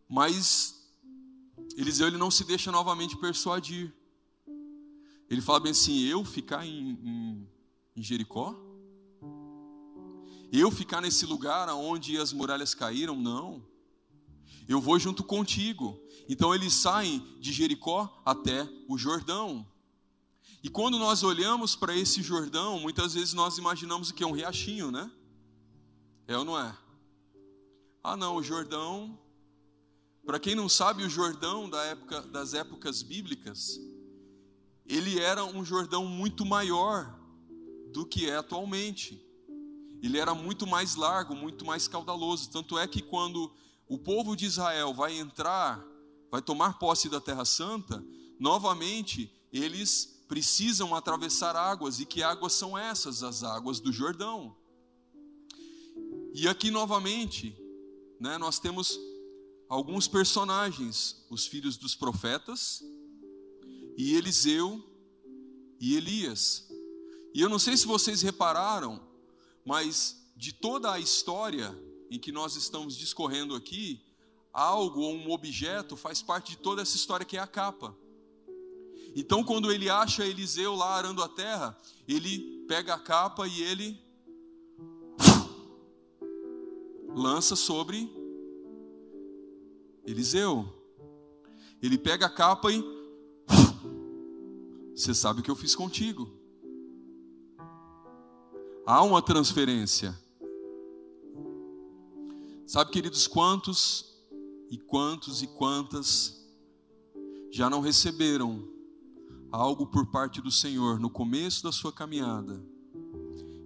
Mas 0.09 0.79
Eliseu 1.77 2.07
ele 2.07 2.17
não 2.17 2.31
se 2.31 2.45
deixa 2.45 2.73
novamente 2.73 3.17
persuadir. 3.17 3.95
Ele 5.29 5.43
fala 5.43 5.61
bem 5.61 5.73
assim: 5.73 6.05
eu 6.05 6.25
ficar 6.25 6.67
em, 6.67 6.91
em, 6.91 7.49
em 7.95 8.03
Jericó? 8.03 8.57
Eu 10.51 10.71
ficar 10.71 11.03
nesse 11.03 11.27
lugar 11.27 11.69
onde 11.75 12.17
as 12.17 12.33
muralhas 12.33 12.75
caíram? 12.75 13.21
Não. 13.21 13.63
Eu 14.67 14.81
vou 14.81 14.99
junto 14.99 15.23
contigo. 15.23 16.01
Então 16.29 16.55
eles 16.55 16.75
saem 16.75 17.25
de 17.41 17.53
Jericó 17.53 18.23
até 18.25 18.69
o 18.87 18.99
Jordão. 18.99 19.67
E 20.63 20.69
quando 20.69 20.99
nós 20.99 21.23
olhamos 21.23 21.75
para 21.75 21.97
esse 21.97 22.23
Jordão, 22.23 22.79
muitas 22.81 23.15
vezes 23.15 23.33
nós 23.33 23.59
imaginamos 23.59 24.13
que 24.13 24.23
é 24.23 24.27
um 24.27 24.33
riachinho, 24.33 24.91
né? 24.91 25.11
É 26.27 26.37
ou 26.37 26.45
não 26.45 26.59
é? 26.59 26.77
Ah, 28.03 28.17
não, 28.17 28.37
o 28.37 28.43
Jordão 28.43 29.19
para 30.29 30.39
quem 30.39 30.55
não 30.55 30.69
sabe, 30.69 31.03
o 31.03 31.09
Jordão 31.09 31.71
da 31.71 31.83
época, 31.85 32.21
das 32.21 32.53
épocas 32.53 33.01
bíblicas, 33.01 33.81
ele 34.85 35.19
era 35.19 35.43
um 35.43 35.65
Jordão 35.65 36.05
muito 36.05 36.45
maior 36.45 37.19
do 37.95 38.05
que 38.05 38.29
é 38.29 38.37
atualmente. 38.37 39.19
Ele 40.03 40.19
era 40.19 40.35
muito 40.35 40.67
mais 40.67 40.97
largo, 40.97 41.35
muito 41.35 41.65
mais 41.65 41.89
caudaloso. 41.89 42.51
Tanto 42.51 42.79
é 42.79 42.87
que 42.87 43.01
quando 43.01 43.51
o 43.89 43.97
povo 43.97 44.37
de 44.37 44.45
Israel 44.45 44.93
vai 44.93 45.17
entrar, 45.17 45.83
vai 46.31 46.43
tomar 46.43 46.79
posse 46.79 47.09
da 47.09 47.21
Terra 47.21 47.45
Santa, 47.45 48.05
novamente 48.39 49.33
eles 49.53 50.23
precisam 50.29 50.95
atravessar 50.95 51.57
águas. 51.57 51.99
E 51.99 52.07
que 52.07 52.23
águas 52.23 52.53
são 52.53 52.77
essas? 52.77 53.23
As 53.23 53.43
águas 53.43 53.81
do 53.81 53.93
Jordão. 53.93 54.55
E 56.35 56.47
aqui 56.47 56.71
novamente, 56.71 57.57
né, 58.21 58.37
nós 58.39 58.59
temos 58.59 58.99
alguns 59.69 60.07
personagens, 60.07 61.25
os 61.31 61.47
filhos 61.47 61.77
dos 61.77 61.95
profetas, 61.95 62.83
e 63.97 64.15
Eliseu 64.15 64.85
e 65.81 65.97
Elias. 65.97 66.69
E 67.35 67.41
eu 67.41 67.49
não 67.49 67.59
sei 67.59 67.77
se 67.77 67.87
vocês 67.87 68.23
repararam, 68.23 69.01
mas 69.65 70.17
de 70.37 70.53
toda 70.53 70.93
a 70.93 71.01
história 71.01 71.77
em 72.11 72.19
que 72.19 72.31
nós 72.31 72.57
estamos 72.57 72.97
discorrendo 72.97 73.55
aqui, 73.55 74.01
algo 74.59 75.03
ou 75.03 75.15
um 75.15 75.31
objeto 75.31 75.97
faz 75.97 76.21
parte 76.21 76.51
de 76.51 76.59
toda 76.59 76.83
essa 76.83 76.97
história 76.97 77.25
que 77.25 77.37
é 77.37 77.41
a 77.41 77.47
capa. 77.47 77.97
Então, 79.15 79.45
quando 79.45 79.71
ele 79.71 79.89
acha 79.89 80.27
Eliseu 80.27 80.75
lá 80.75 80.97
arando 80.97 81.23
a 81.23 81.29
terra, 81.29 81.79
ele 82.09 82.65
pega 82.67 82.95
a 82.95 82.99
capa 82.99 83.47
e 83.47 83.63
ele 83.63 83.97
lança 87.15 87.55
sobre 87.55 88.13
Eliseu. 90.05 90.69
Ele 91.81 91.97
pega 91.97 92.27
a 92.27 92.31
capa 92.31 92.73
e. 92.73 92.85
Você 94.95 95.15
sabe 95.15 95.39
o 95.39 95.43
que 95.45 95.51
eu 95.51 95.57
fiz 95.57 95.77
contigo. 95.77 96.29
Há 98.85 99.03
uma 99.03 99.23
transferência. 99.23 100.19
Sabe, 102.67 102.91
queridos, 102.91 103.29
quantos 103.29 104.08
e 104.71 104.77
quantos 104.77 105.43
e 105.43 105.47
quantas 105.47 106.47
já 107.51 107.71
não 107.71 107.81
receberam 107.81 108.69
algo 109.51 109.87
por 109.87 110.07
parte 110.07 110.43
do 110.43 110.51
Senhor 110.51 111.01
no 111.01 111.09
começo 111.09 111.63
da 111.63 111.73
sua 111.73 111.93
caminhada 111.93 112.63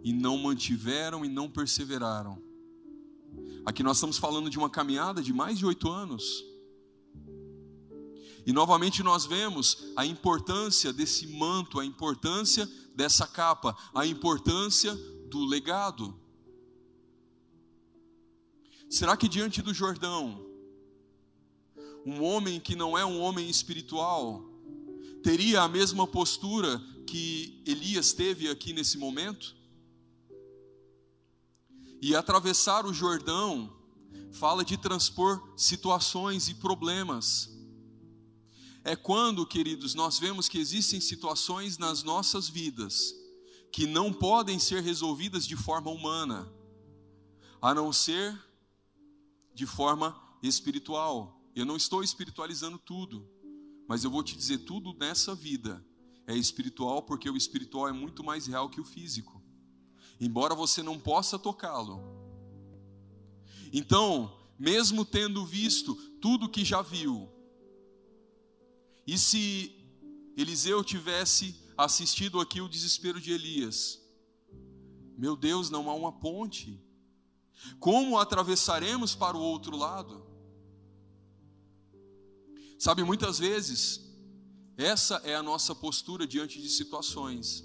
e 0.05 0.12
não 0.12 0.38
mantiveram 0.38 1.24
e 1.24 1.28
não 1.28 1.50
perseveraram? 1.50 2.40
Aqui 3.64 3.82
nós 3.82 3.96
estamos 3.96 4.18
falando 4.18 4.50
de 4.50 4.59
uma 4.59 4.70
caminhada 4.70 5.22
de 5.22 5.32
mais 5.32 5.59
de 5.59 5.66
oito 5.66 5.90
anos. 5.90 6.44
E 8.44 8.53
novamente 8.53 9.03
nós 9.03 9.24
vemos 9.24 9.92
a 9.96 10.05
importância 10.05 10.92
desse 10.92 11.28
manto, 11.28 11.78
a 11.78 11.84
importância 11.84 12.68
dessa 12.94 13.26
capa, 13.26 13.76
a 13.94 14.05
importância 14.05 14.94
do 15.28 15.44
legado. 15.44 16.14
Será 18.90 19.16
que 19.16 19.28
diante 19.28 19.62
do 19.62 19.72
Jordão, 19.72 20.51
um 22.05 22.22
homem 22.22 22.59
que 22.61 22.74
não 22.74 22.96
é 22.96 23.05
um 23.05 23.20
homem 23.20 23.48
espiritual, 23.48 24.44
teria 25.22 25.62
a 25.62 25.68
mesma 25.68 26.07
postura 26.07 26.80
que 27.07 27.62
Elias 27.66 28.12
teve 28.12 28.48
aqui 28.48 28.72
nesse 28.72 28.98
momento? 28.98 29.55
E 32.00 32.16
atravessar 32.16 32.84
o 32.84 32.92
Jordão 32.92 33.72
fala 34.32 34.64
de 34.64 34.76
transpor 34.76 35.40
situações 35.57 36.48
e 36.48 36.55
problemas. 36.55 37.50
É 38.82 38.96
quando, 38.96 39.46
queridos, 39.46 39.94
nós 39.94 40.18
vemos 40.18 40.48
que 40.48 40.59
existem 40.59 41.00
situações 41.00 41.78
nas 41.78 42.03
nossas 42.03 42.48
vidas 42.48 43.14
que 43.70 43.86
não 43.86 44.12
podem 44.12 44.59
ser 44.59 44.82
resolvidas 44.82 45.46
de 45.46 45.57
forma 45.57 45.90
humana, 45.90 46.53
a 47.61 47.74
não 47.74 47.92
ser 47.92 48.38
de 49.55 49.64
forma 49.66 50.20
espiritual. 50.42 51.41
Eu 51.55 51.66
não 51.66 51.76
estou 51.76 52.03
espiritualizando 52.03 52.78
tudo, 52.78 53.28
mas 53.88 54.05
eu 54.05 54.11
vou 54.11 54.22
te 54.22 54.36
dizer: 54.36 54.59
tudo 54.59 54.94
nessa 54.94 55.34
vida 55.34 55.84
é 56.26 56.36
espiritual, 56.36 57.03
porque 57.03 57.28
o 57.28 57.36
espiritual 57.36 57.88
é 57.88 57.92
muito 57.92 58.22
mais 58.24 58.46
real 58.46 58.68
que 58.68 58.80
o 58.80 58.84
físico 58.84 59.42
embora 60.24 60.55
você 60.55 60.84
não 60.84 61.00
possa 61.00 61.36
tocá-lo. 61.36 62.00
Então, 63.72 64.32
mesmo 64.57 65.05
tendo 65.05 65.44
visto 65.44 65.96
tudo 66.20 66.48
que 66.48 66.64
já 66.64 66.80
viu, 66.80 67.28
e 69.05 69.18
se 69.18 69.74
Eliseu 70.36 70.84
tivesse 70.84 71.61
assistido 71.76 72.40
aqui 72.40 72.61
o 72.61 72.68
desespero 72.68 73.20
de 73.20 73.32
Elias, 73.32 74.00
meu 75.18 75.34
Deus, 75.34 75.70
não 75.70 75.90
há 75.90 75.94
uma 75.94 76.12
ponte. 76.12 76.80
Como 77.80 78.16
atravessaremos 78.16 79.14
para 79.16 79.36
o 79.36 79.40
outro 79.40 79.76
lado? 79.76 80.24
Sabe, 82.83 83.05
muitas 83.05 83.39
vezes, 83.39 84.01
essa 84.76 85.22
é 85.22 85.37
a 85.37 85.43
nossa 85.43 85.72
postura 85.72 86.26
diante 86.26 86.61
de 86.61 86.68
situações. 86.68 87.64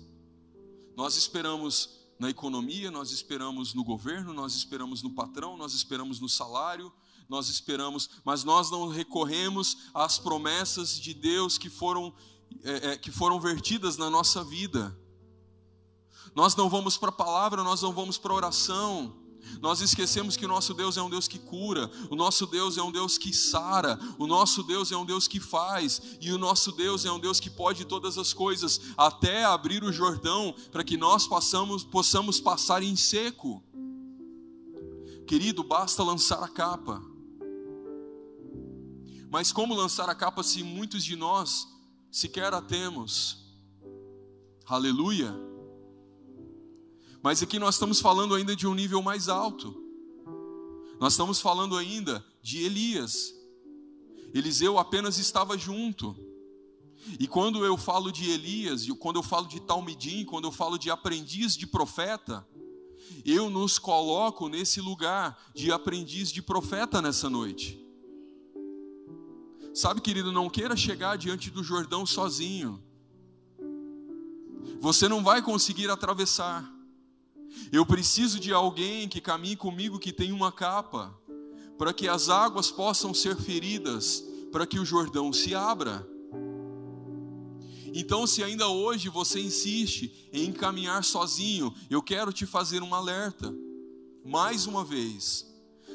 Nós 0.95 1.17
esperamos 1.17 1.89
na 2.19 2.29
economia, 2.29 2.91
nós 2.91 3.09
esperamos 3.09 3.73
no 3.73 3.83
governo, 3.83 4.31
nós 4.31 4.53
esperamos 4.53 5.01
no 5.01 5.09
patrão, 5.15 5.57
nós 5.57 5.73
esperamos 5.73 6.19
no 6.19 6.29
salário, 6.29 6.93
nós 7.27 7.49
esperamos, 7.49 8.07
mas 8.23 8.43
nós 8.43 8.69
não 8.69 8.89
recorremos 8.89 9.89
às 9.91 10.19
promessas 10.19 10.99
de 10.99 11.15
Deus 11.15 11.57
que 11.57 11.67
foram, 11.67 12.13
é, 12.61 12.91
é, 12.91 12.97
que 12.99 13.09
foram 13.09 13.39
vertidas 13.39 13.97
na 13.97 14.11
nossa 14.11 14.43
vida. 14.43 14.95
Nós 16.35 16.55
não 16.55 16.69
vamos 16.69 16.95
para 16.95 17.09
a 17.09 17.11
palavra, 17.11 17.63
nós 17.63 17.81
não 17.81 17.91
vamos 17.91 18.19
para 18.19 18.33
a 18.33 18.35
oração. 18.35 19.17
Nós 19.61 19.81
esquecemos 19.81 20.35
que 20.35 20.45
o 20.45 20.47
nosso 20.47 20.73
Deus 20.73 20.97
é 20.97 21.01
um 21.01 21.09
Deus 21.09 21.27
que 21.27 21.39
cura, 21.39 21.89
o 22.09 22.15
nosso 22.15 22.45
Deus 22.45 22.77
é 22.77 22.83
um 22.83 22.91
Deus 22.91 23.17
que 23.17 23.33
sara, 23.33 23.99
o 24.17 24.27
nosso 24.27 24.63
Deus 24.63 24.91
é 24.91 24.97
um 24.97 25.05
Deus 25.05 25.27
que 25.27 25.39
faz, 25.39 26.01
e 26.21 26.31
o 26.31 26.37
nosso 26.37 26.71
Deus 26.71 27.05
é 27.05 27.11
um 27.11 27.19
Deus 27.19 27.39
que 27.39 27.49
pode 27.49 27.85
todas 27.85 28.17
as 28.17 28.33
coisas, 28.33 28.79
até 28.97 29.43
abrir 29.43 29.83
o 29.83 29.91
Jordão 29.91 30.53
para 30.71 30.83
que 30.83 30.97
nós 30.97 31.27
possamos, 31.27 31.83
possamos 31.83 32.39
passar 32.39 32.83
em 32.83 32.95
seco. 32.95 33.63
Querido, 35.27 35.63
basta 35.63 36.03
lançar 36.03 36.41
a 36.41 36.47
capa. 36.47 37.03
Mas 39.29 39.51
como 39.51 39.73
lançar 39.73 40.09
a 40.09 40.15
capa 40.15 40.41
se 40.41 40.63
muitos 40.63 41.03
de 41.03 41.15
nós 41.15 41.67
sequer 42.09 42.53
a 42.53 42.61
temos? 42.61 43.45
Aleluia. 44.65 45.46
Mas 47.21 47.41
aqui 47.41 47.59
nós 47.59 47.75
estamos 47.75 47.99
falando 47.99 48.33
ainda 48.33 48.55
de 48.55 48.67
um 48.67 48.73
nível 48.73 49.01
mais 49.01 49.27
alto. 49.29 49.75
Nós 50.99 51.13
estamos 51.13 51.39
falando 51.39 51.75
ainda 51.75 52.25
de 52.41 52.63
Elias. 52.63 53.33
Eliseu 54.33 54.77
apenas 54.77 55.17
estava 55.17 55.57
junto. 55.57 56.15
E 57.19 57.27
quando 57.27 57.63
eu 57.63 57.77
falo 57.77 58.11
de 58.11 58.29
Elias, 58.29 58.87
quando 58.99 59.17
eu 59.17 59.23
falo 59.23 59.47
de 59.47 59.59
Talmidim, 59.59 60.25
quando 60.25 60.45
eu 60.45 60.51
falo 60.51 60.77
de 60.77 60.89
aprendiz 60.89 61.55
de 61.55 61.65
profeta, 61.65 62.45
eu 63.23 63.49
nos 63.49 63.79
coloco 63.79 64.49
nesse 64.49 64.81
lugar 64.81 65.37
de 65.53 65.71
aprendiz 65.71 66.31
de 66.31 66.41
profeta 66.41 67.01
nessa 67.01 67.29
noite. 67.29 67.83
Sabe, 69.73 70.01
querido, 70.01 70.31
não 70.31 70.49
queira 70.49 70.75
chegar 70.75 71.17
diante 71.17 71.51
do 71.51 71.63
Jordão 71.63 72.05
sozinho. 72.05 72.83
Você 74.79 75.07
não 75.07 75.23
vai 75.23 75.41
conseguir 75.41 75.89
atravessar. 75.89 76.76
Eu 77.71 77.85
preciso 77.85 78.39
de 78.39 78.53
alguém 78.53 79.07
que 79.07 79.21
caminhe 79.21 79.55
comigo 79.55 79.99
que 79.99 80.13
tem 80.13 80.31
uma 80.31 80.51
capa, 80.51 81.15
para 81.77 81.93
que 81.93 82.07
as 82.07 82.29
águas 82.29 82.71
possam 82.71 83.13
ser 83.13 83.35
feridas, 83.35 84.23
para 84.51 84.65
que 84.65 84.79
o 84.79 84.85
Jordão 84.85 85.31
se 85.31 85.53
abra. 85.53 86.07
Então, 87.93 88.27
se 88.27 88.43
ainda 88.43 88.67
hoje 88.67 89.09
você 89.09 89.39
insiste 89.39 90.29
em 90.31 90.51
caminhar 90.51 91.03
sozinho, 91.03 91.73
eu 91.89 92.01
quero 92.01 92.31
te 92.31 92.45
fazer 92.45 92.83
um 92.83 92.93
alerta. 92.93 93.53
Mais 94.23 94.65
uma 94.65 94.83
vez, 94.83 95.47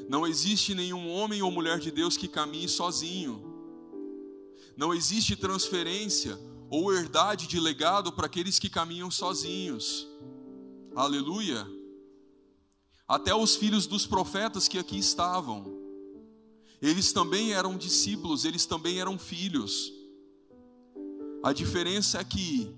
não 0.09 0.27
existe 0.27 0.75
nenhum 0.75 1.09
homem 1.11 1.43
ou 1.43 1.51
mulher 1.51 1.79
de 1.79 1.91
Deus 1.91 2.17
que 2.17 2.27
caminhe 2.27 2.69
sozinho. 2.69 3.53
Não 4.77 4.93
existe 4.93 5.37
transferência 5.37 6.39
ou 6.71 6.93
herdade 6.93 7.47
de 7.47 7.61
legado 7.61 8.11
para 8.13 8.27
aqueles 8.27 8.59
que 8.59 8.71
caminham 8.71 9.11
sozinhos. 9.11 10.09
Aleluia. 10.95 11.67
Até 13.09 13.35
os 13.35 13.57
filhos 13.57 13.87
dos 13.87 14.07
profetas 14.07 14.69
que 14.69 14.79
aqui 14.79 14.99
estavam, 14.99 15.65
eles 16.83 17.13
também 17.13 17.53
eram 17.53 17.79
discípulos, 17.79 18.45
eles 18.45 18.67
também 18.67 19.01
eram 19.01 19.19
filhos. 19.19 19.91
A 21.43 21.53
diferença 21.53 22.19
é 22.19 22.25
que 22.25 22.75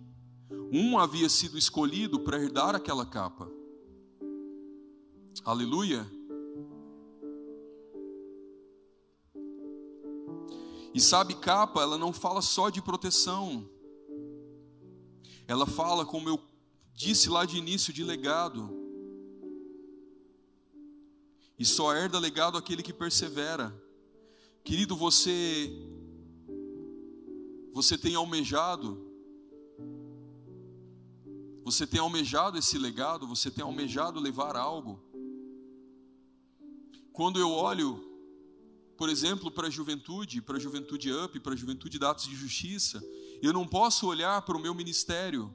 um 0.72 0.98
havia 0.98 1.28
sido 1.28 1.58
escolhido 1.58 2.20
para 2.20 2.40
herdar 2.40 2.74
aquela 2.74 3.04
capa. 3.04 3.50
Aleluia. 5.44 6.06
E 10.94 11.00
sabe, 11.00 11.34
capa, 11.34 11.82
ela 11.82 11.98
não 11.98 12.12
fala 12.12 12.40
só 12.40 12.70
de 12.70 12.80
proteção. 12.80 13.68
Ela 15.48 15.66
fala, 15.66 16.06
como 16.06 16.28
eu 16.28 16.53
disse 16.95 17.28
lá 17.28 17.45
de 17.45 17.57
início, 17.57 17.92
de 17.92 18.05
legado. 18.05 18.70
E 21.59 21.64
só 21.64 21.95
herda 21.95 22.18
legado 22.18 22.57
aquele 22.57 22.82
que 22.82 22.92
persevera. 22.92 23.74
Querido, 24.62 24.97
você 24.97 25.70
você 27.72 27.99
tem 27.99 28.14
almejado 28.14 29.11
você 31.64 31.86
tem 31.86 31.99
almejado 31.99 32.59
esse 32.59 32.76
legado, 32.76 33.26
você 33.26 33.51
tem 33.51 33.64
almejado 33.64 34.20
levar 34.20 34.55
algo. 34.55 35.03
Quando 37.11 37.40
eu 37.40 37.51
olho 37.51 38.14
por 38.97 39.09
exemplo, 39.09 39.51
para 39.51 39.66
a 39.66 39.70
juventude, 39.70 40.40
para 40.40 40.57
a 40.57 40.61
juventude 40.61 41.12
up, 41.12 41.38
para 41.40 41.53
a 41.53 41.57
juventude 41.57 41.99
dados 41.99 42.24
de 42.24 42.34
justiça, 42.34 43.03
eu 43.42 43.53
não 43.53 43.66
posso 43.66 44.07
olhar 44.07 44.40
para 44.42 44.57
o 44.57 44.61
meu 44.61 44.74
ministério, 44.74 45.53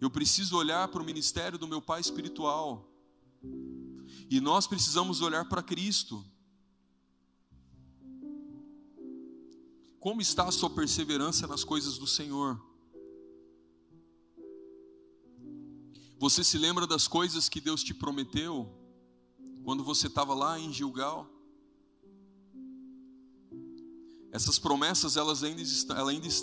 eu 0.00 0.10
preciso 0.10 0.56
olhar 0.56 0.88
para 0.88 1.02
o 1.02 1.04
ministério 1.04 1.58
do 1.58 1.66
meu 1.66 1.82
pai 1.82 2.00
espiritual. 2.00 2.88
E 4.30 4.40
nós 4.40 4.66
precisamos 4.66 5.20
olhar 5.20 5.48
para 5.48 5.62
Cristo. 5.62 6.24
Como 9.98 10.20
está 10.20 10.44
a 10.44 10.52
sua 10.52 10.70
perseverança 10.70 11.46
nas 11.46 11.64
coisas 11.64 11.98
do 11.98 12.06
Senhor? 12.06 12.62
Você 16.18 16.44
se 16.44 16.58
lembra 16.58 16.86
das 16.86 17.08
coisas 17.08 17.48
que 17.48 17.60
Deus 17.60 17.82
te 17.82 17.94
prometeu 17.94 18.72
quando 19.64 19.82
você 19.82 20.06
estava 20.06 20.34
lá 20.34 20.58
em 20.58 20.72
Gilgal? 20.72 21.28
Essas 24.30 24.58
promessas, 24.58 25.16
elas 25.16 25.42
ainda, 25.42 25.62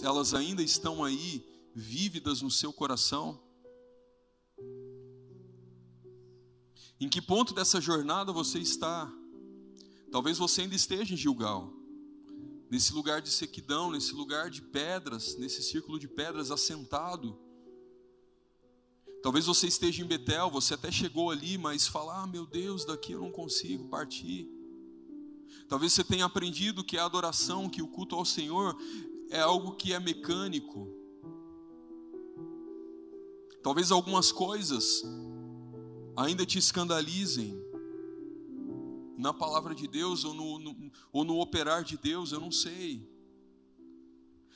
elas 0.04 0.34
ainda 0.34 0.62
estão 0.62 1.04
aí, 1.04 1.46
vívidas 1.74 2.42
no 2.42 2.50
seu 2.50 2.74
coração? 2.74 3.45
Em 7.00 7.10
que 7.10 7.22
ponto 7.22 7.54
dessa 7.54 7.82
jornada 7.82 8.32
você 8.32 8.60
está? 8.60 9.12
Talvez 10.12 10.38
você 10.38 10.62
ainda 10.62 10.76
esteja 10.76 11.14
em 11.14 11.18
Gilgal, 11.18 11.74
nesse 12.70 12.94
lugar 12.94 13.22
de 13.22 13.30
sequidão, 13.30 13.92
nesse 13.92 14.14
lugar 14.14 14.50
de 14.50 14.62
pedras, 14.62 15.36
nesse 15.38 15.62
círculo 15.62 16.00
de 16.00 16.08
pedras 16.08 16.52
assentado. 16.52 17.38
Talvez 19.22 19.46
você 19.46 19.68
esteja 19.68 20.04
em 20.04 20.08
Betel, 20.08 20.50
você 20.50 20.76
até 20.76 20.90
chegou 20.90 21.32
ali, 21.32 21.58
mas 21.58 21.86
fala: 21.86 22.24
ah, 22.24 22.28
meu 22.28 22.46
Deus, 22.46 22.86
daqui 22.86 23.12
eu 23.12 23.22
não 23.22 23.32
consigo 23.32 23.90
partir. 23.90 24.48
Talvez 25.68 25.94
você 25.94 26.04
tenha 26.04 26.26
aprendido 26.26 26.84
que 26.84 26.98
a 26.98 27.06
adoração, 27.06 27.70
que 27.70 27.82
o 27.82 27.88
culto 27.88 28.16
ao 28.16 28.24
Senhor 28.24 28.78
é 29.30 29.42
algo 29.42 29.76
que 29.76 29.92
é 29.92 30.00
mecânico. 30.00 30.88
Talvez 33.64 33.92
algumas 33.92 34.32
coisas 34.32 35.04
ainda 36.16 36.46
te 36.46 36.58
escandalizem 36.58 37.60
na 39.18 39.34
palavra 39.34 39.74
de 39.74 39.88
Deus 39.88 40.24
ou 40.24 40.34
no, 40.34 40.60
no, 40.60 40.92
ou 41.12 41.24
no 41.24 41.40
operar 41.40 41.84
de 41.84 41.98
Deus, 41.98 42.32
eu 42.32 42.40
não 42.40 42.52
sei. 42.52 43.10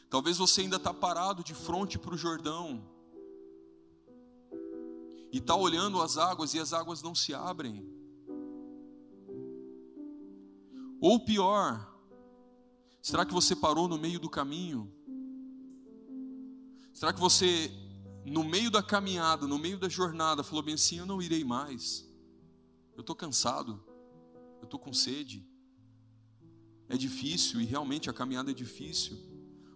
Talvez 0.09 0.37
você 0.37 0.61
ainda 0.61 0.77
está 0.77 0.93
parado 0.93 1.43
de 1.43 1.53
frente 1.53 1.97
para 1.97 2.13
o 2.13 2.17
Jordão 2.17 2.83
e 5.31 5.37
está 5.37 5.55
olhando 5.55 6.01
as 6.01 6.17
águas 6.17 6.53
e 6.53 6.59
as 6.59 6.73
águas 6.73 7.01
não 7.01 7.13
se 7.13 7.33
abrem. 7.33 7.87
Ou 10.99 11.23
pior, 11.23 11.95
será 13.01 13.25
que 13.25 13.33
você 13.33 13.55
parou 13.55 13.87
no 13.87 13.97
meio 13.97 14.19
do 14.19 14.29
caminho? 14.29 14.91
Será 16.93 17.13
que 17.13 17.19
você, 17.19 17.71
no 18.25 18.43
meio 18.43 18.69
da 18.69 18.83
caminhada, 18.83 19.47
no 19.47 19.57
meio 19.57 19.77
da 19.77 19.89
jornada, 19.89 20.43
falou 20.43 20.63
bem 20.63 20.75
assim: 20.75 20.99
Eu 20.99 21.05
não 21.05 21.21
irei 21.21 21.43
mais, 21.43 22.07
eu 22.95 23.01
estou 23.01 23.15
cansado, 23.15 23.83
eu 24.59 24.65
estou 24.65 24.79
com 24.79 24.93
sede, 24.93 25.45
é 26.87 26.97
difícil 26.97 27.61
e 27.61 27.65
realmente 27.65 28.09
a 28.09 28.13
caminhada 28.13 28.51
é 28.51 28.53
difícil, 28.53 29.17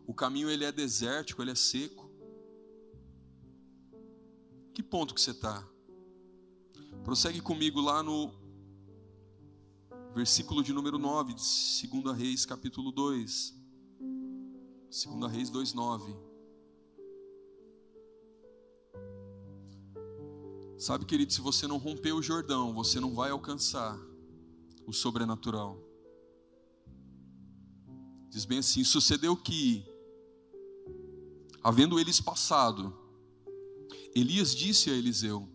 o 0.05 0.13
caminho 0.13 0.49
ele 0.49 0.65
é 0.65 0.71
desértico, 0.71 1.41
ele 1.41 1.51
é 1.51 1.55
seco. 1.55 2.11
Que 4.73 4.81
ponto 4.81 5.13
que 5.13 5.21
você 5.21 5.31
está? 5.31 5.67
Prossegue 7.03 7.41
comigo 7.41 7.79
lá 7.79 8.01
no 8.01 8.33
versículo 10.15 10.63
de 10.63 10.73
número 10.73 10.97
9, 10.97 11.33
de 11.33 11.87
2 11.87 12.17
Reis, 12.17 12.45
capítulo 12.45 12.91
2. 12.91 13.53
2 13.99 15.31
Reis 15.31 15.49
2, 15.49 15.73
Sabe, 20.83 21.05
querido, 21.05 21.31
se 21.31 21.39
você 21.39 21.65
não 21.65 21.77
romper 21.77 22.11
o 22.11 22.21
Jordão, 22.21 22.73
você 22.73 22.99
não 22.99 23.15
vai 23.15 23.31
alcançar 23.31 23.97
o 24.85 24.91
sobrenatural. 24.91 25.81
Diz 28.29 28.43
bem 28.43 28.57
assim: 28.57 28.83
sucedeu 28.83 29.33
que, 29.37 29.85
havendo 31.63 31.97
eles 31.97 32.19
passado, 32.19 32.93
Elias 34.13 34.53
disse 34.53 34.89
a 34.89 34.93
Eliseu: 34.93 35.47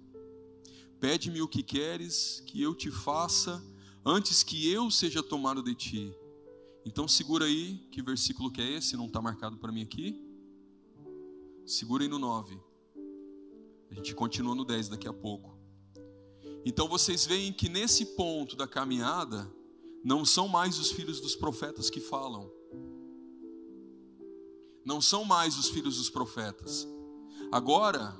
Pede-me 0.98 1.42
o 1.42 1.48
que 1.48 1.62
queres 1.62 2.42
que 2.46 2.62
eu 2.62 2.74
te 2.74 2.90
faça 2.90 3.62
antes 4.06 4.42
que 4.42 4.72
eu 4.72 4.90
seja 4.90 5.22
tomado 5.22 5.62
de 5.62 5.74
ti. 5.74 6.14
Então 6.86 7.06
segura 7.06 7.44
aí, 7.44 7.86
que 7.92 8.00
versículo 8.00 8.50
que 8.50 8.62
é 8.62 8.78
esse? 8.78 8.96
Não 8.96 9.04
está 9.04 9.20
marcado 9.20 9.58
para 9.58 9.70
mim 9.70 9.82
aqui? 9.82 10.24
Segura 11.66 12.02
aí 12.02 12.08
no 12.08 12.18
9. 12.18 12.67
A 13.90 13.94
gente 13.94 14.14
continua 14.14 14.54
no 14.54 14.64
10 14.64 14.90
daqui 14.90 15.08
a 15.08 15.12
pouco. 15.12 15.58
Então 16.64 16.88
vocês 16.88 17.24
veem 17.24 17.52
que 17.52 17.68
nesse 17.68 18.04
ponto 18.16 18.56
da 18.56 18.66
caminhada, 18.66 19.50
não 20.04 20.24
são 20.24 20.48
mais 20.48 20.78
os 20.78 20.90
filhos 20.90 21.20
dos 21.20 21.34
profetas 21.34 21.88
que 21.88 22.00
falam. 22.00 22.50
Não 24.84 25.00
são 25.00 25.24
mais 25.24 25.58
os 25.58 25.68
filhos 25.68 25.98
dos 25.98 26.10
profetas. 26.10 26.86
Agora, 27.52 28.16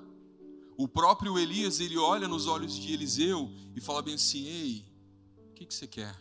o 0.77 0.87
próprio 0.87 1.39
Elias, 1.39 1.81
ele 1.81 1.97
olha 1.97 2.29
nos 2.29 2.47
olhos 2.47 2.75
de 2.75 2.93
Eliseu 2.93 3.51
e 3.75 3.81
fala 3.81 4.03
bem 4.03 4.15
assim: 4.15 4.47
Ei, 4.47 4.89
que, 5.59 5.67
que 5.67 5.75
você 5.75 5.89
quer? 5.89 6.17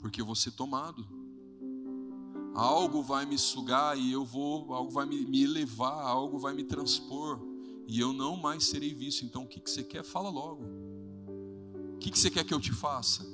Porque 0.00 0.20
eu 0.20 0.26
vou 0.26 0.34
ser 0.34 0.50
tomado. 0.50 1.06
algo 2.54 3.02
vai 3.02 3.24
me 3.24 3.38
sugar 3.38 3.96
e 3.96 4.12
eu 4.12 4.24
vou, 4.24 4.74
algo 4.74 4.90
vai 4.90 5.06
me, 5.06 5.24
me 5.24 5.42
elevar, 5.44 6.04
algo 6.04 6.38
vai 6.38 6.54
me 6.54 6.64
transpor 6.64 7.40
e 7.86 8.00
eu 8.00 8.12
não 8.12 8.36
mais 8.36 8.66
serei 8.66 8.94
visto. 8.94 9.24
Então 9.24 9.44
o 9.44 9.46
que, 9.46 9.60
que 9.60 9.70
você 9.70 9.82
quer? 9.82 10.04
Fala 10.04 10.28
logo. 10.28 10.64
O 11.94 11.98
que, 11.98 12.10
que 12.10 12.18
você 12.18 12.30
quer 12.30 12.44
que 12.44 12.54
eu 12.54 12.60
te 12.60 12.72
faça? 12.72 13.24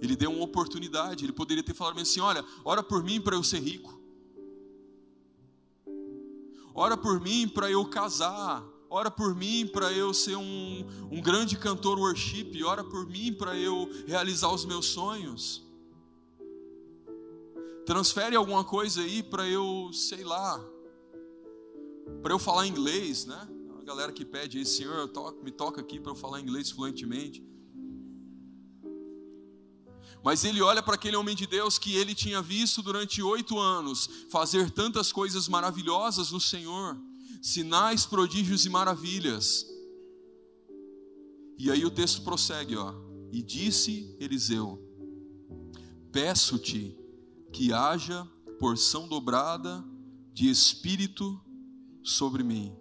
Ele 0.00 0.16
deu 0.16 0.30
uma 0.32 0.44
oportunidade, 0.44 1.24
ele 1.24 1.32
poderia 1.32 1.62
ter 1.62 1.74
falado 1.74 2.00
assim: 2.00 2.20
olha, 2.20 2.44
ora 2.64 2.82
por 2.82 3.02
mim 3.02 3.20
para 3.20 3.36
eu 3.36 3.44
ser 3.44 3.60
rico. 3.60 4.00
Ora 6.74 6.96
por 6.96 7.20
mim 7.20 7.48
para 7.48 7.70
eu 7.70 7.84
casar. 7.84 8.64
Ora 8.88 9.10
por 9.10 9.36
mim 9.36 9.68
para 9.68 9.92
eu 9.92 10.12
ser 10.12 10.36
um, 10.36 10.86
um 11.12 11.20
grande 11.20 11.56
cantor 11.56 11.98
worship. 11.98 12.62
Ora 12.64 12.82
por 12.82 13.06
mim 13.06 13.32
para 13.32 13.56
eu 13.56 13.88
realizar 14.06 14.52
os 14.52 14.64
meus 14.64 14.86
sonhos. 14.86 15.62
Transfere 17.84 18.36
alguma 18.36 18.64
coisa 18.64 19.02
aí 19.02 19.22
para 19.22 19.46
eu, 19.48 19.90
sei 19.92 20.24
lá, 20.24 20.64
para 22.22 22.32
eu 22.32 22.38
falar 22.38 22.66
inglês, 22.66 23.24
né? 23.26 23.48
A 23.80 23.84
galera 23.84 24.12
que 24.12 24.24
pede 24.24 24.58
aí, 24.58 24.66
Senhor, 24.66 25.10
me 25.42 25.50
toca 25.50 25.80
aqui 25.80 25.98
para 25.98 26.12
eu 26.12 26.16
falar 26.16 26.40
inglês 26.40 26.70
fluentemente. 26.70 27.44
Mas 30.22 30.44
ele 30.44 30.60
olha 30.60 30.82
para 30.82 30.94
aquele 30.94 31.16
homem 31.16 31.34
de 31.34 31.46
Deus 31.46 31.78
que 31.78 31.96
ele 31.96 32.14
tinha 32.14 32.42
visto 32.42 32.82
durante 32.82 33.22
oito 33.22 33.58
anos 33.58 34.08
fazer 34.28 34.70
tantas 34.70 35.10
coisas 35.10 35.48
maravilhosas 35.48 36.30
no 36.30 36.40
Senhor, 36.40 36.98
sinais, 37.40 38.04
prodígios 38.04 38.66
e 38.66 38.68
maravilhas. 38.68 39.66
E 41.58 41.70
aí 41.70 41.84
o 41.84 41.90
texto 41.90 42.22
prossegue, 42.22 42.76
ó. 42.76 42.94
E 43.32 43.42
disse 43.42 44.14
Eliseu: 44.20 44.78
Peço-te 46.12 46.96
que 47.52 47.72
haja 47.72 48.28
porção 48.58 49.08
dobrada 49.08 49.82
de 50.32 50.50
espírito 50.50 51.40
sobre 52.02 52.42
mim. 52.42 52.76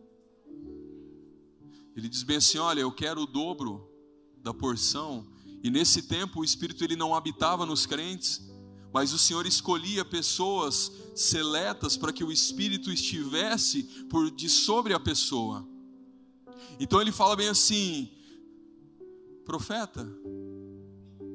Ele 1.95 2.07
diz 2.07 2.23
bem 2.23 2.37
assim: 2.37 2.57
Olha, 2.57 2.81
eu 2.81 2.91
quero 2.91 3.21
o 3.21 3.27
dobro 3.27 3.89
da 4.37 4.53
porção 4.53 5.27
e 5.63 5.69
nesse 5.69 6.03
tempo 6.03 6.39
o 6.39 6.43
Espírito 6.43 6.83
ele 6.83 6.95
não 6.95 7.13
habitava 7.13 7.65
nos 7.65 7.85
crentes, 7.85 8.49
mas 8.93 9.11
o 9.13 9.19
Senhor 9.19 9.45
escolhia 9.45 10.05
pessoas 10.05 10.91
seletas 11.13 11.97
para 11.97 12.13
que 12.13 12.23
o 12.23 12.31
Espírito 12.31 12.91
estivesse 12.91 13.83
por 14.09 14.31
de 14.31 14.49
sobre 14.49 14.93
a 14.93 14.99
pessoa. 14.99 15.67
Então 16.79 17.01
ele 17.01 17.11
fala 17.11 17.35
bem 17.35 17.49
assim: 17.49 18.09
profeta, 19.43 20.07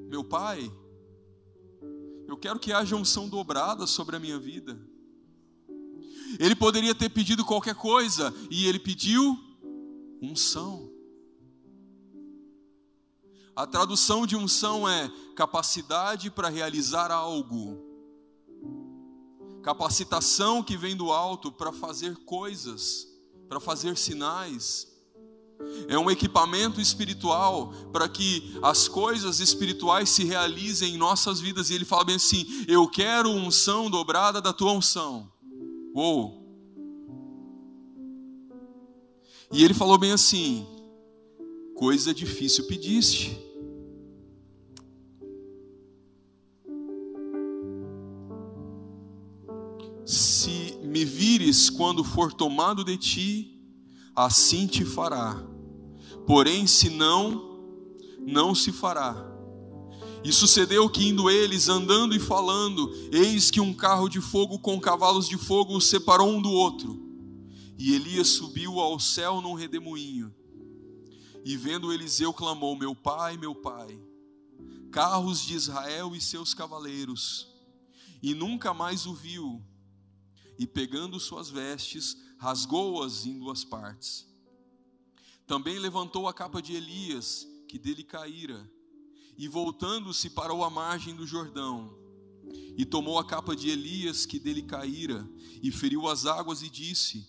meu 0.09 0.25
pai, 0.25 0.73
eu 2.27 2.37
quero 2.37 2.59
que 2.59 2.73
haja 2.73 2.97
unção 2.97 3.29
dobrada 3.29 3.87
sobre 3.87 4.17
a 4.17 4.21
minha 4.21 4.39
vida. 4.39 4.81
Ele 6.39 6.55
poderia 6.55 6.95
ter 6.95 7.09
pedido 7.09 7.45
qualquer 7.45 7.75
coisa 7.75 8.35
e 8.51 8.67
ele 8.67 8.79
pediu 8.79 9.39
unção. 10.21 10.91
A 13.57 13.67
tradução 13.67 14.27
de 14.27 14.35
unção 14.35 14.89
é 14.89 15.11
capacidade 15.37 16.29
para 16.29 16.49
realizar 16.49 17.13
algo, 17.13 17.79
capacitação 19.63 20.63
que 20.63 20.77
vem 20.77 20.97
do 20.97 21.13
alto 21.13 21.53
para 21.53 21.73
fazer 21.73 22.17
coisas, 22.25 23.07
para 23.49 23.61
fazer 23.61 23.97
sinais. 23.97 24.93
É 25.89 25.97
um 25.97 26.11
equipamento 26.11 26.81
espiritual 26.81 27.73
para 27.93 28.09
que 28.09 28.59
as 28.61 28.89
coisas 28.89 29.39
espirituais 29.39 30.09
se 30.11 30.25
realizem 30.25 30.95
em 30.95 30.99
nossas 30.99 31.41
vidas. 31.41 31.71
E 31.71 31.75
ele 31.75 31.85
fala 31.85 32.05
bem 32.05 32.17
assim: 32.17 32.65
Eu 32.67 32.89
quero 32.89 33.31
unção 33.31 33.89
dobrada 33.89 34.41
da 34.41 34.53
tua 34.53 34.73
unção. 34.73 35.33
Uou! 35.95 36.43
E 39.53 39.63
ele 39.63 39.73
falou 39.73 39.97
bem 39.97 40.11
assim: 40.11 40.67
Coisa 41.77 42.13
difícil 42.13 42.67
pediste. 42.67 43.39
Se 50.05 50.77
me 50.83 51.05
vires 51.05 51.71
quando 51.71 52.03
for 52.03 52.33
tomado 52.33 52.85
de 52.85 52.97
ti, 52.97 53.61
assim 54.17 54.67
te 54.67 54.85
fará. 54.85 55.41
Porém, 56.27 56.67
se 56.67 56.91
não, 56.91 57.61
não 58.19 58.53
se 58.53 58.73
fará. 58.73 59.34
E 60.25 60.33
sucedeu 60.33 60.89
que, 60.89 61.07
indo 61.07 61.29
eles 61.29 61.69
andando 61.69 62.17
e 62.17 62.19
falando, 62.19 62.91
eis 63.13 63.51
que 63.51 63.61
um 63.61 63.75
carro 63.75 64.09
de 64.09 64.23
fogo 64.23 64.59
com 64.59 64.81
cavalos 64.81 65.29
de 65.29 65.37
fogo 65.37 65.77
os 65.77 65.87
separou 65.87 66.29
um 66.29 66.41
do 66.41 66.51
outro. 66.51 66.99
E 67.79 67.95
Elias 67.95 68.29
subiu 68.29 68.81
ao 68.81 68.99
céu 68.99 69.43
num 69.43 69.53
redemoinho. 69.53 70.35
E 71.45 71.59
vendo 71.59 71.93
Eliseu, 71.93 72.33
clamou: 72.33 72.75
Meu 72.75 72.95
pai, 72.95 73.37
meu 73.37 73.55
pai, 73.55 74.01
carros 74.91 75.45
de 75.45 75.55
Israel 75.55 76.17
e 76.17 76.21
seus 76.23 76.55
cavaleiros. 76.55 77.47
E 78.23 78.33
nunca 78.33 78.73
mais 78.73 79.05
o 79.05 79.13
viu 79.13 79.63
e 80.59 80.67
pegando 80.67 81.21
suas 81.21 81.51
vestes, 81.51 82.17
rasgou-as 82.39 83.27
em 83.27 83.39
duas 83.39 83.65
partes. 83.65 84.27
Também 85.47 85.79
levantou 85.79 86.27
a 86.27 86.33
capa 86.33 86.63
de 86.63 86.75
Elias, 86.75 87.47
que 87.69 87.79
dele 87.79 88.03
caíra, 88.03 88.71
e 89.37 89.49
voltando-se 89.49 90.31
parou 90.31 90.65
à 90.65 90.71
margem 90.71 91.15
do 91.15 91.27
Jordão, 91.27 91.97
e 92.77 92.85
tomou 92.85 93.19
a 93.19 93.25
capa 93.25 93.55
de 93.55 93.71
Elias, 93.71 94.27
que 94.27 94.39
dele 94.39 94.63
caíra, 94.63 95.29
e 95.63 95.71
feriu 95.71 96.09
as 96.09 96.27
águas, 96.27 96.63
e 96.63 96.71
disse: 96.71 97.27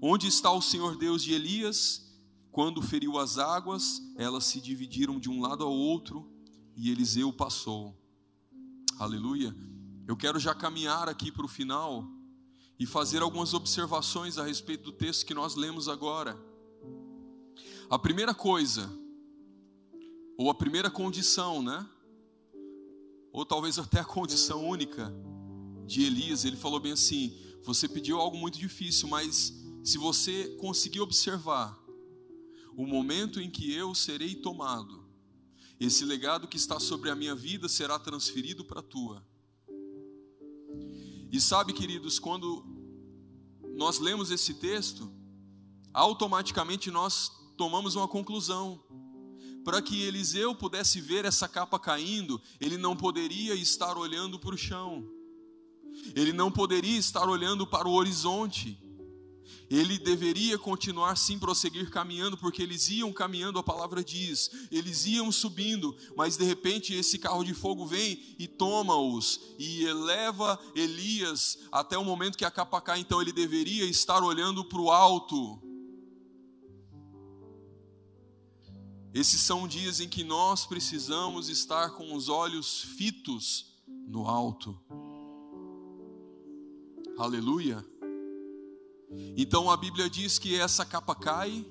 Onde 0.00 0.26
está 0.26 0.50
o 0.52 0.62
Senhor 0.62 0.96
Deus 0.96 1.22
de 1.22 1.32
Elias? 1.32 2.08
Quando 2.50 2.82
feriu 2.82 3.16
as 3.16 3.38
águas, 3.38 4.02
elas 4.16 4.44
se 4.44 4.60
dividiram 4.60 5.20
de 5.20 5.30
um 5.30 5.40
lado 5.40 5.64
ao 5.64 5.72
outro, 5.72 6.28
e 6.76 6.90
Eliseu 6.90 7.32
passou. 7.32 7.96
Aleluia. 8.98 9.54
Eu 10.06 10.16
quero 10.16 10.40
já 10.40 10.54
caminhar 10.54 11.08
aqui 11.08 11.30
para 11.30 11.44
o 11.44 11.48
final 11.48 12.04
e 12.78 12.86
fazer 12.86 13.22
algumas 13.22 13.54
observações 13.54 14.38
a 14.38 14.44
respeito 14.44 14.84
do 14.84 14.92
texto 14.92 15.24
que 15.24 15.34
nós 15.34 15.54
lemos 15.54 15.88
agora. 15.88 16.36
A 17.88 17.98
primeira 17.98 18.34
coisa, 18.34 18.90
ou 20.40 20.48
a 20.48 20.54
primeira 20.54 20.90
condição, 20.90 21.62
né? 21.62 21.86
Ou 23.30 23.44
talvez 23.44 23.78
até 23.78 24.00
a 24.00 24.04
condição 24.06 24.66
única 24.66 25.12
de 25.86 26.02
Elias, 26.02 26.46
ele 26.46 26.56
falou 26.56 26.80
bem 26.80 26.92
assim: 26.92 27.38
você 27.62 27.86
pediu 27.86 28.18
algo 28.18 28.38
muito 28.38 28.58
difícil, 28.58 29.06
mas 29.06 29.52
se 29.84 29.98
você 29.98 30.56
conseguir 30.58 31.00
observar 31.00 31.78
o 32.74 32.86
momento 32.86 33.38
em 33.38 33.50
que 33.50 33.70
eu 33.70 33.94
serei 33.94 34.34
tomado, 34.34 35.04
esse 35.78 36.06
legado 36.06 36.48
que 36.48 36.56
está 36.56 36.80
sobre 36.80 37.10
a 37.10 37.14
minha 37.14 37.34
vida 37.34 37.68
será 37.68 37.98
transferido 37.98 38.64
para 38.64 38.80
a 38.80 38.82
tua. 38.82 39.22
E 41.30 41.38
sabe, 41.38 41.74
queridos, 41.74 42.18
quando 42.18 42.64
nós 43.74 43.98
lemos 43.98 44.30
esse 44.30 44.54
texto, 44.54 45.12
automaticamente 45.92 46.90
nós 46.90 47.30
tomamos 47.58 47.94
uma 47.94 48.08
conclusão. 48.08 48.82
Para 49.64 49.82
que 49.82 50.02
Eliseu 50.02 50.54
pudesse 50.54 51.00
ver 51.00 51.24
essa 51.24 51.46
capa 51.46 51.78
caindo, 51.78 52.40
ele 52.60 52.76
não 52.76 52.96
poderia 52.96 53.54
estar 53.54 53.96
olhando 53.96 54.38
para 54.38 54.54
o 54.54 54.58
chão, 54.58 55.06
ele 56.14 56.32
não 56.32 56.50
poderia 56.50 56.98
estar 56.98 57.28
olhando 57.28 57.66
para 57.66 57.86
o 57.86 57.92
horizonte, 57.92 58.78
ele 59.70 59.98
deveria 59.98 60.58
continuar 60.58 61.16
sim 61.16 61.38
prosseguir 61.38 61.90
caminhando, 61.90 62.36
porque 62.36 62.60
eles 62.62 62.88
iam 62.88 63.12
caminhando, 63.12 63.58
a 63.58 63.62
palavra 63.62 64.02
diz, 64.02 64.50
eles 64.70 65.06
iam 65.06 65.30
subindo, 65.30 65.96
mas 66.16 66.36
de 66.36 66.44
repente 66.44 66.92
esse 66.92 67.18
carro 67.18 67.44
de 67.44 67.54
fogo 67.54 67.86
vem 67.86 68.20
e 68.38 68.48
toma-os 68.48 69.40
e 69.58 69.84
eleva 69.84 70.58
Elias 70.74 71.58
até 71.70 71.96
o 71.96 72.04
momento 72.04 72.36
que 72.36 72.44
a 72.44 72.50
capa 72.50 72.80
cai, 72.80 72.98
então 72.98 73.22
ele 73.22 73.32
deveria 73.32 73.84
estar 73.84 74.24
olhando 74.24 74.64
para 74.64 74.80
o 74.80 74.90
alto. 74.90 75.69
Esses 79.12 79.40
são 79.40 79.66
dias 79.66 79.98
em 80.00 80.08
que 80.08 80.22
nós 80.22 80.66
precisamos 80.66 81.48
estar 81.48 81.90
com 81.90 82.14
os 82.14 82.28
olhos 82.28 82.82
fitos 82.82 83.74
no 84.06 84.26
alto. 84.28 84.78
Aleluia. 87.18 87.84
Então 89.36 89.68
a 89.68 89.76
Bíblia 89.76 90.08
diz 90.08 90.38
que 90.38 90.54
essa 90.54 90.86
capa 90.86 91.16
cai, 91.16 91.66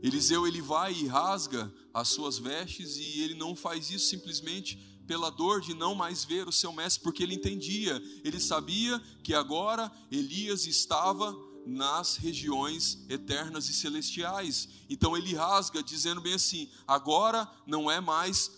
Eliseu 0.00 0.46
ele 0.46 0.62
vai 0.62 0.94
e 0.94 1.08
rasga 1.08 1.74
as 1.92 2.08
suas 2.08 2.38
vestes 2.38 2.96
e 2.96 3.22
ele 3.22 3.34
não 3.34 3.56
faz 3.56 3.90
isso 3.90 4.06
simplesmente 4.06 4.76
pela 5.08 5.30
dor 5.30 5.60
de 5.60 5.74
não 5.74 5.94
mais 5.94 6.24
ver 6.24 6.46
o 6.46 6.52
seu 6.52 6.72
mestre, 6.72 7.02
porque 7.02 7.24
ele 7.24 7.34
entendia, 7.34 8.00
ele 8.22 8.38
sabia 8.38 9.00
que 9.24 9.34
agora 9.34 9.90
Elias 10.10 10.66
estava 10.66 11.36
nas 11.66 12.16
regiões 12.16 13.04
eternas 13.08 13.68
e 13.68 13.74
celestiais. 13.74 14.68
Então 14.88 15.16
ele 15.16 15.34
rasga, 15.34 15.82
dizendo 15.82 16.20
bem 16.20 16.34
assim: 16.34 16.70
agora 16.86 17.50
não 17.66 17.90
é 17.90 18.00
mais 18.00 18.52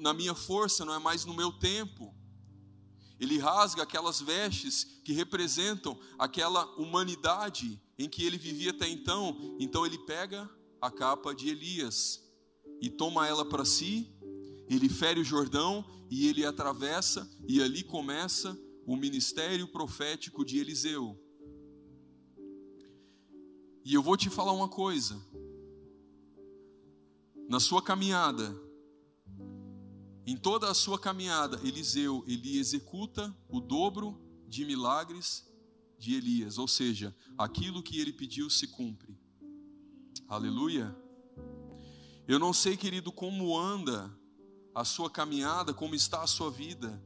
na 0.00 0.12
minha 0.12 0.34
força, 0.34 0.84
não 0.84 0.94
é 0.94 0.98
mais 0.98 1.24
no 1.24 1.34
meu 1.34 1.50
tempo. 1.50 2.14
Ele 3.18 3.38
rasga 3.38 3.82
aquelas 3.82 4.20
vestes 4.20 4.84
que 5.04 5.12
representam 5.12 5.98
aquela 6.18 6.64
humanidade 6.76 7.80
em 7.98 8.08
que 8.08 8.24
ele 8.24 8.38
vivia 8.38 8.70
até 8.70 8.88
então. 8.88 9.56
Então 9.58 9.84
ele 9.84 9.98
pega 9.98 10.48
a 10.80 10.90
capa 10.90 11.34
de 11.34 11.48
Elias 11.48 12.22
e 12.80 12.88
toma 12.88 13.26
ela 13.26 13.44
para 13.44 13.64
si. 13.64 14.10
Ele 14.68 14.88
fere 14.88 15.20
o 15.20 15.24
Jordão 15.24 15.84
e 16.10 16.28
ele 16.28 16.44
atravessa, 16.44 17.30
e 17.46 17.62
ali 17.62 17.84
começa 17.84 18.58
o 18.86 18.96
ministério 18.96 19.68
profético 19.68 20.44
de 20.44 20.58
Eliseu. 20.58 21.16
E 23.84 23.94
eu 23.94 24.02
vou 24.02 24.16
te 24.16 24.28
falar 24.28 24.52
uma 24.52 24.68
coisa. 24.68 25.20
Na 27.48 27.58
sua 27.58 27.82
caminhada, 27.82 28.54
em 30.26 30.36
toda 30.36 30.70
a 30.70 30.74
sua 30.74 30.98
caminhada, 30.98 31.58
Eliseu, 31.64 32.22
ele 32.26 32.58
executa 32.58 33.34
o 33.48 33.60
dobro 33.60 34.20
de 34.46 34.64
milagres 34.64 35.48
de 35.98 36.14
Elias, 36.14 36.58
ou 36.58 36.68
seja, 36.68 37.14
aquilo 37.36 37.82
que 37.82 38.00
ele 38.00 38.12
pediu 38.12 38.48
se 38.48 38.68
cumpre. 38.68 39.18
Aleluia. 40.28 40.96
Eu 42.28 42.38
não 42.38 42.52
sei, 42.52 42.76
querido, 42.76 43.10
como 43.10 43.58
anda 43.58 44.08
a 44.74 44.84
sua 44.84 45.10
caminhada, 45.10 45.74
como 45.74 45.94
está 45.94 46.22
a 46.22 46.26
sua 46.26 46.50
vida. 46.50 47.02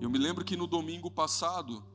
Eu 0.00 0.10
me 0.10 0.18
lembro 0.18 0.44
que 0.44 0.56
no 0.56 0.66
domingo 0.66 1.10
passado, 1.10 1.86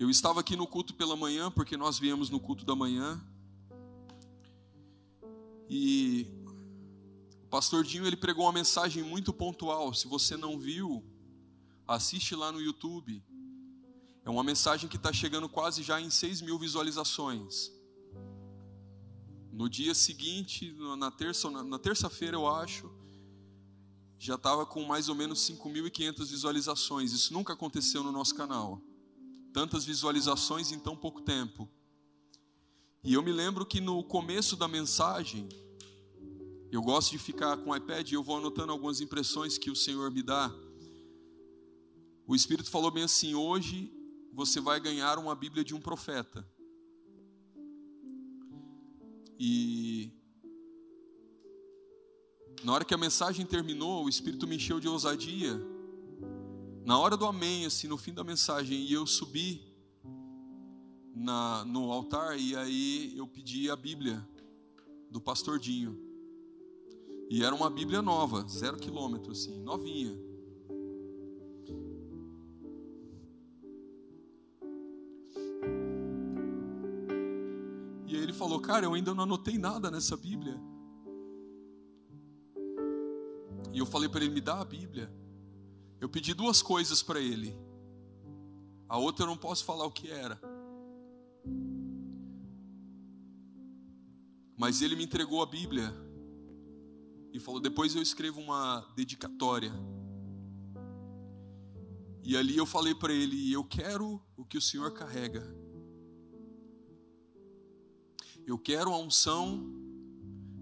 eu 0.00 0.08
estava 0.08 0.40
aqui 0.40 0.56
no 0.56 0.66
culto 0.66 0.94
pela 0.94 1.14
manhã, 1.14 1.50
porque 1.50 1.76
nós 1.76 1.98
viemos 1.98 2.30
no 2.30 2.40
culto 2.40 2.64
da 2.64 2.74
manhã, 2.74 3.22
e 5.68 6.26
o 7.44 7.48
pastor 7.50 7.84
Dinho 7.84 8.06
ele 8.06 8.16
pregou 8.16 8.46
uma 8.46 8.52
mensagem 8.52 9.02
muito 9.02 9.30
pontual. 9.30 9.92
Se 9.92 10.08
você 10.08 10.38
não 10.38 10.58
viu, 10.58 11.04
assiste 11.86 12.34
lá 12.34 12.50
no 12.50 12.62
YouTube. 12.62 13.22
É 14.24 14.30
uma 14.30 14.42
mensagem 14.42 14.88
que 14.88 14.96
está 14.96 15.12
chegando 15.12 15.50
quase 15.50 15.82
já 15.82 16.00
em 16.00 16.08
6 16.08 16.40
mil 16.40 16.58
visualizações. 16.58 17.70
No 19.52 19.68
dia 19.68 19.94
seguinte, 19.94 20.74
na 20.98 21.10
terça, 21.10 21.50
na 21.50 21.78
terça-feira 21.78 22.36
eu 22.38 22.48
acho, 22.48 22.90
já 24.18 24.36
estava 24.36 24.64
com 24.64 24.82
mais 24.84 25.10
ou 25.10 25.14
menos 25.14 25.40
5.500 25.40 26.24
visualizações. 26.26 27.12
Isso 27.12 27.34
nunca 27.34 27.52
aconteceu 27.52 28.02
no 28.02 28.10
nosso 28.10 28.34
canal. 28.34 28.82
Tantas 29.52 29.84
visualizações 29.84 30.72
em 30.72 30.78
tão 30.78 30.96
pouco 30.96 31.20
tempo. 31.22 31.68
E 33.02 33.14
eu 33.14 33.22
me 33.22 33.32
lembro 33.32 33.64
que 33.64 33.80
no 33.80 34.04
começo 34.04 34.56
da 34.56 34.68
mensagem, 34.68 35.48
eu 36.70 36.82
gosto 36.82 37.10
de 37.10 37.18
ficar 37.18 37.56
com 37.56 37.70
o 37.70 37.76
iPad 37.76 38.10
e 38.10 38.14
eu 38.14 38.22
vou 38.22 38.36
anotando 38.36 38.72
algumas 38.72 39.00
impressões 39.00 39.58
que 39.58 39.70
o 39.70 39.76
Senhor 39.76 40.10
me 40.10 40.22
dá. 40.22 40.54
O 42.26 42.36
Espírito 42.36 42.70
falou 42.70 42.90
bem 42.90 43.04
assim: 43.04 43.34
hoje 43.34 43.92
você 44.32 44.60
vai 44.60 44.78
ganhar 44.78 45.18
uma 45.18 45.34
Bíblia 45.34 45.64
de 45.64 45.74
um 45.74 45.80
profeta. 45.80 46.46
E 49.38 50.12
na 52.62 52.74
hora 52.74 52.84
que 52.84 52.92
a 52.92 52.98
mensagem 52.98 53.46
terminou, 53.46 54.04
o 54.04 54.08
Espírito 54.08 54.46
me 54.46 54.56
encheu 54.56 54.78
de 54.78 54.86
ousadia. 54.86 55.58
Na 56.84 56.98
hora 56.98 57.16
do 57.16 57.26
amém, 57.26 57.66
assim, 57.66 57.86
no 57.88 57.96
fim 57.96 58.12
da 58.12 58.24
mensagem, 58.24 58.78
e 58.84 58.92
eu 58.92 59.06
subi 59.06 59.62
na, 61.14 61.64
no 61.66 61.92
altar 61.92 62.38
e 62.38 62.56
aí 62.56 63.16
eu 63.16 63.26
pedi 63.26 63.70
a 63.70 63.76
Bíblia 63.76 64.26
do 65.10 65.20
pastor 65.20 65.58
Dinho. 65.58 65.98
E 67.28 67.44
era 67.44 67.54
uma 67.54 67.70
Bíblia 67.70 68.02
nova, 68.02 68.46
zero 68.48 68.76
quilômetro, 68.76 69.32
assim, 69.32 69.60
novinha. 69.60 70.18
E 78.06 78.16
aí 78.16 78.22
ele 78.22 78.32
falou, 78.32 78.58
cara, 78.58 78.86
eu 78.86 78.94
ainda 78.94 79.14
não 79.14 79.22
anotei 79.22 79.58
nada 79.58 79.90
nessa 79.90 80.16
Bíblia. 80.16 80.60
E 83.72 83.78
eu 83.78 83.86
falei 83.86 84.08
para 84.08 84.24
ele, 84.24 84.34
me 84.34 84.40
dá 84.40 84.60
a 84.60 84.64
Bíblia. 84.64 85.12
Eu 86.00 86.08
pedi 86.08 86.32
duas 86.32 86.62
coisas 86.62 87.02
para 87.02 87.20
ele. 87.20 87.54
A 88.88 88.96
outra 88.96 89.24
eu 89.24 89.28
não 89.28 89.36
posso 89.36 89.64
falar 89.64 89.84
o 89.84 89.92
que 89.92 90.10
era. 90.10 90.40
Mas 94.56 94.82
ele 94.82 94.96
me 94.96 95.04
entregou 95.04 95.42
a 95.42 95.46
Bíblia 95.46 95.94
e 97.32 97.38
falou: 97.38 97.60
depois 97.60 97.94
eu 97.94 98.02
escrevo 98.02 98.40
uma 98.40 98.80
dedicatória. 98.96 99.72
E 102.22 102.36
ali 102.36 102.56
eu 102.56 102.66
falei 102.66 102.94
para 102.94 103.12
ele: 103.12 103.52
eu 103.52 103.64
quero 103.64 104.22
o 104.36 104.44
que 104.44 104.56
o 104.56 104.60
Senhor 104.60 104.92
carrega. 104.92 105.42
Eu 108.46 108.58
quero 108.58 108.92
a 108.92 108.98
unção 108.98 109.70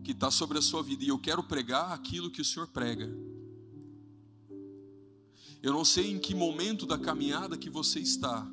que 0.05 0.13
está 0.13 0.31
sobre 0.31 0.59
a 0.59 0.63
sua 0.63 0.83
vida 0.83 1.05
e 1.05 1.09
eu 1.09 1.19
quero 1.19 1.43
pregar 1.43 1.93
aquilo 1.93 2.31
que 2.31 2.43
o 2.43 2.45
Senhor 2.45 2.69
prega. 2.69 3.09
Eu 5.63 5.73
não 5.73 5.85
sei 5.85 6.11
em 6.11 6.19
que 6.19 6.35
momento 6.35 6.87
da 6.87 6.99
caminhada 6.99 7.59
que 7.59 7.69
você 7.69 7.99
está 8.01 8.47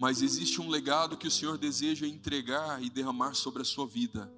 mas 0.00 0.22
existe 0.22 0.62
um 0.62 0.68
legado 0.70 1.14
que 1.14 1.28
o 1.28 1.30
Senhor 1.30 1.58
deseja 1.58 2.06
entregar 2.06 2.82
e 2.82 2.88
derramar 2.88 3.34
sobre 3.34 3.60
a 3.60 3.66
sua 3.66 3.86
vida. 3.86 4.32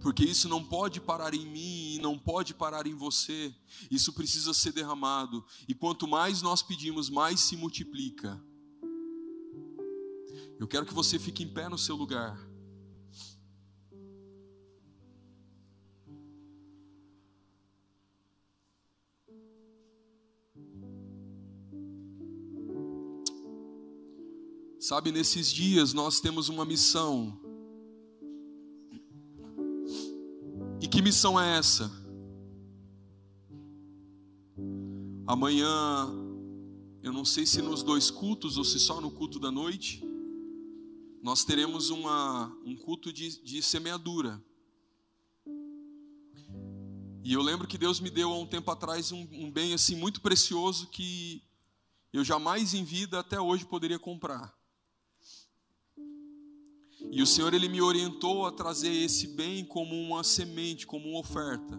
Porque 0.00 0.22
isso 0.22 0.48
não 0.48 0.62
pode 0.62 1.00
parar 1.00 1.34
em 1.34 1.44
mim 1.44 1.96
e 1.96 1.98
não 1.98 2.16
pode 2.16 2.54
parar 2.54 2.86
em 2.86 2.94
você. 2.94 3.52
Isso 3.90 4.12
precisa 4.12 4.54
ser 4.54 4.70
derramado. 4.70 5.44
E 5.66 5.74
quanto 5.74 6.06
mais 6.06 6.40
nós 6.40 6.62
pedimos, 6.62 7.10
mais 7.10 7.40
se 7.40 7.56
multiplica. 7.56 8.40
Eu 10.56 10.68
quero 10.68 10.86
que 10.86 10.94
você 10.94 11.18
fique 11.18 11.42
em 11.42 11.52
pé 11.52 11.68
no 11.68 11.76
seu 11.76 11.96
lugar. 11.96 12.38
Sabe, 24.82 25.12
nesses 25.12 25.52
dias 25.52 25.92
nós 25.92 26.18
temos 26.18 26.48
uma 26.48 26.64
missão. 26.64 27.40
E 30.80 30.88
que 30.88 31.00
missão 31.00 31.40
é 31.40 31.56
essa? 31.56 31.88
Amanhã, 35.24 36.10
eu 37.00 37.12
não 37.12 37.24
sei 37.24 37.46
se 37.46 37.62
nos 37.62 37.84
dois 37.84 38.10
cultos 38.10 38.58
ou 38.58 38.64
se 38.64 38.80
só 38.80 39.00
no 39.00 39.12
culto 39.12 39.38
da 39.38 39.52
noite, 39.52 40.02
nós 41.22 41.44
teremos 41.44 41.90
uma, 41.90 42.48
um 42.64 42.74
culto 42.74 43.12
de, 43.12 43.40
de 43.40 43.62
semeadura. 43.62 44.44
E 47.22 47.32
eu 47.32 47.40
lembro 47.40 47.68
que 47.68 47.78
Deus 47.78 48.00
me 48.00 48.10
deu 48.10 48.32
há 48.32 48.36
um 48.36 48.48
tempo 48.48 48.68
atrás 48.68 49.12
um, 49.12 49.28
um 49.30 49.48
bem 49.48 49.74
assim 49.74 49.94
muito 49.94 50.20
precioso 50.20 50.88
que 50.88 51.40
eu 52.12 52.24
jamais 52.24 52.74
em 52.74 52.82
vida 52.82 53.20
até 53.20 53.40
hoje 53.40 53.64
poderia 53.64 53.96
comprar. 53.96 54.60
E 57.14 57.22
o 57.22 57.26
Senhor 57.26 57.52
ele 57.52 57.68
me 57.68 57.82
orientou 57.82 58.46
a 58.46 58.50
trazer 58.50 58.90
esse 58.90 59.26
bem 59.26 59.62
como 59.66 59.94
uma 59.94 60.24
semente, 60.24 60.86
como 60.86 61.10
uma 61.10 61.20
oferta. 61.20 61.78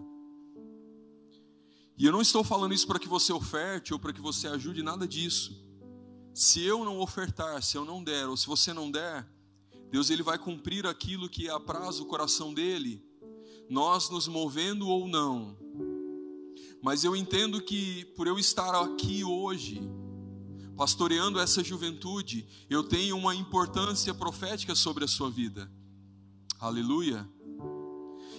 E 1.98 2.06
eu 2.06 2.12
não 2.12 2.22
estou 2.22 2.44
falando 2.44 2.72
isso 2.72 2.86
para 2.86 3.00
que 3.00 3.08
você 3.08 3.32
oferte 3.32 3.92
ou 3.92 3.98
para 3.98 4.12
que 4.12 4.20
você 4.20 4.46
ajude, 4.46 4.80
nada 4.80 5.08
disso. 5.08 5.60
Se 6.32 6.62
eu 6.62 6.84
não 6.84 7.00
ofertar, 7.00 7.60
se 7.64 7.76
eu 7.76 7.84
não 7.84 8.02
der, 8.02 8.28
ou 8.28 8.36
se 8.36 8.46
você 8.46 8.72
não 8.72 8.88
der, 8.88 9.28
Deus 9.90 10.08
ele 10.08 10.22
vai 10.22 10.38
cumprir 10.38 10.86
aquilo 10.86 11.28
que 11.28 11.50
apraz 11.50 11.98
o 11.98 12.06
coração 12.06 12.54
dele, 12.54 13.04
nós 13.68 14.08
nos 14.10 14.28
movendo 14.28 14.88
ou 14.88 15.08
não. 15.08 15.58
Mas 16.80 17.02
eu 17.02 17.16
entendo 17.16 17.60
que 17.60 18.04
por 18.16 18.28
eu 18.28 18.38
estar 18.38 18.72
aqui 18.72 19.24
hoje, 19.24 19.80
pastoreando 20.76 21.38
essa 21.38 21.62
juventude, 21.62 22.46
eu 22.68 22.82
tenho 22.82 23.16
uma 23.16 23.34
importância 23.34 24.12
profética 24.12 24.74
sobre 24.74 25.04
a 25.04 25.08
sua 25.08 25.30
vida. 25.30 25.70
Aleluia. 26.58 27.28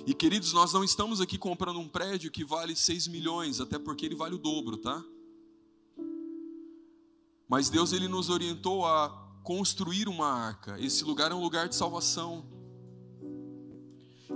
E 0.05 0.13
queridos, 0.13 0.53
nós 0.53 0.73
não 0.73 0.83
estamos 0.83 1.19
aqui 1.21 1.37
comprando 1.37 1.79
um 1.79 1.87
prédio 1.87 2.29
que 2.29 2.43
vale 2.43 2.75
6 2.75 3.07
milhões, 3.07 3.59
até 3.59 3.79
porque 3.79 4.05
ele 4.05 4.15
vale 4.15 4.35
o 4.35 4.39
dobro, 4.39 4.77
tá? 4.77 5.03
Mas 7.47 7.69
Deus 7.69 7.93
ele 7.93 8.07
nos 8.07 8.29
orientou 8.29 8.85
a 8.85 9.09
construir 9.43 10.07
uma 10.07 10.27
arca. 10.27 10.79
Esse 10.79 11.03
lugar 11.03 11.31
é 11.31 11.35
um 11.35 11.41
lugar 11.41 11.69
de 11.69 11.75
salvação. 11.75 12.45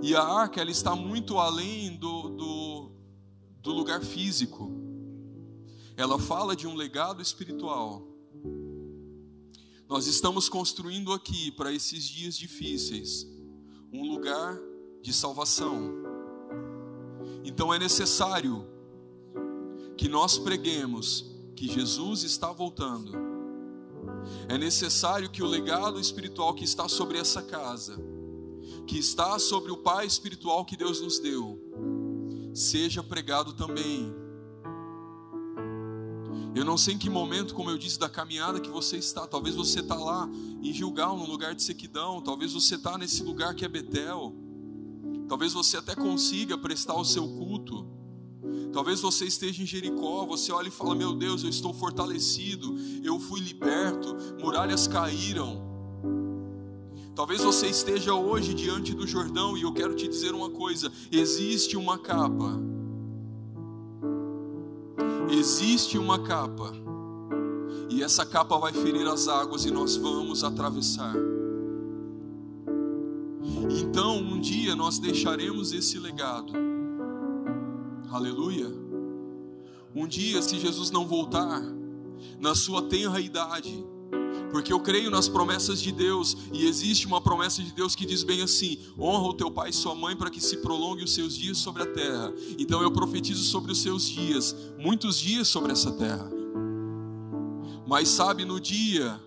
E 0.01 0.15
a 0.15 0.23
arca 0.23 0.61
ela 0.61 0.71
está 0.71 0.95
muito 0.95 1.37
além 1.37 1.97
do, 1.97 2.29
do, 2.29 2.91
do 3.61 3.71
lugar 3.71 4.01
físico 4.01 4.88
ela 5.99 6.17
fala 6.17 6.55
de 6.55 6.65
um 6.65 6.75
legado 6.75 7.21
espiritual. 7.21 8.07
Nós 9.85 10.07
estamos 10.07 10.47
construindo 10.47 11.11
aqui, 11.11 11.51
para 11.51 11.73
esses 11.73 12.05
dias 12.05 12.37
difíceis, 12.37 13.27
um 13.91 14.09
lugar 14.09 14.57
de 15.01 15.11
salvação. 15.11 15.91
Então 17.43 17.73
é 17.73 17.77
necessário 17.77 18.65
que 19.97 20.07
nós 20.07 20.37
preguemos 20.37 21.35
que 21.53 21.67
Jesus 21.67 22.23
está 22.23 22.49
voltando. 22.49 23.11
É 24.47 24.57
necessário 24.57 25.29
que 25.29 25.43
o 25.43 25.47
legado 25.47 25.99
espiritual 25.99 26.53
que 26.53 26.63
está 26.63 26.87
sobre 26.87 27.17
essa 27.17 27.41
casa, 27.41 28.01
que 28.87 28.97
está 28.97 29.37
sobre 29.37 29.69
o 29.69 29.77
Pai 29.77 30.05
espiritual 30.05 30.63
que 30.63 30.77
Deus 30.77 31.01
nos 31.01 31.19
deu, 31.19 31.59
seja 32.53 33.03
pregado 33.03 33.51
também. 33.51 34.28
Eu 36.55 36.65
não 36.65 36.77
sei 36.77 36.95
em 36.95 36.97
que 36.97 37.09
momento, 37.09 37.53
como 37.53 37.69
eu 37.69 37.77
disse, 37.77 37.99
da 37.99 38.09
caminhada 38.09 38.59
que 38.59 38.69
você 38.69 38.97
está. 38.97 39.27
Talvez 39.27 39.55
você 39.55 39.81
está 39.81 39.95
lá 39.95 40.27
em 40.61 40.73
Gilgal, 40.73 41.17
no 41.17 41.25
lugar 41.25 41.53
de 41.53 41.61
sequidão. 41.61 42.21
Talvez 42.21 42.53
você 42.53 42.75
está 42.75 42.97
nesse 42.97 43.21
lugar 43.23 43.53
que 43.53 43.63
é 43.63 43.67
Betel. 43.67 44.33
Talvez 45.27 45.53
você 45.53 45.77
até 45.77 45.95
consiga 45.95 46.57
prestar 46.57 46.95
o 46.95 47.05
seu 47.05 47.27
culto. 47.27 47.87
Talvez 48.73 48.99
você 49.01 49.25
esteja 49.25 49.61
em 49.61 49.65
Jericó, 49.65 50.25
você 50.25 50.51
olha 50.51 50.67
e 50.67 50.71
fala: 50.71 50.95
Meu 50.95 51.13
Deus, 51.13 51.43
eu 51.43 51.49
estou 51.49 51.73
fortalecido, 51.73 52.75
eu 53.03 53.19
fui 53.19 53.39
liberto, 53.39 54.15
muralhas 54.41 54.87
caíram. 54.87 55.67
Talvez 57.15 57.41
você 57.41 57.67
esteja 57.67 58.13
hoje 58.13 58.53
diante 58.53 58.93
do 58.93 59.05
Jordão 59.05 59.57
e 59.57 59.63
eu 59.63 59.73
quero 59.73 59.93
te 59.93 60.07
dizer 60.07 60.33
uma 60.33 60.49
coisa: 60.49 60.91
existe 61.11 61.77
uma 61.77 61.97
capa. 61.97 62.78
Existe 65.31 65.97
uma 65.97 66.19
capa. 66.19 66.71
E 67.89 68.03
essa 68.03 68.25
capa 68.25 68.57
vai 68.57 68.73
ferir 68.73 69.07
as 69.07 69.27
águas 69.27 69.65
e 69.65 69.71
nós 69.71 69.95
vamos 69.95 70.43
atravessar. 70.43 71.15
Então, 73.69 74.17
um 74.17 74.39
dia 74.39 74.75
nós 74.75 74.99
deixaremos 74.99 75.71
esse 75.71 75.99
legado. 75.99 76.53
Aleluia. 78.11 78.67
Um 79.95 80.07
dia, 80.07 80.41
se 80.41 80.59
Jesus 80.59 80.91
não 80.91 81.07
voltar, 81.07 81.61
na 82.39 82.55
sua 82.55 82.81
tenra 82.83 83.19
idade, 83.19 83.85
porque 84.51 84.73
eu 84.73 84.79
creio 84.79 85.09
nas 85.09 85.27
promessas 85.27 85.81
de 85.81 85.91
Deus, 85.91 86.35
e 86.53 86.65
existe 86.65 87.07
uma 87.07 87.21
promessa 87.21 87.63
de 87.63 87.71
Deus 87.71 87.95
que 87.95 88.05
diz 88.05 88.23
bem 88.23 88.41
assim: 88.41 88.79
honra 88.97 89.27
o 89.27 89.33
teu 89.33 89.51
pai 89.51 89.69
e 89.69 89.73
sua 89.73 89.95
mãe 89.95 90.15
para 90.15 90.29
que 90.29 90.41
se 90.41 90.57
prolongue 90.57 91.03
os 91.03 91.13
seus 91.13 91.35
dias 91.35 91.57
sobre 91.57 91.83
a 91.83 91.85
terra. 91.85 92.33
Então 92.57 92.81
eu 92.81 92.91
profetizo 92.91 93.43
sobre 93.43 93.71
os 93.71 93.81
seus 93.81 94.07
dias, 94.07 94.55
muitos 94.77 95.19
dias 95.19 95.47
sobre 95.47 95.71
essa 95.71 95.91
terra. 95.91 96.29
Mas 97.87 98.07
sabe, 98.07 98.45
no 98.45 98.59
dia 98.59 99.19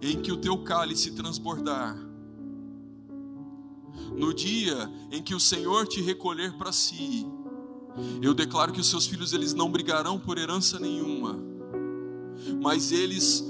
em 0.00 0.20
que 0.20 0.30
o 0.30 0.36
teu 0.36 0.58
cálice 0.58 1.10
transbordar, 1.10 1.98
no 4.16 4.32
dia 4.32 4.90
em 5.10 5.22
que 5.22 5.34
o 5.34 5.40
Senhor 5.40 5.86
te 5.86 6.00
recolher 6.00 6.56
para 6.56 6.72
si, 6.72 7.26
eu 8.22 8.32
declaro 8.32 8.72
que 8.72 8.80
os 8.80 8.88
seus 8.88 9.06
filhos 9.06 9.32
eles 9.32 9.54
não 9.54 9.70
brigarão 9.70 10.18
por 10.18 10.38
herança 10.38 10.78
nenhuma, 10.78 11.36
mas 12.62 12.92
eles 12.92 13.44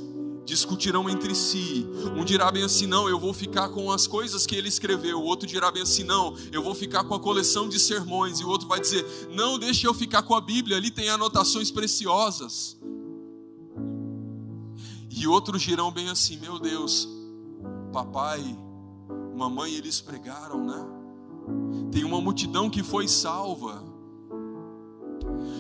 discutirão 0.49 1.11
entre 1.11 1.35
si. 1.35 1.87
Um 2.17 2.25
dirá 2.25 2.51
bem 2.51 2.65
assim: 2.65 2.87
não, 2.87 3.09
eu 3.09 3.19
vou 3.19 3.35
ficar 3.35 3.69
com 3.69 3.93
as 3.93 4.07
coisas 4.07 4.47
que 4.47 4.57
ele 4.57 4.69
escreveu. 4.69 5.21
O 5.21 5.25
outro 5.25 5.47
dirá 5.47 5.71
bem 5.71 5.83
assim: 5.83 6.03
não, 6.03 6.35
eu 6.51 6.63
vou 6.63 6.75
ficar 6.75 7.05
com 7.05 7.15
a 7.15 7.21
coleção 7.21 7.69
de 7.69 7.79
sermões. 7.79 8.41
E 8.41 8.45
o 8.45 8.49
outro 8.49 8.67
vai 8.67 8.81
dizer: 8.81 9.05
não, 9.31 9.59
deixe 9.59 9.87
eu 9.87 9.93
ficar 9.93 10.23
com 10.23 10.35
a 10.35 10.41
Bíblia, 10.41 10.79
ali 10.79 10.91
tem 10.91 11.11
anotações 11.11 11.71
preciosas. 11.71 12.79
E 15.11 15.27
outros 15.27 15.61
dirão 15.61 15.93
bem 15.93 16.09
assim: 16.09 16.39
meu 16.39 16.59
Deus, 16.59 17.07
papai, 17.93 18.43
mamãe, 19.37 19.75
eles 19.75 20.01
pregaram, 20.01 20.65
né? 20.65 20.87
Tem 21.93 22.05
uma 22.05 22.21
multidão 22.21 22.71
que 22.71 22.83
foi 22.83 23.07
salva. 23.07 23.85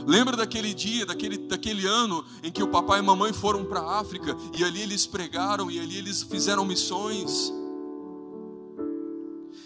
Lembra 0.06 0.36
daquele 0.36 0.72
dia, 0.72 1.04
daquele, 1.04 1.38
daquele 1.38 1.86
ano 1.86 2.24
em 2.42 2.50
que 2.50 2.62
o 2.62 2.68
papai 2.68 2.98
e 2.98 3.00
a 3.00 3.04
mamãe 3.04 3.32
foram 3.32 3.64
para 3.64 3.80
a 3.80 4.00
África 4.00 4.36
e 4.56 4.64
ali 4.64 4.82
eles 4.82 5.06
pregaram 5.06 5.70
e 5.70 5.78
ali 5.78 5.98
eles 5.98 6.22
fizeram 6.22 6.64
missões? 6.64 7.52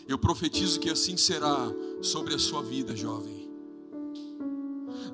Eu 0.06 0.18
profetizo 0.18 0.80
que 0.80 0.90
assim 0.90 1.16
será 1.16 1.70
sobre 2.00 2.34
a 2.34 2.38
sua 2.38 2.62
vida, 2.62 2.96
jovem. 2.96 3.42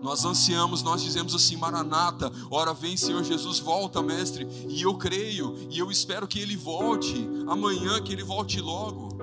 Nós 0.03 0.25
ansiamos, 0.25 0.83
nós 0.83 1.03
dizemos 1.03 1.35
assim: 1.35 1.57
Maranata, 1.57 2.33
ora 2.51 2.73
vem, 2.73 2.97
Senhor 2.97 3.23
Jesus, 3.25 3.59
volta, 3.59 4.03
mestre. 4.03 4.47
E 4.69 4.83
eu 4.83 4.95
creio, 4.95 5.57
e 5.71 5.79
eu 5.79 5.91
espero 5.91 6.27
que 6.27 6.41
ele 6.41 6.57
volte 6.57 7.29
amanhã, 7.47 8.01
que 8.01 8.13
ele 8.13 8.23
volte 8.23 8.61
logo. 8.61 9.19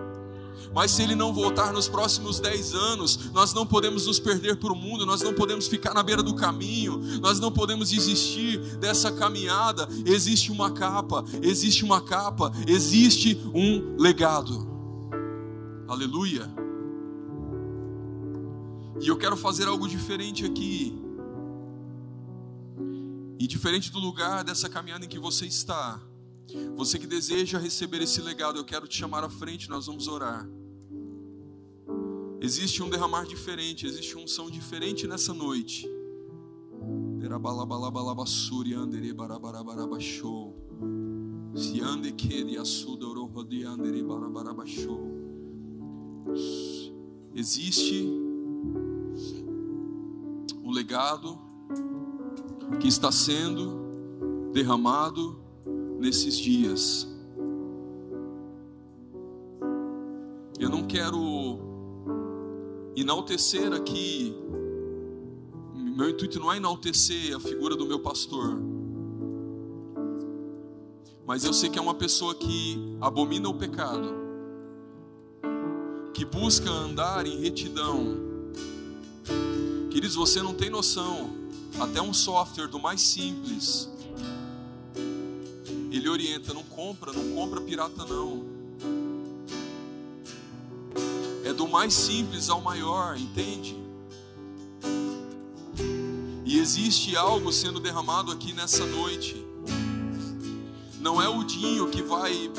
Mas 0.76 0.92
se 0.92 1.02
ele 1.02 1.16
não 1.16 1.34
voltar 1.34 1.72
nos 1.72 1.88
próximos 1.88 2.42
dez 2.42 2.76
anos, 2.76 3.32
nós 3.32 3.54
não 3.54 3.66
podemos 3.66 4.08
nos 4.08 4.20
perder 4.20 4.58
para 4.58 4.74
o 4.74 4.76
mundo, 4.76 5.06
nós 5.06 5.22
não 5.22 5.34
podemos 5.34 5.70
ficar 5.70 5.94
na 5.94 6.04
beira 6.04 6.22
do 6.22 6.36
caminho, 6.36 6.98
nós 7.22 7.40
não 7.40 7.50
podemos 7.50 7.92
desistir 7.92 8.60
dessa 8.76 9.10
caminhada. 9.10 9.88
Existe 10.06 10.52
uma 10.52 10.70
capa, 10.70 11.24
existe 11.42 11.86
uma 11.86 12.02
capa, 12.02 12.52
existe 12.68 13.42
um 13.56 13.96
legado. 13.98 14.68
Aleluia. 15.88 16.54
E 19.00 19.08
eu 19.08 19.16
quero 19.16 19.38
fazer 19.38 19.70
algo 19.70 19.88
diferente 19.88 20.44
aqui. 20.44 21.02
E 23.40 23.48
diferente 23.48 23.90
do 23.94 24.00
lugar 24.00 24.44
dessa 24.44 24.68
caminhada 24.68 25.06
em 25.06 25.08
que 25.08 25.20
você 25.20 25.46
está. 25.46 26.02
Você 26.76 27.00
que 27.00 27.08
deseja 27.08 27.58
receber 27.58 28.02
esse 28.02 28.22
legado, 28.22 28.58
eu 28.58 28.66
quero 28.66 28.90
te 28.90 28.98
chamar 28.98 29.24
à 29.24 29.30
frente, 29.30 29.70
nós 29.70 29.86
vamos 29.86 30.10
orar. 30.10 30.46
Existe 32.46 32.84
um 32.84 32.90
derramar 32.92 33.26
diferente, 33.26 33.88
existe 33.88 34.16
um 34.16 34.28
som 34.28 34.52
diferente 34.52 35.08
nessa 35.08 35.34
noite. 35.34 35.90
Existe 47.34 48.08
um 50.64 50.70
legado 50.70 51.40
que 52.80 52.88
está 52.88 53.12
sendo 53.12 54.52
derramado 54.54 55.40
nesses 56.00 56.38
dias. 56.38 57.08
Eu 60.60 60.70
não 60.70 60.84
quero 60.86 61.45
enaltecer 62.96 63.74
aqui, 63.74 64.34
meu 65.74 66.10
intuito 66.10 66.40
não 66.40 66.52
é 66.52 66.58
enaltecer 66.58 67.36
a 67.36 67.40
figura 67.40 67.76
do 67.76 67.86
meu 67.86 68.00
pastor, 68.00 68.58
mas 71.26 71.44
eu 71.44 71.54
sei 71.54 71.70
que 71.70 71.78
é 71.78 71.82
uma 71.82 71.96
pessoa 71.96 72.34
que 72.34 72.98
abomina 73.02 73.50
o 73.50 73.54
pecado, 73.54 74.14
que 76.14 76.24
busca 76.24 76.70
andar 76.70 77.26
em 77.26 77.40
retidão. 77.42 78.24
Queridos, 79.90 80.16
você 80.16 80.42
não 80.42 80.54
tem 80.54 80.70
noção, 80.70 81.30
até 81.80 82.02
um 82.02 82.14
software 82.14 82.68
do 82.68 82.80
mais 82.80 83.02
simples, 83.02 83.90
ele 85.92 86.08
orienta, 86.08 86.54
não 86.54 86.64
compra, 86.64 87.12
não 87.12 87.36
compra 87.36 87.60
pirata 87.60 88.06
não 88.06 88.56
do 91.54 91.68
mais 91.68 91.94
simples 91.94 92.50
ao 92.50 92.62
maior, 92.62 93.18
entende? 93.18 93.76
E 96.46 96.60
existe 96.60 97.16
algo 97.16 97.52
sendo 97.52 97.80
derramado 97.80 98.32
aqui 98.32 98.54
nessa 98.54 98.86
noite. 98.86 99.46
Não 101.00 101.22
é 101.22 101.28
o 101.28 101.44
Dinho 101.44 101.90
que 101.90 102.02
vai 102.02 102.52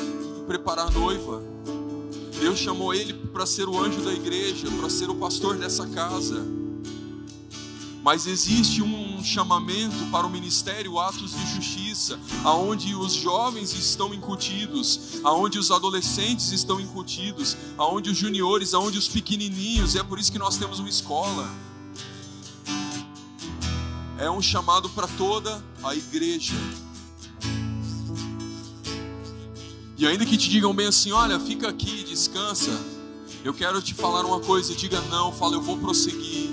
preparar 0.47 0.91
noiva. 0.93 1.43
Deus 2.39 2.59
chamou 2.59 2.93
ele 2.93 3.13
para 3.13 3.47
ser 3.47 3.69
o 3.69 3.79
anjo 3.79 4.01
da 4.03 4.13
igreja, 4.13 4.69
para 4.79 4.91
ser 4.91 5.09
o 5.09 5.15
pastor 5.15 5.57
dessa 5.57 5.87
casa. 5.87 6.45
Mas 8.07 8.25
existe 8.29 8.81
um 8.83 9.25
chamamento 9.25 9.97
para 10.13 10.25
o 10.25 10.31
ministério 10.31 10.97
Atos 10.97 11.33
de 11.33 11.57
Justiça, 11.57 12.17
aonde 12.45 12.95
os 12.95 13.13
jovens 13.13 13.73
estão 13.73 14.15
incutidos, 14.15 15.19
aonde 15.25 15.59
os 15.59 15.73
adolescentes 15.73 16.53
estão 16.53 16.79
incutidos, 16.79 17.57
aonde 17.77 18.09
os 18.09 18.17
juniores, 18.17 18.75
aonde 18.75 18.97
os 18.97 19.09
pequenininhos, 19.09 19.97
e 19.97 19.99
é 19.99 20.05
por 20.05 20.21
isso 20.21 20.31
que 20.31 20.39
nós 20.39 20.57
temos 20.57 20.79
uma 20.79 20.89
escola. 20.89 21.53
É 24.19 24.31
um 24.31 24.41
chamado 24.41 24.89
para 24.91 25.09
toda 25.09 25.61
a 25.83 25.93
igreja. 25.93 26.55
E 29.99 30.07
ainda 30.07 30.25
que 30.25 30.37
te 30.37 30.49
digam 30.49 30.73
bem 30.73 30.87
assim, 30.87 31.11
olha, 31.11 31.41
fica 31.41 31.69
aqui, 31.69 32.05
descansa. 32.05 32.71
Eu 33.43 33.53
quero 33.53 33.83
te 33.83 33.95
falar 33.95 34.25
uma 34.25 34.39
coisa, 34.39 34.77
diga 34.77 35.01
não, 35.11 35.33
fala, 35.33 35.57
eu 35.57 35.61
vou 35.61 35.77
prosseguir 35.77 36.46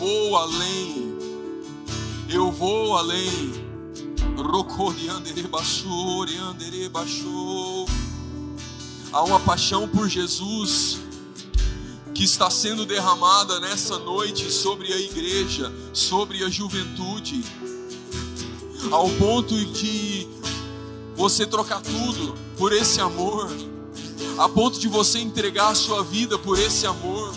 vou 0.00 0.34
além, 0.34 1.18
eu 2.30 2.50
vou 2.50 2.96
além. 2.96 3.52
Há 9.12 9.22
uma 9.22 9.38
paixão 9.40 9.86
por 9.86 10.08
Jesus 10.08 10.98
que 12.14 12.24
está 12.24 12.48
sendo 12.48 12.86
derramada 12.86 13.60
nessa 13.60 13.98
noite 13.98 14.50
sobre 14.50 14.90
a 14.90 14.98
igreja, 14.98 15.70
sobre 15.92 16.42
a 16.44 16.48
juventude, 16.48 17.44
ao 18.90 19.10
ponto 19.10 19.54
de 19.54 20.26
você 21.14 21.46
trocar 21.46 21.82
tudo 21.82 22.34
por 22.56 22.72
esse 22.72 23.02
amor, 23.02 23.50
a 24.38 24.48
ponto 24.48 24.80
de 24.80 24.88
você 24.88 25.18
entregar 25.18 25.68
a 25.68 25.74
sua 25.74 26.02
vida 26.02 26.38
por 26.38 26.58
esse 26.58 26.86
amor. 26.86 27.34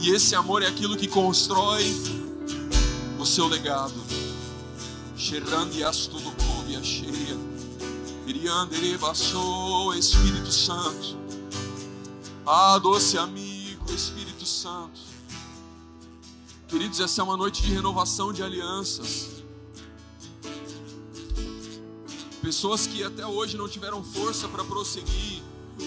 E 0.00 0.10
esse 0.10 0.34
amor 0.34 0.62
é 0.62 0.66
aquilo 0.66 0.96
que 0.96 1.06
constrói 1.06 1.84
o 3.18 3.24
seu 3.24 3.46
legado. 3.46 3.94
Espírito 9.94 10.52
Santo. 10.52 11.16
Ah, 12.46 12.78
doce 12.78 13.16
amigo, 13.18 13.92
Espírito 13.92 14.46
Santo. 14.46 15.00
Queridos, 16.68 17.00
essa 17.00 17.20
é 17.20 17.24
uma 17.24 17.36
noite 17.36 17.62
de 17.62 17.72
renovação 17.72 18.32
de 18.32 18.42
alianças. 18.42 19.38
Pessoas 22.42 22.86
que 22.86 23.02
até 23.02 23.26
hoje 23.26 23.56
não 23.56 23.68
tiveram 23.68 24.02
força 24.04 24.48
para 24.48 24.62
prosseguir, 24.64 25.42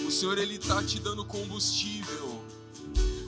o 0.06 0.10
Senhor 0.10 0.38
ele 0.38 0.54
está 0.54 0.82
te 0.82 0.98
dando 0.98 1.24
combustível. 1.24 2.42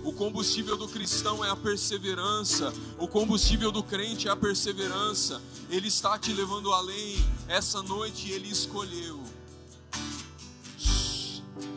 O 0.03 0.13
combustível 0.13 0.77
do 0.77 0.87
cristão 0.87 1.45
é 1.45 1.51
a 1.51 1.57
perseverança. 1.57 2.73
O 2.99 3.09
combustível 3.09 3.73
do 3.73 3.83
crente 3.83 4.29
é 4.29 4.31
a 4.31 4.37
perseverança. 4.37 5.41
Ele 5.71 5.89
está 5.89 6.19
te 6.19 6.33
levando 6.33 6.73
além. 6.73 7.17
Essa 7.49 7.83
noite 7.83 8.31
ele 8.31 8.49
escolheu. 8.49 9.23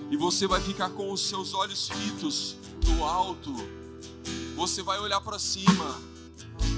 E 0.10 0.18
você 0.18 0.48
vai 0.48 0.62
ficar 0.62 0.90
com 0.90 1.12
os 1.12 1.22
seus 1.22 1.54
olhos 1.54 1.90
fitos 1.90 2.58
no 2.86 3.06
alto. 3.06 3.54
Você 4.56 4.82
vai 4.82 5.00
olhar 5.00 5.22
para 5.22 5.40
cima. 5.40 6.02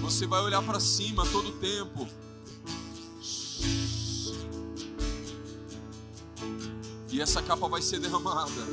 Você 0.01 0.27
vai 0.27 0.41
olhar 0.41 0.61
para 0.61 0.79
cima 0.79 1.25
todo 1.27 1.49
o 1.49 1.53
tempo. 1.53 2.07
E 7.11 7.21
essa 7.21 7.41
capa 7.41 7.67
vai 7.67 7.81
ser 7.81 7.99
derramada. 7.99 8.67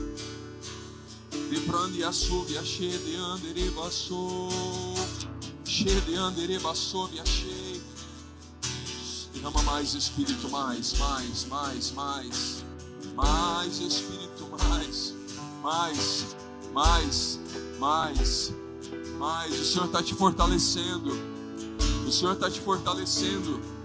Deprando 1.50 1.94
e 1.94 2.04
açougue, 2.04 2.58
achei 2.58 2.96
de 2.98 3.16
andere 3.16 3.70
bassou. 3.70 4.50
Cheio 5.64 6.00
de 6.02 6.14
andere 6.14 6.58
bassou, 6.58 7.08
me 7.08 7.20
achei. 7.20 7.80
Derrama 9.32 9.62
mais 9.62 9.94
Espírito, 9.94 10.48
mais, 10.50 10.94
mais, 10.98 11.44
mais, 11.46 11.90
mais. 11.92 12.64
Mais 13.14 13.78
Espírito, 13.78 14.48
mais, 14.50 15.14
mais, 15.62 16.36
mais, 16.72 17.40
mais, 17.78 18.52
mais. 19.18 19.60
O 19.60 19.64
Senhor 19.64 19.86
está 19.86 20.02
te 20.02 20.14
fortalecendo. 20.14 21.10
O 22.06 22.12
Senhor 22.12 22.34
está 22.34 22.50
te 22.50 22.60
fortalecendo. 22.60 23.75